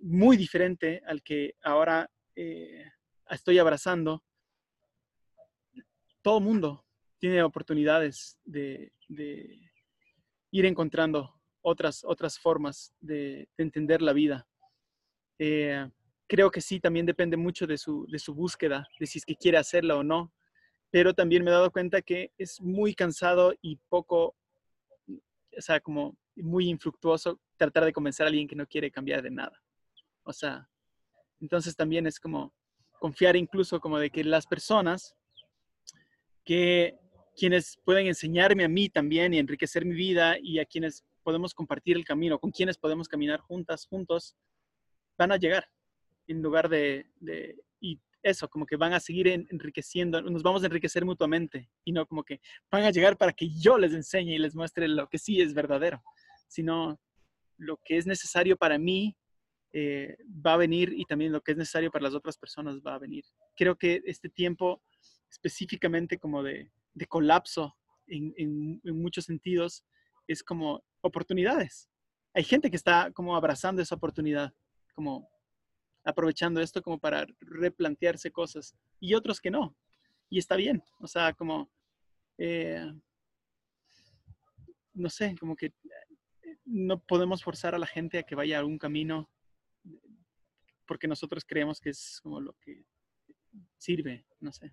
muy 0.00 0.36
diferente 0.36 1.00
al 1.06 1.22
que 1.22 1.54
ahora 1.62 2.10
eh, 2.34 2.86
estoy 3.28 3.60
abrazando, 3.60 4.24
todo 6.22 6.40
mundo 6.40 6.84
tiene 7.20 7.42
oportunidades 7.42 8.38
de, 8.44 8.90
ir 10.50 10.66
encontrando 10.66 11.32
otras, 11.60 12.02
otras 12.04 12.38
formas 12.38 12.92
de, 13.00 13.48
entender 13.56 14.02
la 14.02 14.12
vida. 14.12 14.48
Eh, 15.38 15.88
creo 16.26 16.50
que 16.50 16.60
sí, 16.60 16.80
también 16.80 17.06
depende 17.06 17.36
mucho 17.36 17.66
de 17.66 17.78
su, 17.78 18.06
de 18.10 18.18
su 18.18 18.34
búsqueda, 18.34 18.88
de 18.98 19.06
si 19.06 19.18
es 19.18 19.24
que 19.24 19.36
quiere 19.36 19.58
hacerla 19.58 19.96
o 19.96 20.02
no, 20.02 20.32
pero 20.90 21.14
también 21.14 21.44
me 21.44 21.50
he 21.50 21.54
dado 21.54 21.70
cuenta 21.70 22.02
que 22.02 22.32
es 22.36 22.60
muy 22.60 22.94
cansado 22.94 23.54
y 23.60 23.76
poco, 23.88 24.34
o 25.06 25.60
sea, 25.60 25.78
como 25.80 26.16
muy 26.36 26.68
infructuoso 26.68 27.38
tratar 27.56 27.84
de 27.84 27.92
convencer 27.92 28.24
a 28.24 28.28
alguien 28.28 28.48
que 28.48 28.56
no 28.56 28.66
quiere 28.66 28.90
cambiar 28.90 29.22
de 29.22 29.30
nada. 29.30 29.62
O 30.22 30.32
sea, 30.32 30.68
entonces 31.40 31.76
también 31.76 32.06
es 32.06 32.18
como 32.18 32.54
confiar 32.98 33.36
incluso 33.36 33.80
como 33.80 33.98
de 33.98 34.10
que 34.10 34.24
las 34.24 34.46
personas 34.46 35.14
que 36.44 36.99
quienes 37.40 37.78
pueden 37.86 38.06
enseñarme 38.06 38.64
a 38.64 38.68
mí 38.68 38.90
también 38.90 39.32
y 39.32 39.38
enriquecer 39.38 39.86
mi 39.86 39.94
vida 39.94 40.36
y 40.38 40.58
a 40.58 40.66
quienes 40.66 41.06
podemos 41.22 41.54
compartir 41.54 41.96
el 41.96 42.04
camino, 42.04 42.38
con 42.38 42.50
quienes 42.50 42.76
podemos 42.76 43.08
caminar 43.08 43.40
juntas, 43.40 43.86
juntos, 43.86 44.36
van 45.16 45.32
a 45.32 45.38
llegar 45.38 45.66
en 46.26 46.42
lugar 46.42 46.68
de, 46.68 47.06
y 47.80 47.98
eso, 48.22 48.46
como 48.46 48.66
que 48.66 48.76
van 48.76 48.92
a 48.92 49.00
seguir 49.00 49.26
enriqueciendo, 49.26 50.20
nos 50.20 50.42
vamos 50.42 50.62
a 50.62 50.66
enriquecer 50.66 51.06
mutuamente 51.06 51.70
y 51.82 51.92
no 51.92 52.04
como 52.04 52.24
que 52.24 52.42
van 52.70 52.84
a 52.84 52.90
llegar 52.90 53.16
para 53.16 53.32
que 53.32 53.48
yo 53.48 53.78
les 53.78 53.94
enseñe 53.94 54.34
y 54.34 54.38
les 54.38 54.54
muestre 54.54 54.86
lo 54.86 55.08
que 55.08 55.18
sí 55.18 55.40
es 55.40 55.54
verdadero, 55.54 56.02
sino 56.46 57.00
lo 57.56 57.78
que 57.82 57.96
es 57.96 58.06
necesario 58.06 58.58
para 58.58 58.76
mí 58.76 59.16
eh, 59.72 60.14
va 60.46 60.52
a 60.52 60.58
venir 60.58 60.92
y 60.94 61.06
también 61.06 61.32
lo 61.32 61.40
que 61.40 61.52
es 61.52 61.56
necesario 61.56 61.90
para 61.90 62.02
las 62.02 62.14
otras 62.14 62.36
personas 62.36 62.82
va 62.86 62.96
a 62.96 62.98
venir. 62.98 63.24
Creo 63.56 63.76
que 63.76 64.02
este 64.04 64.28
tiempo 64.28 64.82
específicamente 65.30 66.18
como 66.18 66.42
de, 66.42 66.70
colapso 67.08 67.76
en, 68.06 68.80
muchos 68.84 69.24
sentidos 69.24 69.84
es 70.26 70.42
como 70.42 70.82
oportunidades. 71.00 71.88
Hay 72.34 72.44
gente 72.44 72.70
que 72.70 72.76
está 72.76 73.10
como 73.12 73.36
abrazando 73.36 73.82
esa 73.82 73.94
oportunidad, 73.94 74.52
como 74.94 75.28
aprovechando 76.04 76.60
esto 76.60 76.82
como 76.82 76.98
para 76.98 77.26
replantearse 77.40 78.30
cosas 78.30 78.76
y 79.00 79.14
otros 79.14 79.40
que 79.40 79.50
no. 79.50 79.76
Y 80.28 80.38
está 80.38 80.56
bien, 80.56 80.82
o 81.00 81.06
sea, 81.06 81.32
como, 81.32 81.70
eh, 82.38 82.86
no 84.94 85.10
sé, 85.10 85.34
como 85.38 85.56
que 85.56 85.72
no 86.64 87.00
podemos 87.00 87.42
forzar 87.42 87.74
a 87.74 87.78
la 87.78 87.86
gente 87.86 88.18
a 88.18 88.22
que 88.22 88.34
vaya 88.34 88.56
a 88.56 88.60
algún 88.60 88.78
camino 88.78 89.28
porque 90.86 91.06
nosotros 91.08 91.44
creemos 91.44 91.80
que 91.80 91.90
es 91.90 92.20
como 92.20 92.40
lo 92.40 92.52
que 92.54 92.84
sirve, 93.76 94.26
no 94.40 94.52
sé. 94.52 94.72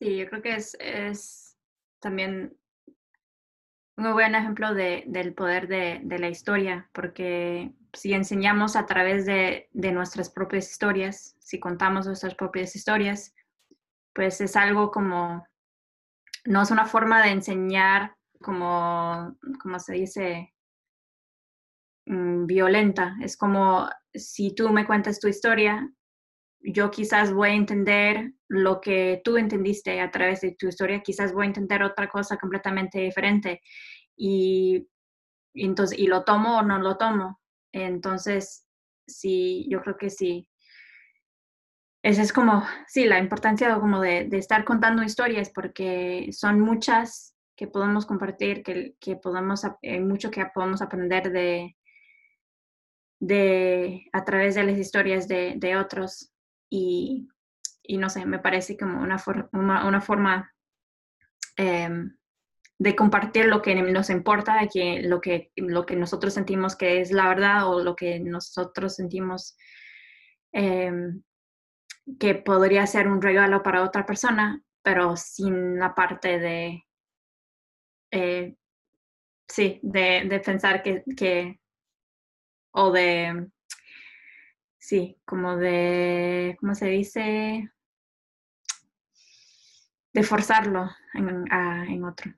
Sí, 0.00 0.16
yo 0.16 0.28
creo 0.28 0.42
que 0.42 0.54
es, 0.54 0.76
es 0.80 1.56
también 2.00 2.56
un 3.96 4.12
buen 4.12 4.34
ejemplo 4.36 4.74
de, 4.74 5.02
del 5.08 5.34
poder 5.34 5.66
de, 5.66 6.00
de, 6.04 6.18
la 6.20 6.28
historia, 6.28 6.88
porque 6.92 7.72
si 7.92 8.12
enseñamos 8.12 8.76
a 8.76 8.86
través 8.86 9.26
de, 9.26 9.68
de, 9.72 9.90
nuestras 9.90 10.30
propias 10.30 10.70
historias, 10.70 11.34
si 11.40 11.58
contamos 11.58 12.06
nuestras 12.06 12.36
propias 12.36 12.76
historias, 12.76 13.34
pues 14.14 14.40
es 14.40 14.54
algo 14.54 14.92
como, 14.92 15.44
no 16.44 16.62
es 16.62 16.70
una 16.70 16.86
forma 16.86 17.20
de 17.22 17.30
enseñar 17.30 18.16
como, 18.40 19.36
como 19.60 19.80
se 19.80 19.94
dice, 19.94 20.54
mm, 22.06 22.46
violenta. 22.46 23.16
Es 23.20 23.36
como 23.36 23.88
si 24.14 24.54
tú 24.54 24.70
me 24.70 24.86
cuentas 24.86 25.18
tu 25.18 25.26
historia, 25.26 25.92
yo 26.60 26.90
quizás 26.90 27.32
voy 27.32 27.50
a 27.50 27.54
entender 27.54 28.32
lo 28.48 28.80
que 28.80 29.20
tú 29.24 29.36
entendiste 29.36 30.00
a 30.00 30.10
través 30.10 30.40
de 30.40 30.56
tu 30.58 30.68
historia, 30.68 31.02
quizás 31.02 31.32
voy 31.32 31.44
a 31.44 31.48
entender 31.48 31.82
otra 31.82 32.08
cosa 32.08 32.36
completamente 32.36 33.00
diferente. 33.00 33.60
Y, 34.16 34.88
entonces, 35.54 35.98
y 35.98 36.06
lo 36.06 36.24
tomo 36.24 36.58
o 36.58 36.62
no 36.62 36.78
lo 36.78 36.96
tomo. 36.96 37.40
Entonces, 37.72 38.66
sí, 39.06 39.66
yo 39.70 39.82
creo 39.82 39.96
que 39.96 40.10
sí. 40.10 40.48
Esa 42.02 42.22
es 42.22 42.32
como, 42.32 42.64
sí, 42.86 43.04
la 43.04 43.18
importancia 43.18 43.74
como 43.78 44.00
de, 44.00 44.28
estar 44.32 44.64
contando 44.64 45.02
historias, 45.02 45.50
porque 45.50 46.30
son 46.32 46.60
muchas 46.60 47.34
que 47.56 47.66
podemos 47.66 48.06
compartir, 48.06 48.62
que, 48.62 48.94
que 49.00 49.16
podemos, 49.16 49.64
hay 49.64 50.00
mucho 50.00 50.30
que 50.30 50.46
podemos 50.54 50.80
aprender 50.80 51.32
de, 51.32 51.76
de, 53.20 54.04
a 54.12 54.24
través 54.24 54.54
de 54.54 54.64
las 54.64 54.78
historias 54.78 55.26
de, 55.26 55.54
de 55.56 55.76
otros 55.76 56.32
y, 56.70 57.28
no 57.88 58.10
sé, 58.10 58.26
me 58.26 58.38
parece 58.38 58.76
como 58.76 59.00
una, 59.00 59.22
una, 59.52 60.00
forma 60.00 60.54
em, 61.56 62.16
de 62.78 62.94
compartir 62.94 63.46
lo 63.46 63.62
que 63.62 63.74
nos 63.74 64.10
importa, 64.10 64.68
que 64.72 65.02
lo, 65.02 65.20
que, 65.20 65.50
lo 65.56 65.86
que 65.86 65.96
nosotros 65.96 66.34
sentimos 66.34 66.76
que 66.76 67.00
es 67.00 67.10
la 67.10 67.28
verdad 67.28 67.68
o 67.68 67.82
lo 67.82 67.96
que 67.96 68.20
nosotros 68.20 68.94
sentimos 68.94 69.56
em, 70.52 71.22
que 72.18 72.34
podría 72.34 72.86
ser 72.86 73.08
un 73.08 73.20
regalo 73.20 73.62
para 73.62 73.82
otra 73.82 74.06
persona, 74.06 74.62
pero 74.82 75.16
sin 75.16 75.78
la 75.78 75.94
parte 75.94 76.38
de, 76.38 76.84
eh, 78.10 78.56
sí, 79.48 79.80
de, 79.82 80.40
pensar 80.44 80.82
que, 80.82 81.60
o 82.72 82.92
de 82.92 83.50
sí, 84.88 85.18
como 85.26 85.54
de, 85.58 86.56
¿cómo 86.58 86.74
se 86.74 86.86
dice? 86.86 87.70
De 90.14 90.22
forzarlo 90.22 90.88
en, 91.12 92.04
otro. 92.04 92.32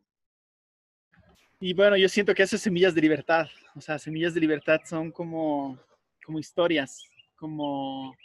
Y 1.60 1.72
bueno, 1.74 1.96
yo 1.96 2.08
siento 2.08 2.34
que 2.34 2.42
esas 2.42 2.60
semillas 2.60 2.92
de 2.92 3.02
libertad, 3.02 3.46
o 3.76 3.80
sea, 3.80 4.00
semillas 4.00 4.34
de 4.34 4.40
libertad 4.40 4.80
son 4.84 5.12
como, 5.12 5.78
como 6.26 6.40
historias, 6.40 7.04
como 7.36 8.16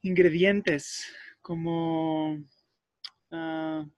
ingredientes, 0.00 1.14
como, 1.42 2.36
uh, 3.32 3.90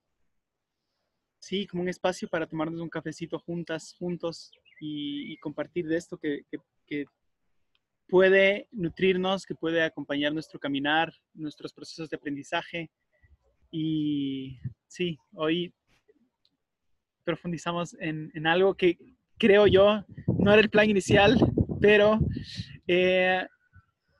sí, 1.38 1.68
como 1.68 1.84
un 1.84 1.88
espacio 1.88 2.28
para 2.28 2.48
tomarnos 2.48 2.80
un 2.80 2.90
cafecito 2.90 3.38
juntas, 3.38 3.94
juntos 3.96 4.50
y, 4.80 5.38
compartir 5.38 5.86
de 5.86 5.96
esto 5.96 6.18
que, 6.18 6.44
que 6.88 7.06
puede 8.08 8.68
nutrirnos, 8.72 9.46
que 9.46 9.54
puede 9.54 9.82
acompañar 9.82 10.32
nuestro 10.32 10.58
caminar, 10.58 11.12
nuestros 11.34 11.72
procesos 11.72 12.10
de 12.10 12.16
aprendizaje. 12.16 12.90
Y 13.70 14.58
sí, 14.86 15.18
hoy 15.34 15.74
profundizamos 17.24 17.96
en, 17.98 18.46
algo 18.46 18.74
que 18.74 18.98
creo 19.38 19.66
yo 19.66 20.04
no 20.38 20.52
era 20.52 20.60
el 20.60 20.70
plan 20.70 20.88
inicial, 20.90 21.36
pero 21.80 22.18
eh, 22.86 23.46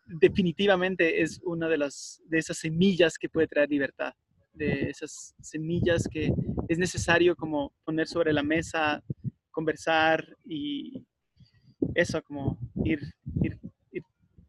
definitivamente 0.07 1.22
es 1.22 1.41
una 1.45 1.68
de, 1.68 1.78
las, 1.78 2.22
de 2.26 2.39
esas 2.39 2.59
semillas 2.59 3.18
que 3.18 3.28
puede 3.28 3.47
traer 3.47 3.70
libertad, 3.70 4.12
de 4.55 4.91
esas 4.91 5.35
semillas 5.41 6.09
que 6.11 6.32
es 6.68 6.78
necesario 6.78 7.37
como 7.37 7.72
poner 7.85 8.07
sobre 8.09 8.32
la 8.32 8.43
mesa, 8.43 9.03
conversar 9.51 10.37
y 10.45 11.05
eso, 11.95 12.22
como 12.22 12.59
ir, 12.85 13.01
ir 13.43 13.59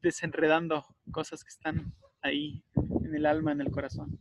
desenredando 0.06 0.86
cosas 1.12 1.44
que 1.44 1.50
están 1.50 1.94
ahí 2.22 2.64
en 3.04 3.16
el 3.16 3.26
alma, 3.26 3.52
en 3.52 3.62
el 3.62 3.72
corazón. 3.72 4.20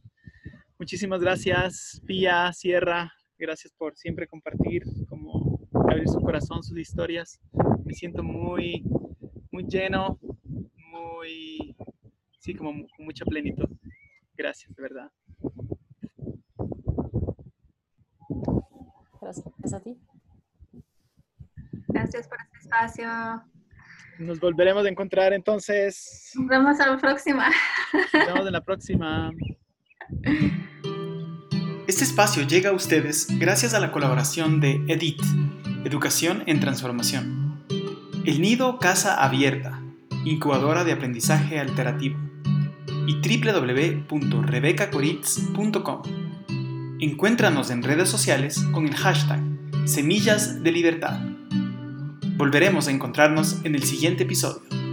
Muchísimas 0.79 1.21
gracias, 1.21 2.03
Pía, 2.07 2.53
Sierra. 2.53 3.13
Gracias 3.39 3.73
por 3.75 3.97
siempre 3.97 4.27
compartir, 4.27 4.83
como 5.09 5.61
abrir 5.73 6.09
su 6.09 6.21
corazón, 6.21 6.63
sus 6.63 6.79
historias. 6.79 7.41
Me 7.85 7.93
siento 7.93 8.23
muy, 8.23 8.85
muy 9.53 9.65
lleno, 9.65 10.19
muy, 10.91 11.77
sí, 12.39 12.55
como 12.55 12.73
con 12.97 13.05
mucha 13.05 13.25
plenitud. 13.25 13.69
Gracias, 14.37 14.75
de 14.75 14.83
verdad. 14.83 15.11
Gracias 19.21 19.75
a 19.75 19.81
ti. 19.81 19.99
Gracias 21.89 22.29
por 22.29 22.39
este 22.41 22.59
espacio. 22.59 23.54
Nos 24.19 24.41
volveremos 24.41 24.85
a 24.85 24.89
encontrar 24.89 25.33
entonces. 25.33 26.33
Nos 26.35 26.49
vemos 26.49 26.81
a 26.81 26.89
la 26.89 26.99
próxima. 26.99 27.49
Nos 28.13 28.27
vemos 28.27 28.47
en 28.47 28.53
la 28.53 28.61
próxima. 28.61 29.31
Este 31.87 32.05
espacio 32.05 32.47
llega 32.47 32.71
a 32.71 32.73
ustedes 32.73 33.27
gracias 33.39 33.75
a 33.75 33.81
la 33.81 33.93
colaboración 33.93 34.61
de 34.61 34.83
EDIT, 34.89 35.21
Educación 35.85 36.43
en 36.47 36.61
Transformación. 36.61 37.63
El 38.25 38.41
Nido 38.41 38.79
Casa 38.79 39.23
Abierta, 39.23 39.83
incubadora 40.25 40.85
de 40.85 40.93
aprendizaje 40.93 41.61
alternativo. 41.61 42.19
Y 43.07 43.21
www.rebecacoritz.com. 43.21 46.03
Encuéntranos 47.01 47.71
en 47.71 47.83
redes 47.83 48.09
sociales 48.09 48.65
con 48.73 48.87
el 48.87 48.95
hashtag 48.95 49.43
Semillas 49.85 50.63
de 50.63 50.73
Libertad. 50.73 51.34
Volveremos 52.37 52.89
a 52.89 52.91
encontrarnos 52.91 53.61
en 53.65 53.77
el 53.77 53.85
siguiente 53.85 54.25
episodio. 54.25 54.84